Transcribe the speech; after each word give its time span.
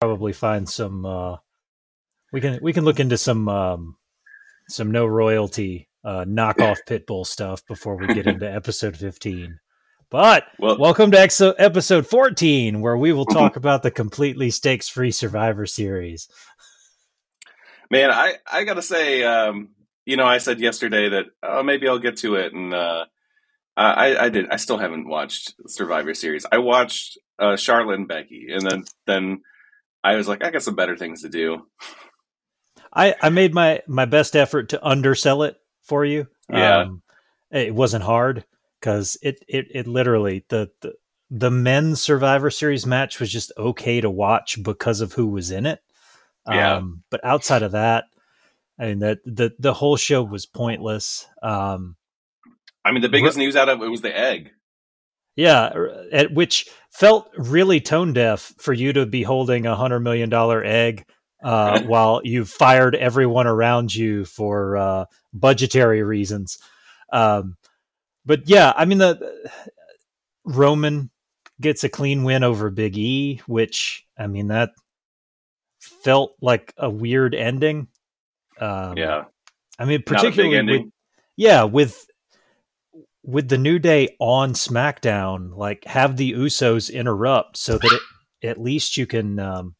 probably 0.00 0.32
find 0.32 0.68
some. 0.68 1.04
Uh, 1.04 1.36
we 2.32 2.40
can 2.40 2.58
we 2.62 2.72
can 2.72 2.84
look 2.84 3.00
into 3.00 3.18
some 3.18 3.48
um, 3.48 3.96
some 4.68 4.90
no 4.90 5.06
royalty 5.06 5.88
uh, 6.04 6.24
knockoff 6.24 6.78
Pitbull 6.86 7.26
stuff 7.26 7.64
before 7.66 7.96
we 7.96 8.06
get 8.08 8.26
into 8.26 8.50
episode 8.52 8.96
fifteen. 8.96 9.58
But 10.10 10.44
well, 10.58 10.78
welcome 10.78 11.10
to 11.10 11.18
exo- 11.18 11.54
episode 11.58 12.06
fourteen, 12.06 12.80
where 12.80 12.96
we 12.96 13.12
will 13.12 13.26
talk 13.26 13.56
about 13.56 13.82
the 13.82 13.90
completely 13.90 14.50
stakes 14.50 14.88
free 14.88 15.10
Survivor 15.10 15.66
Series. 15.66 16.28
Man, 17.90 18.10
I 18.10 18.34
I 18.50 18.64
gotta 18.64 18.82
say, 18.82 19.22
um, 19.24 19.70
you 20.06 20.16
know, 20.16 20.26
I 20.26 20.38
said 20.38 20.60
yesterday 20.60 21.08
that 21.10 21.26
oh, 21.42 21.62
maybe 21.62 21.88
I'll 21.88 21.98
get 21.98 22.18
to 22.18 22.36
it, 22.36 22.52
and 22.52 22.72
uh, 22.72 23.06
I 23.76 24.16
I 24.16 24.28
did. 24.28 24.50
I 24.50 24.56
still 24.56 24.78
haven't 24.78 25.08
watched 25.08 25.54
Survivor 25.66 26.14
Series. 26.14 26.46
I 26.50 26.58
watched 26.58 27.18
uh, 27.38 27.56
Charlotte 27.56 27.98
and 27.98 28.08
Becky, 28.08 28.48
and 28.50 28.62
then 28.62 28.84
then 29.06 29.42
I 30.08 30.16
was 30.16 30.26
like, 30.26 30.42
I 30.42 30.50
got 30.50 30.62
some 30.62 30.74
better 30.74 30.96
things 30.96 31.22
to 31.22 31.28
do. 31.28 31.66
I 32.92 33.14
I 33.20 33.28
made 33.28 33.54
my 33.54 33.82
my 33.86 34.06
best 34.06 34.34
effort 34.34 34.70
to 34.70 34.86
undersell 34.86 35.42
it 35.42 35.56
for 35.82 36.04
you. 36.04 36.26
Yeah, 36.50 36.78
um, 36.78 37.02
it 37.50 37.74
wasn't 37.74 38.04
hard 38.04 38.44
because 38.80 39.18
it, 39.22 39.44
it 39.48 39.66
it 39.70 39.86
literally 39.86 40.46
the, 40.48 40.70
the 40.80 40.94
the 41.30 41.50
men's 41.50 42.00
Survivor 42.00 42.50
Series 42.50 42.86
match 42.86 43.20
was 43.20 43.30
just 43.30 43.52
okay 43.58 44.00
to 44.00 44.08
watch 44.08 44.62
because 44.62 45.02
of 45.02 45.12
who 45.12 45.28
was 45.28 45.50
in 45.50 45.66
it. 45.66 45.80
Yeah. 46.48 46.76
Um, 46.76 47.02
but 47.10 47.22
outside 47.22 47.62
of 47.62 47.72
that, 47.72 48.04
I 48.78 48.86
mean 48.86 49.00
that 49.00 49.18
the 49.26 49.52
the 49.58 49.74
whole 49.74 49.96
show 49.96 50.22
was 50.22 50.46
pointless. 50.46 51.26
Um, 51.42 51.96
I 52.82 52.92
mean, 52.92 53.02
the 53.02 53.10
biggest 53.10 53.36
news 53.36 53.56
out 53.56 53.68
of 53.68 53.82
it 53.82 53.90
was 53.90 54.00
the 54.00 54.16
egg. 54.16 54.52
Yeah, 55.38 55.72
at 56.10 56.34
which 56.34 56.68
felt 56.90 57.30
really 57.36 57.80
tone 57.80 58.12
deaf 58.12 58.52
for 58.58 58.72
you 58.72 58.92
to 58.94 59.06
be 59.06 59.22
holding 59.22 59.66
a 59.66 59.76
hundred 59.76 60.00
million 60.00 60.30
dollar 60.30 60.64
egg 60.64 61.04
uh, 61.44 61.80
while 61.86 62.20
you've 62.24 62.50
fired 62.50 62.96
everyone 62.96 63.46
around 63.46 63.94
you 63.94 64.24
for 64.24 64.76
uh, 64.76 65.04
budgetary 65.32 66.02
reasons. 66.02 66.58
Um, 67.12 67.56
but 68.26 68.48
yeah, 68.48 68.72
I 68.74 68.84
mean 68.84 68.98
the 68.98 69.48
Roman 70.44 71.08
gets 71.60 71.84
a 71.84 71.88
clean 71.88 72.24
win 72.24 72.42
over 72.42 72.68
Big 72.68 72.98
E, 72.98 73.40
which 73.46 74.04
I 74.18 74.26
mean 74.26 74.48
that 74.48 74.72
felt 75.78 76.32
like 76.42 76.74
a 76.76 76.90
weird 76.90 77.36
ending. 77.36 77.86
Um, 78.60 78.96
yeah, 78.96 79.26
I 79.78 79.84
mean 79.84 80.02
particularly 80.02 80.78
with, 80.78 80.92
yeah 81.36 81.62
with 81.62 82.07
with 83.28 83.50
the 83.50 83.58
New 83.58 83.78
Day 83.78 84.16
on 84.20 84.54
SmackDown, 84.54 85.54
like 85.54 85.84
have 85.84 86.16
the 86.16 86.32
Usos 86.32 86.90
interrupt 86.90 87.58
so 87.58 87.76
that 87.76 88.00
it, 88.40 88.48
at 88.48 88.58
least 88.58 88.96
you 88.96 89.06
can 89.06 89.38
um, 89.38 89.74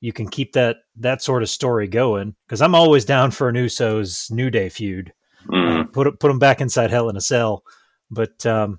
you 0.00 0.12
can 0.12 0.28
keep 0.28 0.52
that 0.52 0.76
that 0.94 1.20
sort 1.20 1.42
of 1.42 1.50
story 1.50 1.88
going. 1.88 2.36
Because 2.46 2.62
I'm 2.62 2.76
always 2.76 3.04
down 3.04 3.32
for 3.32 3.48
an 3.48 3.56
Usos 3.56 4.30
New 4.30 4.50
Day 4.50 4.68
feud. 4.68 5.12
Mm. 5.48 5.80
Uh, 5.80 5.84
put 5.88 6.20
put 6.20 6.28
them 6.28 6.38
back 6.38 6.60
inside 6.60 6.92
Hell 6.92 7.08
in 7.08 7.16
a 7.16 7.20
Cell, 7.20 7.64
but 8.08 8.46
um, 8.46 8.78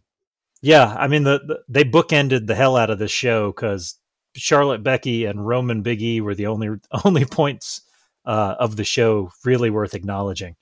yeah, 0.61 0.95
I 0.97 1.09
mean 1.09 1.23
the, 1.23 1.41
the, 1.45 1.59
they 1.67 1.83
bookended 1.83 2.47
the 2.47 2.55
hell 2.55 2.77
out 2.77 2.89
of 2.89 2.99
the 2.99 3.09
show 3.09 3.51
because 3.51 3.99
Charlotte, 4.37 4.83
Becky, 4.83 5.25
and 5.25 5.45
Roman 5.45 5.81
Big 5.81 6.01
E 6.01 6.21
were 6.21 6.35
the 6.35 6.47
only 6.47 6.69
only 7.03 7.25
points 7.25 7.81
uh, 8.23 8.55
of 8.57 8.77
the 8.77 8.85
show 8.85 9.31
really 9.43 9.69
worth 9.69 9.95
acknowledging. 9.95 10.55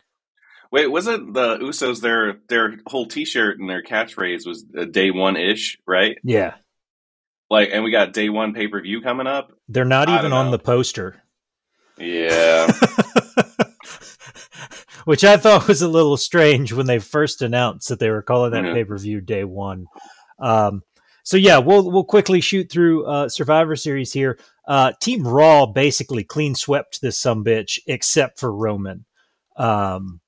Wait, 0.76 0.88
wasn't 0.88 1.34
the 1.34 1.58
Usos 1.60 2.02
their 2.02 2.40
their 2.50 2.76
whole 2.86 3.06
T-shirt 3.06 3.60
and 3.60 3.70
their 3.70 3.82
catchphrase 3.82 4.46
was 4.46 4.64
day 4.92 5.10
one 5.10 5.38
ish, 5.38 5.78
right? 5.88 6.18
Yeah. 6.22 6.56
Like, 7.50 7.70
and 7.72 7.82
we 7.82 7.92
got 7.92 8.12
day 8.12 8.28
one 8.28 8.54
pay 8.54 8.68
per 8.68 8.82
view 8.82 9.00
coming 9.00 9.26
up. 9.26 9.54
They're 9.70 9.86
not 9.86 10.10
even 10.10 10.34
on 10.34 10.52
the 10.52 10.60
poster. 10.60 11.24
Yeah. 11.98 12.68
Which 15.06 15.24
I 15.24 15.38
thought 15.38 15.70
was 15.70 15.82
a 15.82 15.88
little 15.88 16.18
strange 16.18 16.74
when 16.74 16.88
they 16.88 17.00
first 17.00 17.42
announced 17.42 17.88
that 17.88 18.00
they 18.00 18.10
were 18.10 18.22
calling 18.22 18.52
that 18.52 18.66
mm-hmm. 18.66 18.74
pay 18.74 18.84
per 18.84 18.98
view 18.98 19.22
day 19.22 19.46
one. 19.46 19.86
Um, 20.40 20.82
so 21.24 21.38
yeah, 21.38 21.60
we'll 21.60 21.90
we'll 21.90 22.04
quickly 22.04 22.42
shoot 22.42 22.70
through 22.70 23.06
uh, 23.06 23.30
Survivor 23.30 23.78
Series 23.78 24.12
here. 24.12 24.38
Uh, 24.68 24.92
Team 25.00 25.26
Raw 25.26 25.68
basically 25.68 26.26
clean 26.26 26.54
swept 26.54 27.00
this 27.00 27.18
some 27.18 27.46
bitch, 27.46 27.80
except 27.88 28.42
for 28.42 28.54
Roman. 28.54 29.06
Um, 29.56 30.20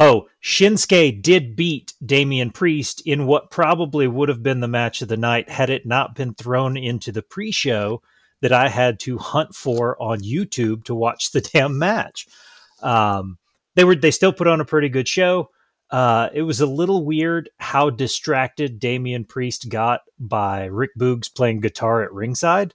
Oh, 0.00 0.28
Shinsuke 0.40 1.20
did 1.20 1.56
beat 1.56 1.92
Damian 2.06 2.52
Priest 2.52 3.02
in 3.04 3.26
what 3.26 3.50
probably 3.50 4.06
would 4.06 4.28
have 4.28 4.44
been 4.44 4.60
the 4.60 4.68
match 4.68 5.02
of 5.02 5.08
the 5.08 5.16
night 5.16 5.48
had 5.48 5.70
it 5.70 5.84
not 5.84 6.14
been 6.14 6.34
thrown 6.34 6.76
into 6.76 7.10
the 7.10 7.20
pre 7.20 7.50
show 7.50 8.00
that 8.40 8.52
I 8.52 8.68
had 8.68 9.00
to 9.00 9.18
hunt 9.18 9.56
for 9.56 10.00
on 10.00 10.20
YouTube 10.20 10.84
to 10.84 10.94
watch 10.94 11.32
the 11.32 11.40
damn 11.52 11.78
match. 11.80 12.28
Um, 12.80 13.38
they 13.74 13.82
were 13.82 13.96
they 13.96 14.12
still 14.12 14.32
put 14.32 14.46
on 14.46 14.60
a 14.60 14.64
pretty 14.64 14.88
good 14.88 15.08
show. 15.08 15.50
Uh, 15.90 16.28
it 16.32 16.42
was 16.42 16.60
a 16.60 16.66
little 16.66 17.04
weird 17.04 17.50
how 17.58 17.90
distracted 17.90 18.78
Damian 18.78 19.24
Priest 19.24 19.68
got 19.68 20.02
by 20.18 20.66
Rick 20.66 20.90
Boogs 20.96 21.34
playing 21.34 21.60
guitar 21.60 22.04
at 22.04 22.12
ringside, 22.12 22.72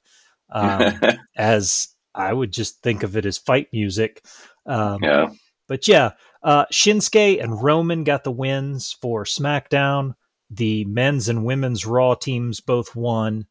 um, 0.49 0.99
as 1.37 1.87
I 2.13 2.33
would 2.33 2.51
just 2.51 2.81
think 2.81 3.03
of 3.03 3.15
it 3.15 3.25
as 3.25 3.37
fight 3.37 3.67
music. 3.71 4.25
Um, 4.65 4.99
yeah. 5.01 5.29
But 5.67 5.87
yeah, 5.87 6.11
uh, 6.43 6.65
Shinsuke 6.71 7.41
and 7.41 7.61
Roman 7.61 8.03
got 8.03 8.23
the 8.23 8.31
wins 8.31 8.95
for 9.01 9.23
SmackDown. 9.23 10.15
The 10.49 10.85
men's 10.85 11.29
and 11.29 11.45
women's 11.45 11.85
Raw 11.85 12.15
teams 12.15 12.59
both 12.59 12.95
won. 12.95 13.47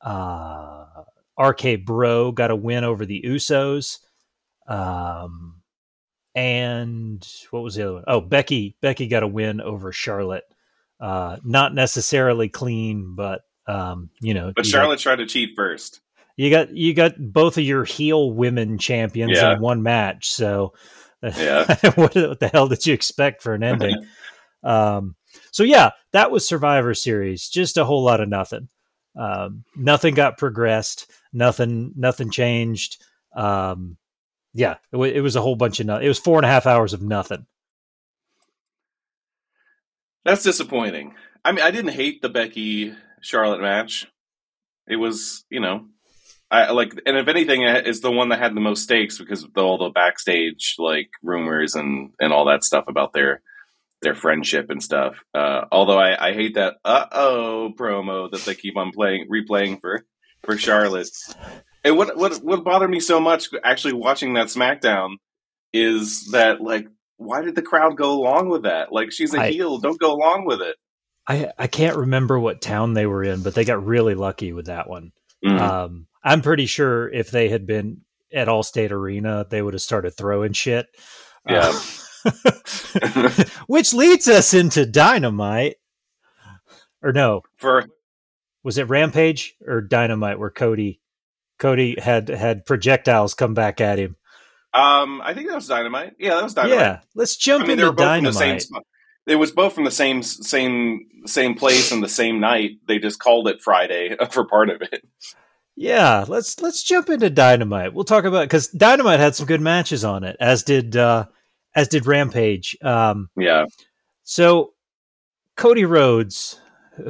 Uh, 0.00 0.86
RK 1.38 1.84
Bro 1.84 2.32
got 2.32 2.50
a 2.50 2.56
win 2.56 2.84
over 2.84 3.04
the 3.04 3.22
Usos. 3.26 3.98
Um, 4.66 5.60
and 6.34 7.26
what 7.50 7.62
was 7.62 7.74
the 7.74 7.82
other 7.82 7.94
one? 7.94 8.04
Oh, 8.06 8.20
Becky. 8.20 8.76
Becky 8.80 9.06
got 9.06 9.22
a 9.22 9.28
win 9.28 9.60
over 9.60 9.92
Charlotte. 9.92 10.44
Uh, 10.98 11.36
not 11.44 11.74
necessarily 11.74 12.48
clean, 12.48 13.14
but 13.14 13.42
um, 13.66 14.10
you 14.20 14.34
know. 14.34 14.52
But 14.54 14.66
Charlotte 14.66 14.96
got, 14.96 15.02
tried 15.02 15.16
to 15.16 15.26
cheat 15.26 15.50
first. 15.56 16.00
You 16.36 16.50
got 16.50 16.74
you 16.74 16.94
got 16.94 17.14
both 17.18 17.58
of 17.58 17.64
your 17.64 17.84
heel 17.84 18.32
women 18.32 18.78
champions 18.78 19.32
yeah. 19.34 19.54
in 19.54 19.60
one 19.60 19.82
match, 19.82 20.30
so 20.30 20.74
yeah. 21.22 21.64
what, 21.94 22.14
what, 22.14 22.40
the 22.40 22.50
hell 22.52 22.68
did 22.68 22.86
you 22.86 22.94
expect 22.94 23.42
for 23.42 23.54
an 23.54 23.62
ending? 23.62 24.06
um, 24.62 25.16
so 25.52 25.62
yeah, 25.62 25.90
that 26.12 26.30
was 26.30 26.46
Survivor 26.46 26.94
Series. 26.94 27.48
Just 27.48 27.76
a 27.76 27.84
whole 27.84 28.02
lot 28.02 28.20
of 28.20 28.28
nothing. 28.28 28.68
Um, 29.16 29.64
nothing 29.76 30.14
got 30.14 30.38
progressed. 30.38 31.10
Nothing. 31.32 31.92
Nothing 31.96 32.30
changed. 32.30 33.02
Um, 33.34 33.96
yeah, 34.52 34.72
it, 34.72 34.96
w- 34.96 35.14
it 35.14 35.20
was 35.20 35.36
a 35.36 35.40
whole 35.40 35.56
bunch 35.56 35.80
of 35.80 35.86
nothing. 35.86 36.04
It 36.04 36.08
was 36.08 36.18
four 36.18 36.38
and 36.38 36.46
a 36.46 36.48
half 36.48 36.66
hours 36.66 36.92
of 36.92 37.02
nothing. 37.02 37.46
That's 40.24 40.42
disappointing. 40.42 41.14
I 41.44 41.52
mean, 41.52 41.64
I 41.64 41.70
didn't 41.70 41.92
hate 41.92 42.20
the 42.20 42.28
Becky 42.28 42.94
Charlotte 43.22 43.60
match. 43.60 44.06
It 44.86 44.96
was, 44.96 45.44
you 45.48 45.60
know, 45.60 45.86
I 46.50 46.72
like, 46.72 47.00
and 47.06 47.16
if 47.16 47.28
anything, 47.28 47.62
it's 47.62 48.00
the 48.00 48.10
one 48.10 48.30
that 48.30 48.40
had 48.40 48.56
the 48.56 48.60
most 48.60 48.82
stakes 48.82 49.18
because 49.18 49.44
of 49.44 49.56
all 49.56 49.78
the 49.78 49.90
backstage 49.90 50.74
like 50.78 51.10
rumors 51.22 51.76
and 51.76 52.10
and 52.18 52.32
all 52.32 52.46
that 52.46 52.64
stuff 52.64 52.86
about 52.88 53.12
their 53.12 53.40
their 54.02 54.14
friendship 54.14 54.70
and 54.70 54.82
stuff. 54.82 55.22
Uh, 55.32 55.66
although 55.70 55.98
I, 55.98 56.30
I 56.30 56.32
hate 56.32 56.54
that 56.54 56.76
uh 56.84 57.06
oh 57.12 57.72
promo 57.78 58.30
that 58.30 58.40
they 58.42 58.54
keep 58.54 58.76
on 58.76 58.90
playing 58.90 59.28
replaying 59.30 59.80
for 59.80 60.04
for 60.42 60.56
Charlotte. 60.56 61.10
And 61.84 61.96
what 61.96 62.16
what 62.16 62.36
what 62.42 62.64
bothered 62.64 62.90
me 62.90 63.00
so 63.00 63.20
much 63.20 63.48
actually 63.62 63.94
watching 63.94 64.34
that 64.34 64.48
SmackDown 64.48 65.16
is 65.72 66.30
that 66.32 66.60
like 66.60 66.88
why 67.16 67.42
did 67.42 67.54
the 67.54 67.62
crowd 67.62 67.96
go 67.96 68.12
along 68.12 68.48
with 68.48 68.62
that? 68.62 68.92
Like 68.92 69.12
she's 69.12 69.34
a 69.34 69.40
I, 69.40 69.50
heel, 69.50 69.78
don't 69.78 70.00
go 70.00 70.14
along 70.14 70.46
with 70.46 70.62
it. 70.62 70.76
I 71.28 71.52
I 71.58 71.66
can't 71.68 71.96
remember 71.96 72.40
what 72.40 72.60
town 72.60 72.94
they 72.94 73.06
were 73.06 73.22
in, 73.22 73.42
but 73.42 73.54
they 73.54 73.64
got 73.64 73.84
really 73.84 74.14
lucky 74.14 74.52
with 74.52 74.66
that 74.66 74.88
one. 74.88 75.12
Mm-hmm. 75.44 75.62
Um, 75.62 76.06
I'm 76.22 76.42
pretty 76.42 76.66
sure 76.66 77.08
if 77.08 77.30
they 77.30 77.48
had 77.48 77.66
been 77.66 78.02
at 78.32 78.48
Allstate 78.48 78.90
Arena, 78.90 79.46
they 79.48 79.62
would 79.62 79.74
have 79.74 79.82
started 79.82 80.10
throwing 80.10 80.52
shit. 80.52 80.86
Yeah. 81.48 81.72
Uh, 82.24 83.30
which 83.66 83.94
leads 83.94 84.28
us 84.28 84.52
into 84.52 84.86
Dynamite. 84.86 85.76
Or 87.02 87.12
no. 87.12 87.42
For 87.56 87.86
was 88.62 88.76
it 88.76 88.88
Rampage 88.88 89.54
or 89.66 89.80
Dynamite 89.80 90.38
where 90.38 90.50
Cody 90.50 91.00
Cody 91.58 91.98
had 91.98 92.28
had 92.28 92.66
projectiles 92.66 93.34
come 93.34 93.54
back 93.54 93.80
at 93.80 93.98
him? 93.98 94.16
Um, 94.72 95.20
I 95.22 95.34
think 95.34 95.48
that 95.48 95.54
was 95.54 95.66
Dynamite. 95.66 96.14
Yeah, 96.18 96.34
that 96.34 96.44
was 96.44 96.54
Dynamite. 96.54 96.78
Yeah, 96.78 97.00
let's 97.14 97.36
jump 97.36 97.64
I 97.64 97.68
mean, 97.68 97.80
into 97.80 97.92
Dynamite. 97.92 98.32
The 98.32 98.60
same, 98.60 98.82
it 99.26 99.36
was 99.36 99.50
both 99.50 99.74
from 99.74 99.84
the 99.84 99.90
same 99.90 100.22
same 100.22 101.06
same 101.26 101.54
place 101.54 101.90
and 101.90 102.02
the 102.02 102.08
same 102.08 102.40
night. 102.40 102.72
They 102.86 102.98
just 102.98 103.18
called 103.18 103.48
it 103.48 103.60
Friday 103.62 104.16
for 104.30 104.46
part 104.46 104.70
of 104.70 104.82
it. 104.82 105.02
Yeah, 105.80 106.26
let's 106.28 106.60
let's 106.60 106.82
jump 106.82 107.08
into 107.08 107.30
Dynamite. 107.30 107.94
We'll 107.94 108.04
talk 108.04 108.24
about 108.26 108.42
because 108.44 108.68
Dynamite 108.68 109.18
had 109.18 109.34
some 109.34 109.46
good 109.46 109.62
matches 109.62 110.04
on 110.04 110.24
it, 110.24 110.36
as 110.38 110.62
did 110.62 110.94
uh, 110.94 111.24
as 111.74 111.88
did 111.88 112.04
Rampage. 112.04 112.76
Um, 112.82 113.30
yeah. 113.34 113.64
So 114.22 114.74
Cody 115.56 115.86
Rhodes, 115.86 116.60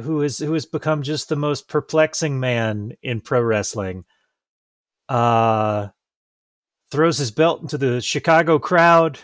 who 0.01 0.21
is 0.21 0.39
who 0.39 0.53
has 0.53 0.65
become 0.65 1.03
just 1.03 1.27
the 1.27 1.35
most 1.35 1.67
perplexing 1.67 2.39
man 2.39 2.93
in 3.03 3.19
pro 3.19 3.41
wrestling, 3.41 4.05
uh, 5.09 5.89
throws 6.91 7.17
his 7.17 7.31
belt 7.31 7.61
into 7.61 7.77
the 7.77 7.99
Chicago 7.99 8.57
crowd, 8.57 9.19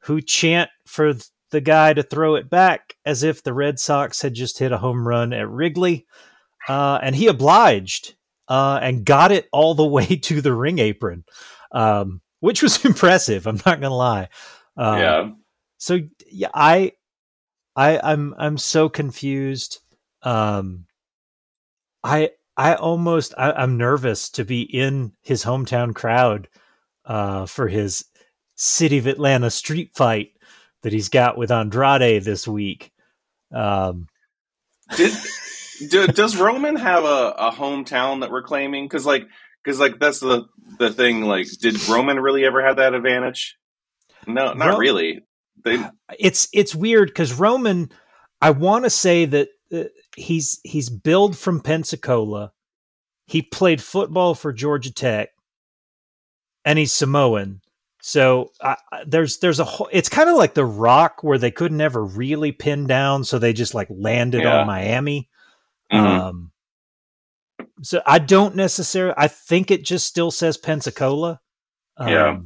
who 0.00 0.20
chant 0.20 0.68
for 0.84 1.14
the 1.52 1.60
guy 1.60 1.92
to 1.92 2.02
throw 2.02 2.34
it 2.34 2.50
back 2.50 2.96
as 3.04 3.22
if 3.22 3.44
the 3.44 3.54
Red 3.54 3.78
Sox 3.78 4.20
had 4.20 4.34
just 4.34 4.58
hit 4.58 4.72
a 4.72 4.78
home 4.78 5.06
run 5.06 5.32
at 5.32 5.48
Wrigley. 5.48 6.08
Uh, 6.68 6.98
and 7.00 7.14
he 7.14 7.28
obliged 7.28 8.16
uh, 8.50 8.80
and 8.82 9.06
got 9.06 9.32
it 9.32 9.48
all 9.52 9.74
the 9.74 9.86
way 9.86 10.04
to 10.04 10.42
the 10.42 10.52
ring 10.52 10.78
apron, 10.78 11.24
um, 11.72 12.20
which 12.40 12.62
was 12.62 12.84
impressive. 12.84 13.46
I'm 13.46 13.60
not 13.64 13.80
gonna 13.80 13.94
lie. 13.94 14.28
Uh, 14.76 14.96
yeah. 14.98 15.30
So 15.78 16.00
yeah, 16.30 16.50
I, 16.52 16.92
I, 17.74 17.98
I'm 18.02 18.34
I'm 18.36 18.58
so 18.58 18.90
confused. 18.90 19.78
Um, 20.22 20.84
I 22.04 22.32
I 22.56 22.74
almost 22.74 23.32
I, 23.38 23.62
am 23.62 23.78
nervous 23.78 24.28
to 24.30 24.44
be 24.44 24.62
in 24.62 25.12
his 25.22 25.44
hometown 25.44 25.94
crowd 25.94 26.48
uh, 27.06 27.46
for 27.46 27.68
his 27.68 28.04
City 28.56 28.98
of 28.98 29.06
Atlanta 29.06 29.50
street 29.50 29.92
fight 29.94 30.32
that 30.82 30.92
he's 30.92 31.08
got 31.08 31.38
with 31.38 31.50
Andrade 31.50 32.24
this 32.24 32.46
week. 32.46 32.92
Um, 33.54 34.08
Did 34.96 35.12
do, 35.88 36.06
does 36.06 36.36
Roman 36.36 36.76
have 36.76 37.04
a, 37.04 37.34
a 37.38 37.52
hometown 37.52 38.20
that 38.20 38.30
we're 38.30 38.42
claiming? 38.42 38.84
Because 38.84 39.06
like, 39.06 39.26
because 39.64 39.80
like 39.80 39.98
that's 39.98 40.20
the 40.20 40.46
the 40.78 40.92
thing. 40.92 41.22
Like, 41.22 41.46
did 41.60 41.88
Roman 41.88 42.20
really 42.20 42.44
ever 42.44 42.64
have 42.64 42.76
that 42.76 42.94
advantage? 42.94 43.56
No, 44.26 44.52
not 44.52 44.74
Ro- 44.74 44.78
really. 44.78 45.20
They... 45.64 45.82
It's 46.18 46.48
it's 46.52 46.74
weird 46.74 47.08
because 47.08 47.32
Roman. 47.32 47.90
I 48.42 48.50
want 48.50 48.84
to 48.84 48.90
say 48.90 49.26
that 49.26 49.48
uh, 49.72 49.84
he's 50.16 50.60
he's 50.64 50.88
billed 50.88 51.36
from 51.36 51.60
Pensacola. 51.60 52.52
He 53.26 53.42
played 53.42 53.82
football 53.82 54.34
for 54.34 54.52
Georgia 54.52 54.92
Tech, 54.92 55.28
and 56.64 56.78
he's 56.78 56.92
Samoan. 56.92 57.60
So 58.02 58.50
uh, 58.60 58.76
there's 59.06 59.38
there's 59.38 59.60
a 59.60 59.64
whole, 59.64 59.88
it's 59.92 60.08
kind 60.08 60.30
of 60.30 60.36
like 60.36 60.54
the 60.54 60.64
Rock 60.64 61.22
where 61.22 61.38
they 61.38 61.50
could 61.50 61.70
never 61.70 62.02
really 62.02 62.50
pin 62.50 62.86
down, 62.86 63.24
so 63.24 63.38
they 63.38 63.52
just 63.52 63.74
like 63.74 63.88
landed 63.90 64.42
yeah. 64.42 64.60
on 64.60 64.66
Miami. 64.66 65.28
Mm-hmm. 65.92 66.06
Um, 66.06 66.50
so 67.82 68.02
I 68.06 68.18
don't 68.18 68.56
necessarily. 68.56 69.14
I 69.16 69.28
think 69.28 69.70
it 69.70 69.84
just 69.84 70.06
still 70.06 70.30
says 70.30 70.56
Pensacola. 70.56 71.40
Um, 71.96 72.08
yeah. 72.08 72.38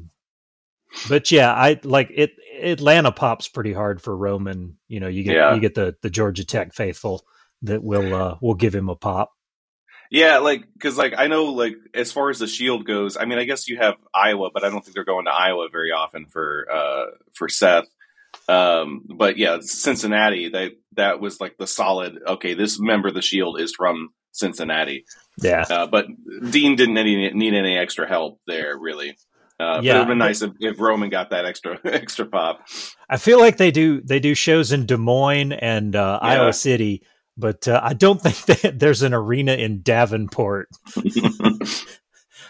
But 1.08 1.30
yeah, 1.30 1.52
I 1.52 1.80
like 1.82 2.10
it. 2.14 2.32
Atlanta 2.60 3.10
pops 3.10 3.48
pretty 3.48 3.72
hard 3.72 4.00
for 4.00 4.16
Roman. 4.16 4.76
You 4.88 5.00
know, 5.00 5.08
you 5.08 5.24
get 5.24 5.34
yeah. 5.34 5.54
you 5.54 5.60
get 5.60 5.74
the 5.74 5.96
the 6.02 6.10
Georgia 6.10 6.44
Tech 6.44 6.72
faithful 6.72 7.24
that 7.62 7.82
will 7.82 8.14
uh 8.14 8.36
will 8.40 8.54
give 8.54 8.74
him 8.74 8.88
a 8.88 8.94
pop. 8.94 9.32
Yeah, 10.10 10.38
like 10.38 10.64
because 10.74 10.96
like 10.96 11.14
I 11.16 11.26
know 11.26 11.46
like 11.46 11.74
as 11.92 12.12
far 12.12 12.30
as 12.30 12.38
the 12.38 12.46
Shield 12.46 12.86
goes, 12.86 13.16
I 13.16 13.24
mean 13.24 13.38
I 13.38 13.44
guess 13.44 13.68
you 13.68 13.78
have 13.78 13.94
Iowa, 14.14 14.50
but 14.52 14.64
I 14.64 14.70
don't 14.70 14.84
think 14.84 14.94
they're 14.94 15.04
going 15.04 15.24
to 15.24 15.32
Iowa 15.32 15.68
very 15.72 15.90
often 15.90 16.26
for 16.26 16.66
uh 16.72 17.06
for 17.32 17.48
Seth. 17.48 17.88
Um, 18.48 19.02
but 19.16 19.38
yeah, 19.38 19.58
Cincinnati, 19.60 20.50
that 20.50 20.72
that 20.92 21.20
was 21.20 21.40
like 21.40 21.56
the 21.58 21.66
solid. 21.66 22.18
Okay, 22.26 22.54
this 22.54 22.78
member 22.78 23.08
of 23.08 23.14
the 23.14 23.22
Shield 23.22 23.60
is 23.60 23.74
from 23.74 24.10
Cincinnati. 24.32 25.04
Yeah, 25.42 25.64
uh, 25.68 25.86
but 25.86 26.06
Dean 26.50 26.76
didn't 26.76 26.98
any, 26.98 27.30
need 27.30 27.54
any 27.54 27.76
extra 27.76 28.08
help 28.08 28.40
there, 28.46 28.76
really. 28.78 29.16
Uh, 29.58 29.80
yeah, 29.82 29.92
it 29.92 29.94
would 29.94 29.98
have 29.98 30.08
been 30.08 30.18
nice 30.18 30.42
if, 30.42 30.52
if, 30.58 30.80
Roman 30.80 31.10
got 31.10 31.30
that 31.30 31.44
extra 31.44 31.78
extra 31.84 32.26
pop. 32.26 32.66
I 33.08 33.16
feel 33.16 33.38
like 33.38 33.56
they 33.56 33.70
do 33.70 34.00
they 34.00 34.18
do 34.18 34.34
shows 34.34 34.72
in 34.72 34.86
Des 34.86 34.96
Moines 34.96 35.52
and 35.52 35.94
uh, 35.94 36.18
yeah. 36.20 36.28
Iowa 36.28 36.52
City, 36.52 37.02
but 37.36 37.68
uh, 37.68 37.80
I 37.82 37.94
don't 37.94 38.20
think 38.22 38.62
that 38.62 38.78
there's 38.78 39.02
an 39.02 39.14
arena 39.14 39.52
in 39.54 39.82
Davenport. 39.82 40.68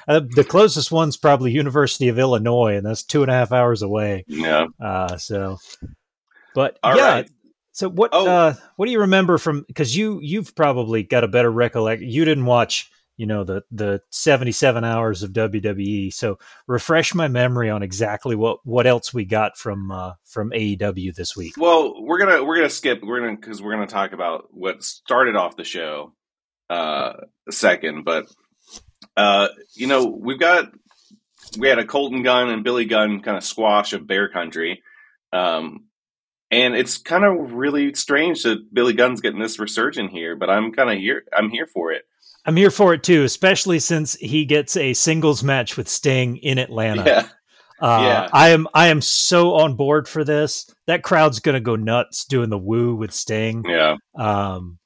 Uh, 0.07 0.21
the 0.35 0.45
closest 0.45 0.93
one's 0.93 1.17
probably 1.17 1.53
University 1.53 2.09
of 2.09 2.19
Illinois, 2.19 2.77
and 2.77 2.87
that's 2.87 3.03
two 3.03 3.23
and 3.23 3.31
a 3.31 3.35
half 3.35 3.53
hours 3.53 3.83
away. 3.83 4.25
Yeah. 4.27 4.67
Uh, 4.83 5.17
so, 5.17 5.59
but 6.55 6.79
All 6.83 6.97
yeah. 6.97 7.03
Right. 7.03 7.31
So 7.73 7.89
what? 7.89 8.11
Oh. 8.13 8.27
Uh, 8.27 8.55
what 8.77 8.87
do 8.87 8.93
you 8.93 9.01
remember 9.01 9.39
from? 9.39 9.65
Because 9.67 9.97
you 9.97 10.21
you've 10.23 10.55
probably 10.55 11.03
got 11.03 11.25
a 11.25 11.29
better 11.29 11.51
recollect. 11.51 12.03
You 12.03 12.25
didn't 12.25 12.45
watch, 12.45 12.89
you 13.17 13.27
know, 13.27 13.43
the 13.43 13.63
the 13.73 14.01
seventy 14.11 14.53
seven 14.53 14.85
hours 14.85 15.25
of 15.25 15.33
WWE. 15.33 16.13
So 16.13 16.39
refresh 16.69 17.15
my 17.15 17.27
memory 17.27 17.71
on 17.71 17.83
exactly 17.83 18.37
what 18.37 18.59
what 18.65 18.87
else 18.87 19.13
we 19.13 19.25
got 19.25 19.57
from 19.57 19.91
uh, 19.91 20.13
from 20.25 20.51
AEW 20.51 21.15
this 21.17 21.37
week. 21.37 21.55
Well, 21.57 22.01
we're 22.01 22.19
gonna 22.19 22.45
we're 22.45 22.57
gonna 22.57 22.71
skip. 22.71 23.03
We're 23.03 23.21
gonna 23.21 23.37
because 23.37 23.61
we're 23.61 23.73
gonna 23.73 23.89
talk 23.89 24.13
about 24.13 24.47
what 24.51 24.85
started 24.85 25.35
off 25.35 25.57
the 25.57 25.65
show 25.65 26.13
uh 26.71 27.15
second, 27.51 28.05
but 28.05 28.27
uh, 29.17 29.49
you 29.75 29.87
know, 29.87 30.07
we've 30.07 30.41
got 30.41 30.73
we 31.59 31.69
had 31.69 31.79
a 31.79 31.85
Colten 31.85 32.25
Gunn 32.25 32.49
and 32.49 32.65
Billy 32.65 32.85
Gunn 32.85 33.21
kind 33.21 33.37
of 33.37 33.45
squash 33.45 33.93
of 33.93 34.07
Bear 34.07 34.29
Country. 34.29 34.83
Um, 35.33 35.85
and 36.51 36.75
it's 36.75 36.99
kind 36.99 37.25
of 37.25 37.53
really 37.53 37.95
strange 37.95 38.43
that 38.45 38.73
Billy 38.73 38.93
Gunn's 38.93 39.21
getting 39.21 39.41
this 39.41 39.59
resurgence 39.59 40.13
here, 40.13 40.37
but 40.37 40.51
I'm 40.51 40.73
kind 40.73 40.91
of 40.91 40.99
here. 40.99 41.25
I'm 41.37 41.51
here 41.51 41.67
for 41.67 41.93
it. 41.93 42.05
I'm 42.47 42.57
here 42.57 42.71
for 42.71 42.95
it 42.95 43.03
too, 43.03 43.25
especially 43.25 43.79
since 43.79 44.15
he 44.15 44.45
gets 44.45 44.77
a 44.77 44.93
singles 44.93 45.43
match 45.43 45.77
with 45.77 45.89
Sting 45.89 46.37
in 46.37 46.59
Atlanta. 46.59 47.05
Yeah. 47.05 47.29
Uh, 47.81 48.01
yeah. 48.03 48.29
I 48.33 48.51
am 48.51 48.69
I 48.73 48.89
am 48.89 49.01
so 49.01 49.55
on 49.55 49.75
board 49.75 50.07
for 50.07 50.25
this. 50.25 50.71
That 50.87 51.03
crowd's 51.03 51.41
gonna 51.41 51.61
go 51.61 51.75
nuts 51.77 52.25
doing 52.25 52.51
the 52.51 52.59
woo 52.59 52.95
with 52.95 53.13
Sting. 53.13 53.65
Yeah. 53.67 53.97
Um, 54.15 54.79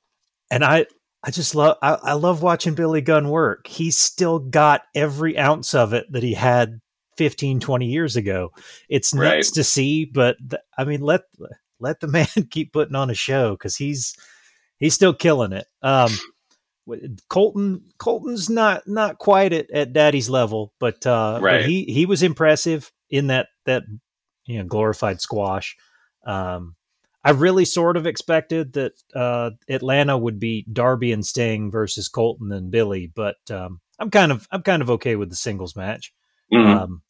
and 0.51 0.65
I 0.65 0.87
I 1.29 1.31
just 1.31 1.55
love 1.55 1.77
I, 1.83 1.93
I, 1.93 2.13
love 2.15 2.41
watching 2.41 2.75
Billy 2.75 3.03
Gunn 3.03 3.29
work. 3.29 3.67
He's 3.67 3.99
still 3.99 4.39
got 4.39 4.85
every 4.95 5.37
ounce 5.37 5.75
of 5.75 5.93
it 5.93 6.11
that 6.11 6.23
he 6.23 6.33
had 6.33 6.81
15, 7.19 7.61
20 7.61 7.85
years 7.85 8.17
ago. 8.17 8.49
It's 8.89 9.13
nuts 9.13 9.51
to 9.51 9.63
see, 9.63 10.07
but 10.07 10.39
th- 10.39 10.63
I 10.79 10.85
mean 10.85 11.03
let 11.03 11.21
let 11.81 12.01
the 12.01 12.07
man 12.09 12.29
keep 12.51 12.73
putting 12.73 12.95
on 12.95 13.11
a 13.11 13.15
show 13.15 13.51
because 13.51 13.77
he's 13.77 14.17
he's 14.79 14.95
still 14.95 15.13
killing 15.13 15.53
it. 15.53 15.67
Um, 15.83 16.13
Colten 17.29 17.83
Colten's 18.01 18.49
not 18.49 18.89
not 18.89 19.19
quite 19.19 19.53
at, 19.53 19.71
at 19.71 19.93
Daddy's 19.93 20.31
level, 20.31 20.73
but 20.81 21.07
uh, 21.07 21.41
right. 21.43 21.59
but 21.61 21.69
he 21.69 21.85
he 21.85 22.07
was 22.07 22.23
impressive 22.23 22.91
in 23.11 23.27
that 23.27 23.49
that 23.67 23.83
you 24.47 24.57
know 24.57 24.65
glorified 24.65 25.21
squash. 25.21 25.77
Um, 26.25 26.75
I 27.25 27.31
really 27.31 27.65
sort 27.65 27.97
of 27.97 28.07
expected 28.07 28.75
that 28.75 28.93
uh, 29.15 29.51
Atlanta 29.69 30.17
would 30.17 30.39
be 30.39 30.65
Darby 30.73 31.13
and 31.13 31.27
Sting 31.27 31.71
versus 31.71 32.09
Colten 32.09 32.55
and 32.55 32.71
Billy, 32.71 33.11
but 33.13 33.37
um, 33.51 33.81
I'm 33.99 34.11
kind 34.11 34.33
of 34.33 34.47
I'm 34.51 34.63
kind 34.63 34.83
of 34.83 34.91
okay 34.91 35.17
with 35.17 35.31
the 35.31 35.37
singles 35.37 35.77
match. 35.77 36.13
Mm-hmm. 36.53 36.79
Um, 36.79 37.03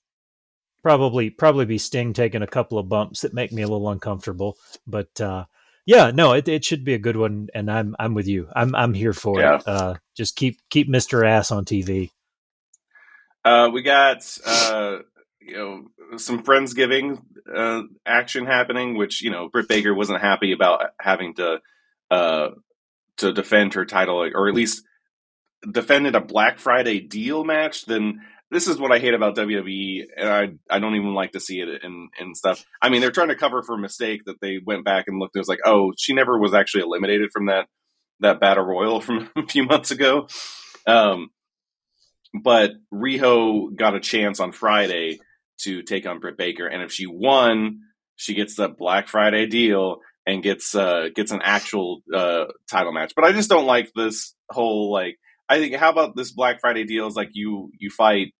probably 0.82 1.30
probably 1.30 1.66
be 1.66 1.78
Sting 1.78 2.12
taking 2.12 2.42
a 2.42 2.46
couple 2.46 2.78
of 2.78 2.88
bumps 2.88 3.20
that 3.20 3.34
make 3.34 3.52
me 3.52 3.62
a 3.62 3.68
little 3.68 3.90
uncomfortable, 3.90 4.56
but 4.86 5.20
uh, 5.20 5.44
yeah, 5.88 6.10
no, 6.10 6.32
it, 6.32 6.48
it 6.48 6.64
should 6.64 6.84
be 6.84 6.94
a 6.94 6.98
good 6.98 7.16
one, 7.16 7.48
and 7.54 7.70
I'm 7.70 7.96
I'm 7.98 8.14
with 8.14 8.26
you. 8.26 8.48
I'm 8.54 8.74
I'm 8.74 8.94
here 8.94 9.12
for 9.14 9.40
yeah. 9.40 9.56
it. 9.56 9.68
Uh, 9.68 9.94
just 10.14 10.36
keep 10.36 10.60
keep 10.68 10.88
Mister 10.88 11.24
Ass 11.24 11.50
on 11.50 11.64
TV. 11.64 12.10
Uh, 13.44 13.70
we 13.72 13.82
got 13.82 14.18
uh, 14.46 14.98
you 15.48 15.56
know 15.56 16.18
some 16.18 16.42
friendsgiving 16.42 17.22
uh, 17.54 17.82
action 18.06 18.46
happening, 18.46 18.96
which 18.96 19.22
you 19.22 19.30
know 19.30 19.48
Britt 19.48 19.68
Baker 19.68 19.94
wasn't 19.94 20.20
happy 20.20 20.52
about 20.52 20.90
having 21.00 21.34
to 21.34 21.58
uh, 22.10 22.48
to 23.18 23.32
defend 23.32 23.74
her 23.74 23.84
title, 23.84 24.28
or 24.34 24.48
at 24.48 24.54
least 24.54 24.84
defended 25.70 26.14
a 26.14 26.20
Black 26.20 26.58
Friday 26.58 27.00
deal 27.00 27.44
match. 27.44 27.86
Then 27.86 28.20
this 28.50 28.66
is 28.66 28.78
what 28.78 28.92
I 28.92 28.98
hate 28.98 29.14
about 29.14 29.36
WWE, 29.36 30.04
and 30.16 30.28
I 30.28 30.76
I 30.76 30.78
don't 30.78 30.96
even 30.96 31.14
like 31.14 31.32
to 31.32 31.40
see 31.40 31.60
it 31.60 31.82
in 31.82 32.08
in 32.20 32.34
stuff. 32.34 32.64
I 32.80 32.90
mean, 32.90 33.00
they're 33.00 33.10
trying 33.10 33.28
to 33.28 33.36
cover 33.36 33.62
for 33.62 33.74
a 33.74 33.78
mistake 33.78 34.24
that 34.26 34.40
they 34.40 34.58
went 34.64 34.84
back 34.84 35.04
and 35.08 35.18
looked. 35.18 35.36
It 35.36 35.40
was 35.40 35.48
like, 35.48 35.60
oh, 35.64 35.92
she 35.98 36.12
never 36.12 36.38
was 36.38 36.54
actually 36.54 36.82
eliminated 36.82 37.30
from 37.32 37.46
that 37.46 37.66
that 38.20 38.40
battle 38.40 38.64
royal 38.64 39.00
from 39.02 39.30
a 39.36 39.46
few 39.46 39.64
months 39.64 39.90
ago. 39.90 40.28
Um, 40.86 41.30
but 42.42 42.72
Riho 42.92 43.74
got 43.74 43.94
a 43.94 44.00
chance 44.00 44.38
on 44.38 44.52
Friday 44.52 45.20
to 45.58 45.82
take 45.82 46.06
on 46.06 46.20
Britt 46.20 46.36
Baker, 46.36 46.66
and 46.66 46.82
if 46.82 46.92
she 46.92 47.06
won, 47.06 47.80
she 48.16 48.34
gets 48.34 48.56
the 48.56 48.68
Black 48.68 49.08
Friday 49.08 49.46
deal 49.46 50.00
and 50.26 50.42
gets 50.42 50.74
uh, 50.74 51.08
gets 51.14 51.30
an 51.30 51.40
actual 51.42 52.02
uh, 52.14 52.46
title 52.70 52.92
match. 52.92 53.14
But 53.16 53.24
I 53.24 53.32
just 53.32 53.48
don't 53.48 53.66
like 53.66 53.92
this 53.94 54.34
whole 54.50 54.92
like. 54.92 55.18
I 55.48 55.58
think 55.58 55.74
how 55.76 55.90
about 55.90 56.14
this 56.14 56.32
Black 56.32 56.60
Friday 56.60 56.84
deal 56.84 57.06
is 57.06 57.16
like 57.16 57.30
you 57.32 57.70
you 57.78 57.90
fight, 57.90 58.34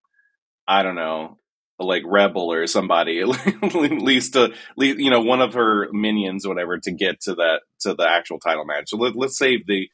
I 0.66 0.82
don't 0.82 0.96
know, 0.96 1.38
like 1.78 2.02
Rebel 2.04 2.52
or 2.52 2.66
somebody 2.66 3.20
at 3.22 3.28
least 3.72 4.34
to 4.34 4.52
you 4.76 5.10
know 5.10 5.20
one 5.20 5.40
of 5.40 5.54
her 5.54 5.88
minions 5.92 6.44
or 6.44 6.50
whatever 6.50 6.78
to 6.78 6.90
get 6.90 7.20
to 7.22 7.36
that 7.36 7.60
to 7.80 7.94
the 7.94 8.08
actual 8.08 8.38
title 8.40 8.64
match. 8.64 8.90
So 8.90 8.96
let, 8.96 9.16
us 9.16 9.38
save 9.38 9.66
the 9.66 9.88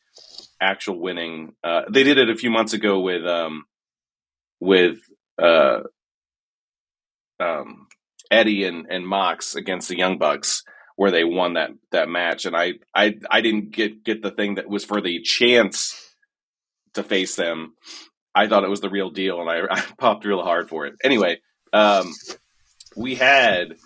actual 0.61 0.99
winning. 1.01 1.55
Uh, 1.63 1.83
they 1.91 2.03
did 2.03 2.19
it 2.19 2.31
a 2.31 2.37
few 2.37 2.51
months 2.51 2.73
ago 2.73 3.01
with 3.01 3.27
um 3.27 3.65
with 4.61 4.99
uh 5.41 5.81
um, 7.41 7.87
Eddie 8.31 8.65
and, 8.65 8.87
and 8.91 9.07
Mox 9.07 9.55
against 9.55 9.89
the 9.89 9.99
Young 9.99 10.19
Bucks 10.19 10.63
where 10.97 11.11
they 11.11 11.25
won 11.25 11.55
that 11.55 11.71
that 11.91 12.09
match, 12.09 12.45
and 12.45 12.57
I 12.57 12.75
I 12.95 13.17
I 13.31 13.41
didn't 13.41 13.73
get 13.73 14.05
get 14.05 14.23
the 14.23 14.31
thing 14.31 14.57
that 14.57 14.69
was 14.69 14.85
for 14.85 15.01
the 15.01 15.21
chance 15.23 16.15
to 16.95 17.03
face 17.03 17.37
them. 17.37 17.75
I 18.35 18.47
thought 18.47 18.65
it 18.65 18.71
was 18.71 18.81
the 18.81 18.91
real 18.91 19.11
deal, 19.11 19.41
and 19.41 19.51
I, 19.51 19.63
I 19.71 19.81
popped 19.99 20.25
real 20.25 20.43
hard 20.43 20.69
for 20.69 20.87
it. 20.87 20.95
Anyway, 21.03 21.41
um, 21.73 22.13
we 22.97 23.15
had 23.15 23.77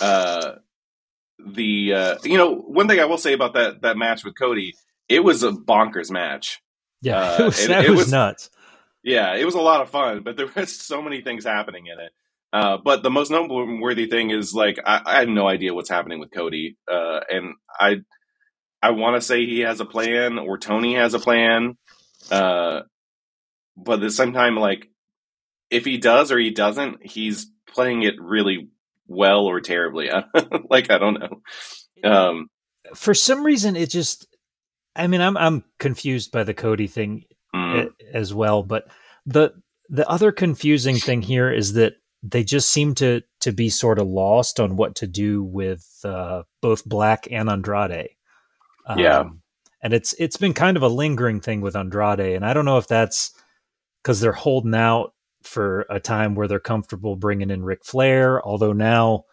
uh, 0.00 0.52
the 1.44 1.92
uh, 1.94 2.16
you 2.24 2.38
know 2.38 2.54
one 2.54 2.88
thing 2.88 3.00
I 3.00 3.04
will 3.04 3.18
say 3.18 3.32
about 3.32 3.54
that 3.54 3.82
that 3.82 3.96
match 3.96 4.24
with 4.24 4.38
Cody, 4.38 4.74
it 5.08 5.22
was 5.22 5.42
a 5.42 5.50
bonkers 5.50 6.10
match. 6.10 6.62
Yeah, 7.02 7.20
uh, 7.20 7.36
it 7.38 7.44
was, 7.44 7.64
it, 7.64 7.70
it 7.70 7.90
was, 7.90 7.98
was 7.98 8.12
nuts. 8.12 8.50
Yeah, 9.02 9.34
it 9.34 9.44
was 9.44 9.54
a 9.54 9.60
lot 9.60 9.82
of 9.82 9.90
fun, 9.90 10.22
but 10.22 10.36
there 10.36 10.48
was 10.56 10.74
so 10.74 11.02
many 11.02 11.20
things 11.20 11.44
happening 11.44 11.86
in 11.86 12.00
it. 12.00 12.12
Uh, 12.54 12.78
but 12.78 13.02
the 13.02 13.10
most 13.10 13.32
noteworthy 13.32 14.06
thing 14.06 14.30
is 14.30 14.54
like 14.54 14.78
I, 14.86 15.00
I 15.04 15.18
have 15.18 15.28
no 15.28 15.48
idea 15.48 15.74
what's 15.74 15.90
happening 15.90 16.20
with 16.20 16.30
Cody, 16.30 16.76
uh, 16.88 17.18
and 17.28 17.54
I 17.80 17.96
I 18.80 18.92
want 18.92 19.16
to 19.16 19.20
say 19.20 19.44
he 19.44 19.60
has 19.60 19.80
a 19.80 19.84
plan 19.84 20.38
or 20.38 20.56
Tony 20.56 20.94
has 20.94 21.14
a 21.14 21.18
plan, 21.18 21.76
uh, 22.30 22.82
but 23.76 23.94
at 23.94 24.00
the 24.02 24.10
same 24.12 24.32
time, 24.32 24.54
like 24.54 24.86
if 25.68 25.84
he 25.84 25.98
does 25.98 26.30
or 26.30 26.38
he 26.38 26.50
doesn't, 26.50 27.04
he's 27.04 27.50
playing 27.66 28.02
it 28.04 28.14
really 28.20 28.68
well 29.08 29.46
or 29.46 29.60
terribly. 29.60 30.08
like 30.70 30.92
I 30.92 30.98
don't 30.98 31.18
know. 31.18 32.08
Um, 32.08 32.50
For 32.94 33.14
some 33.14 33.44
reason, 33.44 33.74
it 33.74 33.90
just. 33.90 34.28
I 34.94 35.08
mean, 35.08 35.22
I'm 35.22 35.36
I'm 35.36 35.64
confused 35.80 36.30
by 36.30 36.44
the 36.44 36.54
Cody 36.54 36.86
thing 36.86 37.24
mm. 37.52 37.88
as 38.12 38.32
well, 38.32 38.62
but 38.62 38.84
the 39.26 39.54
the 39.88 40.08
other 40.08 40.30
confusing 40.30 40.94
thing 40.94 41.20
here 41.20 41.52
is 41.52 41.72
that 41.72 41.94
they 42.24 42.42
just 42.42 42.70
seem 42.70 42.94
to 42.94 43.20
to 43.40 43.52
be 43.52 43.68
sort 43.68 43.98
of 43.98 44.08
lost 44.08 44.58
on 44.58 44.76
what 44.76 44.96
to 44.96 45.06
do 45.06 45.44
with 45.44 45.86
uh, 46.04 46.42
both 46.62 46.84
Black 46.86 47.28
and 47.30 47.50
Andrade. 47.50 48.08
Um, 48.86 48.98
yeah, 48.98 49.24
and 49.82 49.92
it's 49.92 50.14
it's 50.18 50.38
been 50.38 50.54
kind 50.54 50.76
of 50.76 50.82
a 50.82 50.88
lingering 50.88 51.40
thing 51.40 51.60
with 51.60 51.76
Andrade, 51.76 52.34
and 52.34 52.44
I 52.44 52.54
don't 52.54 52.64
know 52.64 52.78
if 52.78 52.88
that's 52.88 53.32
because 54.02 54.20
they're 54.20 54.32
holding 54.32 54.74
out 54.74 55.12
for 55.42 55.84
a 55.90 56.00
time 56.00 56.34
where 56.34 56.48
they're 56.48 56.58
comfortable 56.58 57.16
bringing 57.16 57.50
in 57.50 57.62
Ric 57.62 57.84
Flair. 57.84 58.42
Although 58.42 58.72
now, 58.72 59.24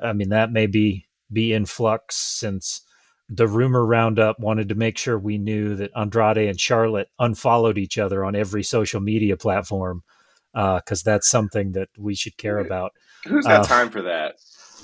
I 0.00 0.12
mean, 0.12 0.28
that 0.28 0.52
may 0.52 0.66
be 0.66 1.06
be 1.32 1.52
in 1.52 1.66
flux 1.66 2.16
since 2.16 2.82
the 3.28 3.48
rumor 3.48 3.84
roundup 3.84 4.38
wanted 4.40 4.68
to 4.68 4.74
make 4.74 4.98
sure 4.98 5.18
we 5.18 5.38
knew 5.38 5.76
that 5.76 5.92
Andrade 5.96 6.48
and 6.48 6.60
Charlotte 6.60 7.08
unfollowed 7.18 7.78
each 7.78 7.98
other 7.98 8.24
on 8.24 8.34
every 8.34 8.64
social 8.64 9.00
media 9.00 9.36
platform 9.36 10.02
because 10.52 11.02
uh, 11.06 11.10
that's 11.12 11.28
something 11.28 11.72
that 11.72 11.88
we 11.96 12.14
should 12.14 12.36
care 12.36 12.58
about. 12.58 12.92
Who's 13.26 13.46
got 13.46 13.60
uh, 13.60 13.64
time 13.64 13.90
for 13.90 14.02
that? 14.02 14.36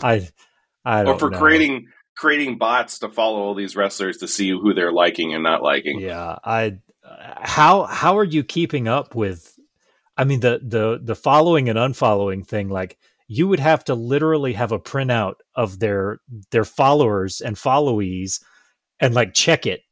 I, 0.02 0.28
I 0.84 1.04
or 1.04 1.18
for 1.18 1.30
know. 1.30 1.38
creating 1.38 1.86
creating 2.16 2.58
bots 2.58 2.98
to 3.00 3.08
follow 3.08 3.40
all 3.40 3.54
these 3.54 3.76
wrestlers 3.76 4.18
to 4.18 4.28
see 4.28 4.50
who 4.50 4.74
they're 4.74 4.92
liking 4.92 5.34
and 5.34 5.42
not 5.42 5.62
liking. 5.62 6.00
Yeah, 6.00 6.36
I. 6.44 6.78
How 7.38 7.84
how 7.84 8.18
are 8.18 8.24
you 8.24 8.42
keeping 8.42 8.88
up 8.88 9.14
with 9.14 9.56
I 10.16 10.24
mean 10.24 10.40
the 10.40 10.60
the 10.62 10.98
the 11.02 11.14
following 11.14 11.68
and 11.68 11.78
unfollowing 11.78 12.46
thing 12.46 12.68
like 12.68 12.98
you 13.28 13.48
would 13.48 13.60
have 13.60 13.84
to 13.84 13.94
literally 13.94 14.52
have 14.54 14.72
a 14.72 14.78
printout 14.78 15.34
of 15.54 15.78
their 15.78 16.20
their 16.50 16.64
followers 16.64 17.40
and 17.40 17.56
followees 17.56 18.42
and 19.00 19.14
like 19.14 19.34
check 19.34 19.66
it 19.66 19.82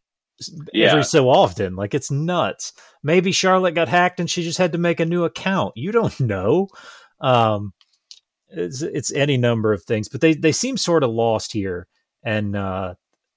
yeah. 0.73 0.91
every 0.91 1.05
so 1.05 1.29
often. 1.29 1.77
Like 1.77 1.95
it's 1.95 2.11
nuts. 2.11 2.73
Maybe 3.03 3.33
Charlotte 3.33 3.75
got 3.75 3.89
hacked 3.89 4.21
and 4.21 4.31
she 4.31 4.43
just 4.43 4.59
had 4.59 4.73
to 4.73 4.79
make 4.79 5.01
a 5.01 5.07
new 5.07 5.25
account. 5.25 5.75
You 5.77 5.93
don't 5.93 6.19
know. 6.21 6.69
Um, 7.21 7.73
it's, 8.49 8.83
it's 8.83 9.13
any 9.13 9.37
number 9.37 9.73
of 9.73 9.85
things, 9.85 10.09
but 10.09 10.21
they 10.21 10.35
they 10.35 10.53
seem 10.53 10.77
sort 10.77 11.03
of 11.03 11.11
lost 11.11 11.53
here. 11.53 11.87
And 12.23 12.57
uh, 12.57 12.95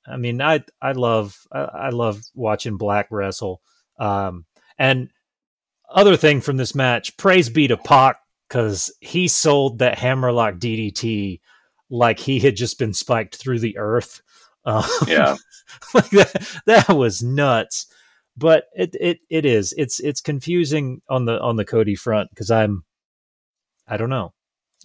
I 0.07 0.17
mean, 0.17 0.41
I 0.41 0.63
I 0.81 0.93
love 0.93 1.35
I, 1.51 1.59
I 1.59 1.89
love 1.89 2.21
watching 2.33 2.77
Black 2.77 3.07
wrestle. 3.11 3.61
Um, 3.99 4.45
and 4.77 5.09
other 5.89 6.17
thing 6.17 6.41
from 6.41 6.57
this 6.57 6.75
match, 6.75 7.17
praise 7.17 7.49
be 7.49 7.67
to 7.67 7.77
Pac 7.77 8.17
because 8.47 8.93
he 9.01 9.27
sold 9.27 9.79
that 9.79 9.97
hammerlock 9.97 10.55
DDT 10.55 11.39
like 11.89 12.19
he 12.19 12.39
had 12.39 12.55
just 12.55 12.79
been 12.79 12.93
spiked 12.93 13.35
through 13.35 13.59
the 13.59 13.77
earth. 13.77 14.21
Um, 14.67 14.83
yeah, 15.07 15.37
like 15.93 16.09
that, 16.09 16.61
that 16.65 16.89
was 16.89 17.23
nuts. 17.23 17.87
But 18.35 18.65
it, 18.75 18.95
it 18.99 19.19
it 19.29 19.45
is 19.45 19.73
it's 19.77 19.99
it's 19.99 20.21
confusing 20.21 21.01
on 21.09 21.25
the 21.25 21.39
on 21.39 21.55
the 21.55 21.65
Cody 21.65 21.95
front 21.95 22.29
because 22.29 22.51
I'm 22.51 22.83
I 23.87 23.97
don't 23.97 24.09
know 24.09 24.33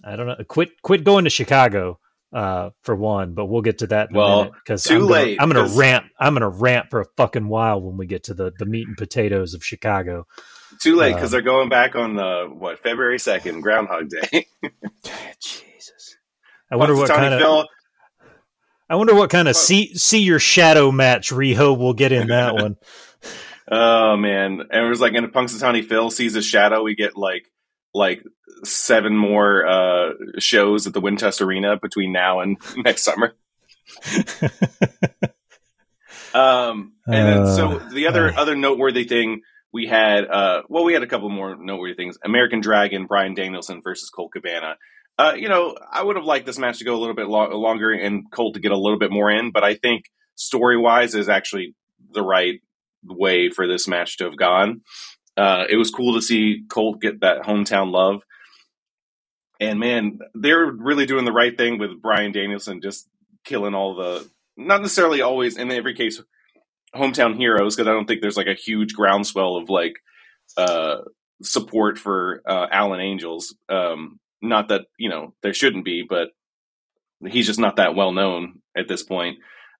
I 0.03 0.15
don't 0.15 0.25
know 0.25 0.37
quit 0.47 0.81
quit 0.81 1.03
going 1.03 1.25
to 1.25 1.29
Chicago 1.29 1.99
uh, 2.33 2.71
for 2.81 2.95
one, 2.95 3.33
but 3.33 3.45
we'll 3.45 3.61
get 3.61 3.79
to 3.79 3.87
that 3.87 4.09
in 4.09 4.15
well, 4.15 4.51
because 4.51 4.83
too 4.83 4.95
I'm 4.95 5.01
gonna, 5.01 5.13
late. 5.13 5.37
I'm 5.39 5.49
gonna 5.49 5.69
rant. 5.75 6.05
I'm 6.19 6.33
gonna 6.33 6.49
rant 6.49 6.89
for 6.89 7.01
a 7.01 7.05
fucking 7.15 7.47
while 7.47 7.79
when 7.79 7.95
we 7.97 8.07
get 8.07 8.23
to 8.23 8.33
the 8.33 8.51
the 8.57 8.65
meat 8.65 8.87
and 8.87 8.97
potatoes 8.97 9.53
of 9.53 9.63
Chicago. 9.63 10.25
Too 10.81 10.95
late 10.95 11.13
because 11.13 11.29
uh, 11.29 11.33
they're 11.33 11.41
going 11.41 11.69
back 11.69 11.95
on 11.95 12.15
the 12.15 12.49
what 12.51 12.79
February 12.79 13.19
second, 13.19 13.61
Groundhog 13.61 14.09
Day. 14.09 14.47
Jesus, 15.39 16.17
I 16.71 16.75
wonder 16.75 16.95
what 16.95 17.09
kind 17.09 17.35
of. 17.35 17.67
I 18.89 18.95
wonder 18.95 19.15
what 19.15 19.29
kind 19.29 19.47
of 19.47 19.55
see 19.55 19.95
see 19.95 20.19
your 20.19 20.39
shadow 20.39 20.91
match 20.91 21.31
Riho 21.31 21.77
will 21.77 21.93
get 21.93 22.11
in 22.11 22.27
that 22.27 22.55
one. 22.55 22.77
oh 23.71 24.17
man, 24.17 24.61
and 24.69 24.85
it 24.85 24.89
was 24.89 24.99
like 24.99 25.13
in 25.13 25.23
a 25.23 25.29
Punxsutawney 25.29 25.85
Phil 25.85 26.11
sees 26.11 26.35
a 26.35 26.41
shadow, 26.41 26.83
we 26.83 26.95
get 26.95 27.15
like 27.15 27.49
like 27.93 28.23
seven 28.63 29.15
more 29.15 29.65
uh, 29.65 30.09
shows 30.39 30.87
at 30.87 30.93
the 30.93 31.01
Wintrust 31.01 31.41
Arena 31.41 31.77
between 31.81 32.11
now 32.11 32.39
and 32.39 32.57
next 32.77 33.03
summer. 33.03 33.35
um, 36.33 36.93
and 37.05 37.27
then, 37.27 37.45
so 37.55 37.79
uh, 37.79 37.89
the 37.89 38.07
other 38.07 38.29
uh, 38.29 38.41
other 38.41 38.55
noteworthy 38.55 39.05
thing 39.05 39.41
we 39.71 39.87
had, 39.87 40.25
uh, 40.25 40.63
well, 40.69 40.83
we 40.83 40.93
had 40.93 41.03
a 41.03 41.07
couple 41.07 41.29
more 41.29 41.55
noteworthy 41.55 41.95
things. 41.95 42.17
American 42.23 42.61
Dragon, 42.61 43.05
Bryan 43.05 43.33
Danielson 43.33 43.81
versus 43.83 44.09
Colt 44.09 44.31
Cabana. 44.33 44.75
Uh, 45.17 45.33
you 45.37 45.47
know, 45.47 45.75
I 45.91 46.01
would 46.01 46.15
have 46.15 46.25
liked 46.25 46.45
this 46.45 46.57
match 46.57 46.79
to 46.79 46.85
go 46.85 46.95
a 46.95 46.99
little 46.99 47.15
bit 47.15 47.27
lo- 47.27 47.55
longer 47.57 47.91
and 47.91 48.31
Colt 48.31 48.55
to 48.55 48.59
get 48.59 48.71
a 48.71 48.77
little 48.77 48.97
bit 48.97 49.11
more 49.11 49.29
in, 49.29 49.51
but 49.51 49.63
I 49.63 49.75
think 49.75 50.05
story 50.35 50.77
wise 50.77 51.13
is 51.13 51.29
actually 51.29 51.75
the 52.11 52.23
right 52.23 52.61
way 53.03 53.49
for 53.49 53.67
this 53.67 53.87
match 53.87 54.17
to 54.17 54.25
have 54.25 54.37
gone. 54.37 54.81
Uh, 55.37 55.65
it 55.69 55.77
was 55.77 55.91
cool 55.91 56.15
to 56.15 56.21
see 56.21 56.63
Colt 56.69 57.01
get 57.01 57.21
that 57.21 57.43
hometown 57.43 57.91
love. 57.91 58.21
And 59.59 59.79
man, 59.79 60.19
they're 60.33 60.71
really 60.71 61.05
doing 61.05 61.25
the 61.25 61.31
right 61.31 61.55
thing 61.55 61.77
with 61.77 62.01
Bryan 62.01 62.31
Danielson 62.31 62.81
just 62.81 63.07
killing 63.43 63.75
all 63.75 63.95
the, 63.95 64.27
not 64.57 64.81
necessarily 64.81 65.21
always 65.21 65.57
in 65.57 65.71
every 65.71 65.93
case, 65.93 66.21
hometown 66.95 67.35
heroes, 67.37 67.75
because 67.75 67.87
I 67.87 67.93
don't 67.93 68.07
think 68.07 68.21
there's 68.21 68.37
like 68.37 68.47
a 68.47 68.53
huge 68.53 68.93
groundswell 68.93 69.57
of 69.57 69.69
like 69.69 69.95
uh, 70.57 70.97
support 71.41 71.97
for 71.97 72.41
uh, 72.47 72.67
Alan 72.71 72.99
Angels. 72.99 73.55
Um, 73.69 74.19
not 74.43 74.69
that, 74.69 74.85
you 74.97 75.09
know, 75.09 75.33
there 75.41 75.53
shouldn't 75.53 75.85
be, 75.85 76.05
but 76.07 76.29
he's 77.25 77.47
just 77.47 77.59
not 77.59 77.77
that 77.77 77.95
well 77.95 78.11
known 78.11 78.61
at 78.77 78.87
this 78.87 79.03
point. 79.03 79.37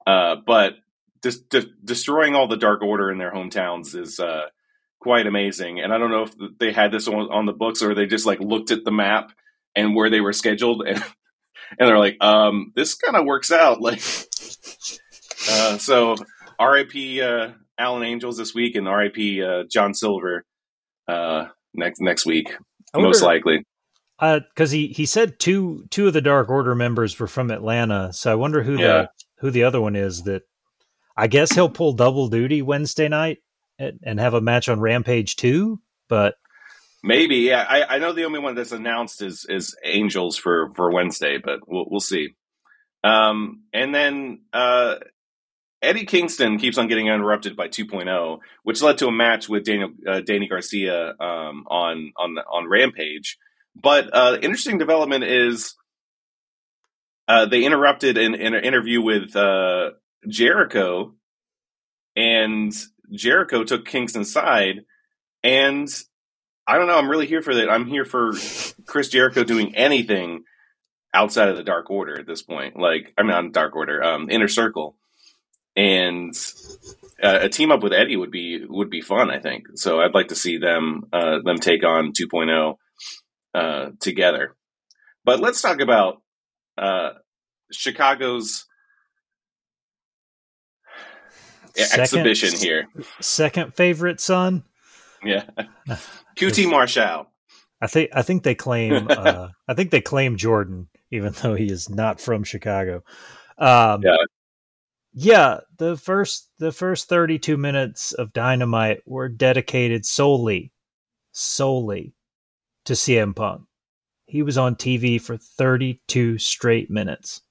Uh, 0.08 0.38
but 0.46 0.74
just 1.22 1.50
de- 1.50 1.72
destroying 1.84 2.36
all 2.36 2.48
the 2.48 2.58
Dark 2.58 2.82
Order 2.82 3.12
in 3.12 3.18
their 3.18 3.32
hometowns 3.32 3.96
is 3.96 4.20
uh, 4.20 4.48
quite 5.00 5.28
amazing. 5.28 5.80
And 5.80 5.94
I 5.94 5.98
don't 5.98 6.12
know 6.12 6.24
if 6.24 6.34
they 6.60 6.72
had 6.72 6.92
this 6.92 7.08
on, 7.08 7.32
on 7.32 7.46
the 7.46 7.54
books 7.54 7.82
or 7.82 7.94
they 7.94 8.06
just 8.06 8.26
like 8.26 8.40
looked 8.40 8.72
at 8.72 8.84
the 8.84 8.92
map 8.92 9.32
and 9.76 9.96
where 9.96 10.10
they 10.10 10.22
were 10.22 10.34
scheduled 10.34 10.84
and 10.88 10.98
and 11.80 11.88
they're 11.90 12.00
like, 12.00 12.18
um, 12.22 12.72
this 12.76 12.96
kind 12.96 13.16
of 13.16 13.26
works 13.26 13.52
out. 13.52 13.82
Like, 13.82 14.00
uh, 15.50 15.78
so 15.78 16.16
R.I.P. 16.60 17.22
Uh, 17.22 17.52
Alan 17.78 18.04
Angels 18.04 18.38
this 18.38 18.54
week 18.54 18.76
and 18.76 18.88
R.I.P. 18.88 19.44
Uh, 19.44 19.64
John 19.72 19.94
Silver 19.94 20.46
uh, 21.08 21.46
next 21.74 22.00
next 22.02 22.26
week, 22.26 22.54
wonder, 22.94 23.08
most 23.08 23.24
likely. 23.24 23.66
Because 24.24 24.72
uh, 24.72 24.76
he 24.76 24.88
he 24.88 25.06
said 25.06 25.40
two 25.40 25.86
two 25.90 26.08
of 26.08 26.14
the 26.14 26.22
Dark 26.22 26.50
Order 26.50 26.76
members 26.76 27.20
were 27.20 27.28
from 27.28 27.52
Atlanta, 27.52 28.14
so 28.14 28.32
I 28.32 28.36
wonder 28.36 28.64
who 28.64 28.78
yeah. 28.78 28.88
the 28.88 29.10
who 29.40 29.52
the 29.52 29.64
other 29.64 29.82
one 29.82 29.96
is. 29.96 30.24
That 30.24 30.44
I 31.18 31.28
guess 31.28 31.52
he'll 31.52 31.70
pull 31.70 31.94
double 31.94 32.30
duty 32.30 32.62
Wednesday 32.62 33.10
night 33.10 33.40
and 33.78 34.20
have 34.20 34.34
a 34.34 34.42
match 34.42 34.70
on 34.70 34.80
Rampage 34.80 35.36
too. 35.36 35.82
But 36.08 36.36
maybe, 37.04 37.38
yeah. 37.38 37.66
I, 37.68 37.96
I 37.96 37.98
know 38.00 38.14
the 38.14 38.26
only 38.26 38.40
one 38.40 38.56
that's 38.56 38.72
announced 38.72 39.22
is 39.22 39.46
is 39.50 39.76
Angels 39.84 40.38
for 40.38 40.72
for 40.76 40.92
Wednesday, 40.92 41.38
but 41.38 41.68
we'll 41.68 41.86
we'll 41.90 42.00
see. 42.00 42.30
Um, 43.04 43.64
and 43.74 43.94
then 43.94 44.44
uh, 44.54 44.96
Eddie 45.82 46.06
Kingston 46.06 46.58
keeps 46.58 46.78
on 46.78 46.88
getting 46.88 47.08
interrupted 47.08 47.58
by 47.58 47.68
2.0, 47.68 48.40
which 48.64 48.82
led 48.82 48.98
to 49.00 49.08
a 49.08 49.12
match 49.12 49.50
with 49.50 49.66
Daniel 49.66 49.90
uh, 50.08 50.22
Danny 50.22 50.48
Garcia 50.48 51.10
um, 51.20 51.66
on 51.68 52.14
on 52.16 52.38
on 52.38 52.70
Rampage. 52.70 53.38
But 53.76 54.10
uh, 54.14 54.38
interesting 54.42 54.78
development 54.78 55.24
is 55.24 55.76
uh, 57.28 57.46
they 57.46 57.64
interrupted 57.64 58.18
an, 58.18 58.36
an 58.36 58.54
interview 58.54 59.02
with 59.02 59.36
uh, 59.36 59.92
Jericho, 60.28 61.14
and 62.16 62.74
Jericho 63.12 63.64
took 63.64 63.86
Kingston's 63.86 64.32
side, 64.32 64.82
and 65.44 65.88
I 66.68 66.78
don't 66.78 66.88
know. 66.88 66.98
I'm 66.98 67.10
really 67.10 67.28
here 67.28 67.42
for 67.42 67.56
that. 67.56 67.70
I'm 67.70 67.88
here 67.88 68.06
for 68.06 68.34
Chris 68.86 69.10
Jericho 69.10 69.44
doing 69.44 69.76
anything 69.76 70.44
outside 71.14 71.50
of 71.50 71.58
the 71.58 71.64
Dark 71.64 71.90
Order 71.90 72.20
at 72.20 72.28
this 72.28 72.42
point. 72.42 72.78
Like, 72.78 73.14
I'm 73.18 73.28
not 73.28 73.52
Dark 73.54 73.76
Order, 73.76 74.04
um, 74.04 74.30
Inner 74.30 74.48
Circle, 74.48 74.96
and 75.76 76.34
uh, 77.22 77.40
a 77.42 77.50
team 77.50 77.72
up 77.72 77.82
with 77.82 77.94
Eddie 77.94 78.18
would 78.18 78.32
be 78.32 78.64
would 78.68 78.90
be 78.90 79.02
fun. 79.02 79.32
I 79.32 79.40
think 79.40 79.68
so. 79.76 80.00
I'd 80.00 80.14
like 80.14 80.28
to 80.28 80.36
see 80.36 80.58
them 80.58 81.06
uh, 81.12 81.40
them 81.44 81.58
take 81.58 81.84
on 81.84 82.12
2.0 82.12 82.76
uh, 83.54 83.92
together. 84.00 84.56
But 85.26 85.40
let's 85.40 85.62
talk 85.62 85.80
about 85.80 86.22
uh, 86.78 87.12
Chicago's 87.72 88.66
second, 91.76 92.02
exhibition 92.02 92.58
here. 92.60 92.88
Second 93.20 93.74
favorite 93.76 94.20
son. 94.20 94.64
Yeah, 95.24 95.46
QT 96.38 96.70
Marshall. 96.70 97.28
I 97.82 97.88
think 97.88 98.12
I 98.14 98.22
think 98.22 98.44
they 98.44 98.56
claim 98.56 99.08
uh, 99.10 99.50
I 99.68 99.74
think 99.74 99.92
they 99.92 100.02
claim 100.02 100.38
Jordan, 100.38 100.90
even 101.12 101.34
though 101.42 101.56
he 101.56 101.68
is 101.68 101.90
not 101.90 102.20
from 102.20 102.44
Chicago. 102.44 103.04
Um, 103.58 104.02
yeah, 104.04 104.18
yeah. 105.14 105.60
The 105.78 105.98
first 105.98 106.50
the 106.60 106.72
first 106.72 107.08
thirty 107.08 107.40
two 107.40 107.58
minutes 107.58 108.14
of 108.14 108.34
Dynamite 108.34 109.02
were 109.06 109.30
dedicated 109.30 110.06
solely, 110.06 110.72
solely 111.32 112.14
to 112.86 112.94
CM 112.94 113.36
Punk. 113.36 113.64
He 114.26 114.42
was 114.42 114.58
on 114.58 114.76
TV 114.76 115.20
for 115.22 115.38
thirty 115.38 116.02
two 116.08 116.38
straight 116.38 116.90
minutes. 116.90 117.42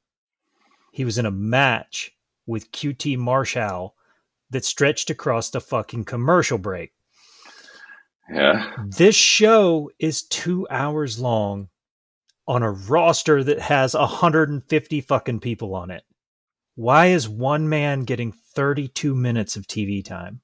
He 0.93 1.05
was 1.05 1.19
in 1.19 1.27
a 1.27 1.31
match 1.31 2.13
with 2.47 2.71
QT 2.73 3.17
Marshall 3.19 3.95
that 4.51 4.65
stretched 4.65 5.09
across 5.09 5.51
the 5.51 5.61
fucking 5.61 6.05
commercial 6.05 6.59
break. 6.59 6.93
Yeah. 8.31 8.73
This 8.85 9.17
show 9.17 9.91
is 9.99 10.23
two 10.23 10.67
hours 10.71 11.19
long 11.19 11.69
on 12.47 12.63
a 12.63 12.71
roster 12.71 13.43
that 13.43 13.61
has 13.61 13.95
150 13.95 15.01
fucking 15.01 15.41
people 15.41 15.75
on 15.75 15.91
it. 15.91 16.03
Why 16.75 17.07
is 17.07 17.29
one 17.29 17.69
man 17.69 18.05
getting 18.05 18.33
32 18.33 19.15
minutes 19.15 19.57
of 19.57 19.67
TV 19.67 20.05
time? 20.05 20.42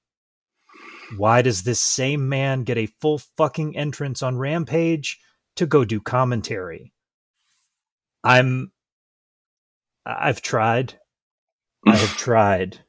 Why 1.17 1.43
does 1.43 1.63
this 1.63 1.81
same 1.81 2.29
man 2.29 2.65
get 2.65 2.79
a 2.79 2.87
full 3.01 3.19
fucking 3.19 3.77
entrance 3.77 4.23
on 4.23 4.39
Rampage 4.39 5.19
to 5.57 5.67
go 5.67 5.85
do 5.85 6.01
commentary? 6.01 6.93
I'm. 8.23 8.73
I've 10.05 10.43
tried. 10.43 10.95
I 11.87 11.97
have 11.97 12.17
tried. 12.17 12.81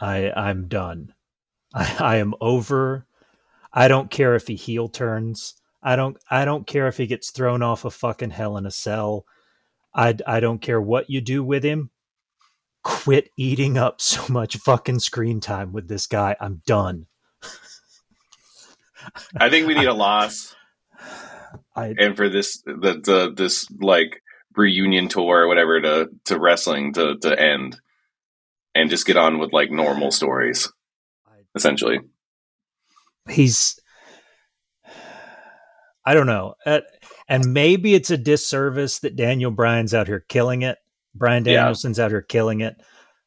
I 0.00 0.30
I'm 0.30 0.68
done. 0.68 1.14
I, 1.74 1.96
I 2.00 2.16
am 2.16 2.34
over 2.40 3.06
I 3.72 3.88
don't 3.88 4.10
care 4.10 4.34
if 4.34 4.48
he 4.48 4.56
heel 4.56 4.88
turns. 4.88 5.54
I 5.82 5.96
don't 5.96 6.16
I 6.30 6.44
don't 6.44 6.66
care 6.66 6.88
if 6.88 6.96
he 6.96 7.06
gets 7.06 7.30
thrown 7.30 7.62
off 7.62 7.84
a 7.84 7.90
fucking 7.90 8.30
hell 8.30 8.56
in 8.56 8.66
a 8.66 8.70
cell. 8.70 9.24
I 9.94 10.16
I 10.26 10.40
don't 10.40 10.60
care 10.60 10.80
what 10.80 11.10
you 11.10 11.20
do 11.20 11.44
with 11.44 11.62
him. 11.62 11.90
Quit 12.82 13.30
eating 13.36 13.76
up 13.76 14.00
so 14.00 14.32
much 14.32 14.56
fucking 14.56 15.00
screen 15.00 15.40
time 15.40 15.72
with 15.72 15.88
this 15.88 16.06
guy. 16.06 16.36
I'm 16.40 16.62
done. 16.66 17.06
I 19.36 19.48
think 19.48 19.66
we 19.66 19.74
need 19.74 19.88
a 19.88 19.94
loss. 19.94 20.54
I, 21.74 21.94
and 21.98 22.16
for 22.16 22.28
this 22.28 22.62
the, 22.62 23.00
the 23.02 23.32
this 23.34 23.66
like 23.80 24.22
reunion 24.56 25.08
tour 25.08 25.42
or 25.42 25.48
whatever 25.48 25.80
to 25.80 26.10
to 26.26 26.38
wrestling 26.38 26.92
to 26.94 27.16
to 27.18 27.40
end 27.40 27.80
and 28.74 28.90
just 28.90 29.06
get 29.06 29.16
on 29.16 29.38
with 29.38 29.52
like 29.52 29.70
normal 29.70 30.10
stories 30.10 30.70
essentially 31.54 32.00
he's 33.28 33.80
I 36.04 36.14
don't 36.14 36.26
know. 36.26 36.54
Uh, 36.64 36.80
and 37.28 37.52
maybe 37.52 37.94
it's 37.94 38.10
a 38.10 38.16
disservice 38.16 39.00
that 39.00 39.16
Daniel 39.16 39.50
Bryan's 39.50 39.94
out 39.94 40.06
here 40.06 40.24
killing 40.28 40.62
it. 40.62 40.78
Bryan 41.14 41.42
Danielson's 41.42 41.98
yeah. 41.98 42.04
out 42.04 42.10
here 42.10 42.22
killing 42.22 42.60
it. 42.60 42.76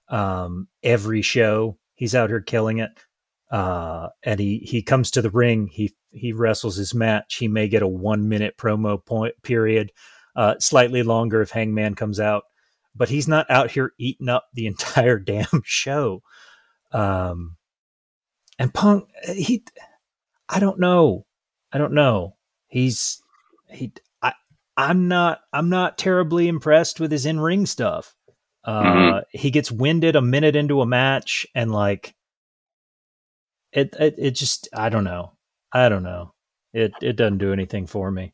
Um, 0.09 0.67
every 0.83 1.21
show 1.21 1.77
he's 1.95 2.15
out 2.15 2.29
here 2.29 2.41
killing 2.41 2.79
it. 2.79 2.91
Uh, 3.51 4.09
and 4.23 4.39
he 4.39 4.57
he 4.59 4.81
comes 4.81 5.11
to 5.11 5.21
the 5.21 5.29
ring. 5.29 5.67
He 5.67 5.93
he 6.11 6.33
wrestles 6.33 6.75
his 6.75 6.93
match. 6.93 7.35
He 7.35 7.47
may 7.47 7.67
get 7.67 7.83
a 7.83 7.87
one 7.87 8.27
minute 8.27 8.57
promo 8.57 9.03
point 9.03 9.35
period, 9.43 9.91
uh, 10.35 10.55
slightly 10.59 11.03
longer 11.03 11.41
if 11.41 11.51
Hangman 11.51 11.95
comes 11.95 12.19
out. 12.19 12.43
But 12.95 13.09
he's 13.09 13.27
not 13.27 13.49
out 13.49 13.71
here 13.71 13.93
eating 13.97 14.29
up 14.29 14.45
the 14.53 14.67
entire 14.67 15.19
damn 15.19 15.61
show. 15.63 16.23
Um, 16.91 17.57
and 18.59 18.73
Punk, 18.73 19.07
he 19.33 19.63
I 20.49 20.59
don't 20.59 20.79
know. 20.79 21.25
I 21.71 21.77
don't 21.77 21.93
know. 21.93 22.35
He's 22.67 23.21
he. 23.69 23.93
I'm 24.75 25.07
not. 25.07 25.39
I'm 25.51 25.69
not 25.69 25.97
terribly 25.97 26.47
impressed 26.47 26.99
with 26.99 27.11
his 27.11 27.25
in 27.25 27.39
ring 27.39 27.65
stuff. 27.65 28.15
Uh, 28.63 28.83
mm-hmm. 28.83 29.17
He 29.31 29.51
gets 29.51 29.71
winded 29.71 30.15
a 30.15 30.21
minute 30.21 30.55
into 30.55 30.81
a 30.81 30.85
match, 30.85 31.45
and 31.53 31.71
like 31.71 32.15
it, 33.71 33.95
it, 33.99 34.15
it 34.17 34.31
just. 34.31 34.67
I 34.73 34.89
don't 34.89 35.03
know. 35.03 35.33
I 35.71 35.89
don't 35.89 36.03
know. 36.03 36.33
It 36.73 36.93
it 37.01 37.15
doesn't 37.15 37.37
do 37.37 37.53
anything 37.53 37.87
for 37.87 38.09
me. 38.09 38.33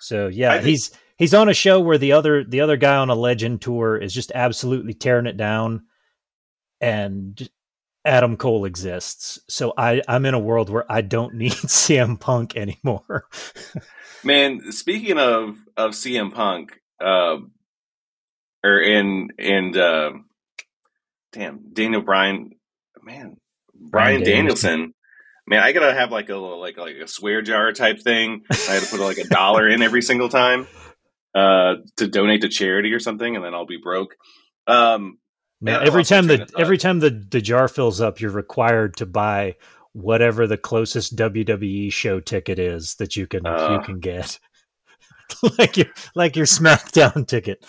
So 0.00 0.28
yeah, 0.28 0.52
think- 0.54 0.66
he's 0.66 0.90
he's 1.16 1.34
on 1.34 1.48
a 1.48 1.54
show 1.54 1.80
where 1.80 1.98
the 1.98 2.12
other 2.12 2.44
the 2.44 2.60
other 2.60 2.76
guy 2.76 2.96
on 2.96 3.08
a 3.08 3.14
legend 3.14 3.62
tour 3.62 3.96
is 3.96 4.12
just 4.12 4.32
absolutely 4.34 4.94
tearing 4.94 5.26
it 5.26 5.36
down 5.36 5.84
and 6.80 7.48
Adam 8.04 8.36
Cole 8.36 8.64
exists. 8.64 9.38
So 9.48 9.72
I, 9.76 10.02
I'm 10.08 10.26
in 10.26 10.34
a 10.34 10.38
world 10.38 10.70
where 10.70 10.90
I 10.90 11.00
don't 11.00 11.34
need 11.36 11.52
CM 11.52 12.18
Punk 12.18 12.56
anymore. 12.56 13.26
Man, 14.24 14.72
speaking 14.72 15.18
of 15.18 15.56
of 15.76 15.92
CM 15.92 16.32
Punk, 16.32 16.80
uh, 17.00 17.38
or 18.64 18.80
in 18.80 19.30
and 19.38 19.76
uh, 19.76 20.12
damn 21.32 21.72
Daniel 21.72 22.02
Bryan, 22.02 22.50
man, 23.02 23.36
Brian, 23.74 24.20
Bryan 24.20 24.22
Danielson. 24.22 24.70
Danielson. 24.70 24.94
Man, 25.44 25.60
I 25.60 25.72
gotta 25.72 25.92
have 25.92 26.12
like 26.12 26.28
a 26.28 26.36
like 26.36 26.76
like 26.76 26.94
a 26.96 27.08
swear 27.08 27.42
jar 27.42 27.72
type 27.72 28.00
thing. 28.00 28.44
I 28.48 28.74
had 28.74 28.82
to 28.84 28.90
put 28.90 29.00
like 29.00 29.18
a 29.18 29.24
dollar 29.24 29.68
in 29.68 29.82
every 29.82 30.02
single 30.02 30.28
time 30.28 30.68
uh, 31.34 31.76
to 31.96 32.06
donate 32.06 32.42
to 32.42 32.48
charity 32.48 32.92
or 32.92 33.00
something, 33.00 33.34
and 33.34 33.44
then 33.44 33.54
I'll 33.54 33.66
be 33.66 33.80
broke. 33.82 34.14
Um, 34.68 35.18
now, 35.62 35.80
every 35.80 36.04
time 36.04 36.26
the 36.26 36.48
every 36.58 36.76
time 36.76 36.98
the 36.98 37.10
the 37.10 37.40
jar 37.40 37.68
fills 37.68 38.00
up, 38.00 38.20
you're 38.20 38.32
required 38.32 38.96
to 38.96 39.06
buy 39.06 39.56
whatever 39.92 40.46
the 40.46 40.56
closest 40.56 41.14
WWE 41.16 41.92
show 41.92 42.18
ticket 42.18 42.58
is 42.58 42.96
that 42.96 43.16
you 43.16 43.26
can 43.26 43.46
uh, 43.46 43.78
you 43.78 43.84
can 43.84 44.00
get, 44.00 44.40
like 45.58 45.76
your 45.76 45.86
like 46.14 46.36
your 46.36 46.46
SmackDown 46.46 47.26
ticket. 47.28 47.64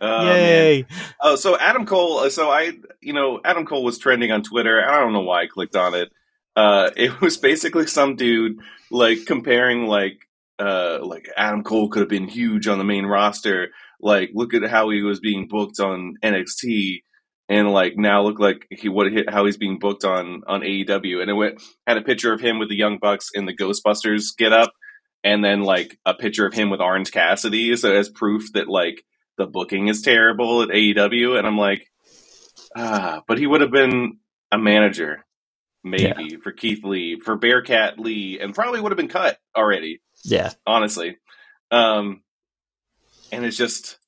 Uh, 0.00 0.24
Yay! 0.26 0.86
Oh, 1.20 1.36
so 1.36 1.58
Adam 1.58 1.86
Cole. 1.86 2.18
Uh, 2.18 2.30
so 2.30 2.50
I, 2.50 2.72
you 3.00 3.12
know, 3.12 3.40
Adam 3.44 3.66
Cole 3.66 3.84
was 3.84 3.98
trending 3.98 4.30
on 4.30 4.42
Twitter. 4.42 4.84
I 4.84 5.00
don't 5.00 5.12
know 5.12 5.20
why 5.20 5.42
I 5.42 5.46
clicked 5.46 5.76
on 5.76 5.94
it. 5.94 6.12
Uh, 6.54 6.90
it 6.96 7.20
was 7.20 7.36
basically 7.36 7.86
some 7.88 8.16
dude 8.16 8.58
like 8.90 9.24
comparing 9.26 9.86
like 9.86 10.20
uh 10.60 11.00
like 11.02 11.28
Adam 11.36 11.64
Cole 11.64 11.88
could 11.88 12.00
have 12.00 12.08
been 12.08 12.28
huge 12.28 12.68
on 12.68 12.78
the 12.78 12.84
main 12.84 13.06
roster. 13.06 13.70
Like, 14.00 14.30
look 14.34 14.54
at 14.54 14.62
how 14.68 14.90
he 14.90 15.02
was 15.02 15.18
being 15.18 15.48
booked 15.48 15.80
on 15.80 16.16
NXT 16.22 17.02
and 17.48 17.70
like 17.70 17.96
now 17.96 18.22
look 18.22 18.38
like 18.38 18.66
he 18.70 18.88
what 18.88 19.08
how 19.28 19.44
he's 19.44 19.56
being 19.56 19.78
booked 19.78 20.04
on 20.04 20.42
on 20.46 20.62
AEW, 20.62 21.20
and 21.20 21.30
it 21.30 21.34
went 21.34 21.62
had 21.86 21.96
a 21.96 22.02
picture 22.02 22.32
of 22.32 22.40
him 22.40 22.58
with 22.58 22.68
the 22.68 22.76
Young 22.76 22.98
Bucks 22.98 23.30
in 23.34 23.46
the 23.46 23.56
Ghostbusters 23.56 24.36
get 24.36 24.52
up, 24.52 24.72
and 25.22 25.44
then 25.44 25.62
like 25.62 25.98
a 26.06 26.14
picture 26.14 26.46
of 26.46 26.54
him 26.54 26.70
with 26.70 26.80
Orange 26.80 27.12
Cassidy, 27.12 27.76
so 27.76 27.94
as 27.94 28.08
proof 28.08 28.52
that 28.54 28.68
like 28.68 29.04
the 29.36 29.46
booking 29.46 29.88
is 29.88 30.02
terrible 30.02 30.62
at 30.62 30.68
AEW, 30.68 31.36
and 31.38 31.46
I'm 31.46 31.58
like, 31.58 31.86
ah, 32.76 33.22
but 33.26 33.38
he 33.38 33.46
would 33.46 33.60
have 33.60 33.72
been 33.72 34.18
a 34.50 34.58
manager 34.58 35.24
maybe 35.82 36.28
yeah. 36.30 36.36
for 36.42 36.50
Keith 36.50 36.82
Lee, 36.82 37.20
for 37.20 37.36
Bearcat 37.36 37.98
Lee, 37.98 38.38
and 38.40 38.54
probably 38.54 38.80
would 38.80 38.92
have 38.92 38.96
been 38.96 39.08
cut 39.08 39.38
already. 39.54 40.00
Yeah, 40.24 40.52
honestly, 40.66 41.18
um, 41.70 42.22
and 43.30 43.44
it's 43.44 43.56
just, 43.56 43.98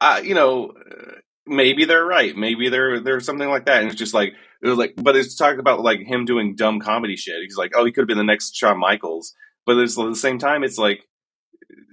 uh, 0.00 0.20
you 0.22 0.34
know, 0.34 0.74
maybe 1.48 1.84
they're 1.84 2.04
right. 2.04 2.36
Maybe 2.36 2.68
they're 2.68 3.00
there's 3.00 3.26
something 3.26 3.48
like 3.48 3.66
that. 3.66 3.82
And 3.82 3.90
it's 3.90 3.98
just 3.98 4.14
like 4.14 4.34
it 4.62 4.68
was 4.68 4.78
like, 4.78 4.94
but 4.96 5.16
it's 5.16 5.36
talking 5.36 5.60
about 5.60 5.80
like 5.80 6.00
him 6.00 6.24
doing 6.24 6.54
dumb 6.54 6.80
comedy 6.80 7.16
shit. 7.16 7.42
He's 7.42 7.56
like, 7.56 7.72
oh, 7.74 7.84
he 7.84 7.92
could 7.92 8.02
have 8.02 8.08
been 8.08 8.18
the 8.18 8.24
next 8.24 8.56
Shawn 8.56 8.78
Michaels, 8.78 9.34
but 9.66 9.76
it's, 9.78 9.98
at 9.98 10.04
the 10.06 10.16
same 10.16 10.38
time, 10.38 10.64
it's 10.64 10.78
like 10.78 11.04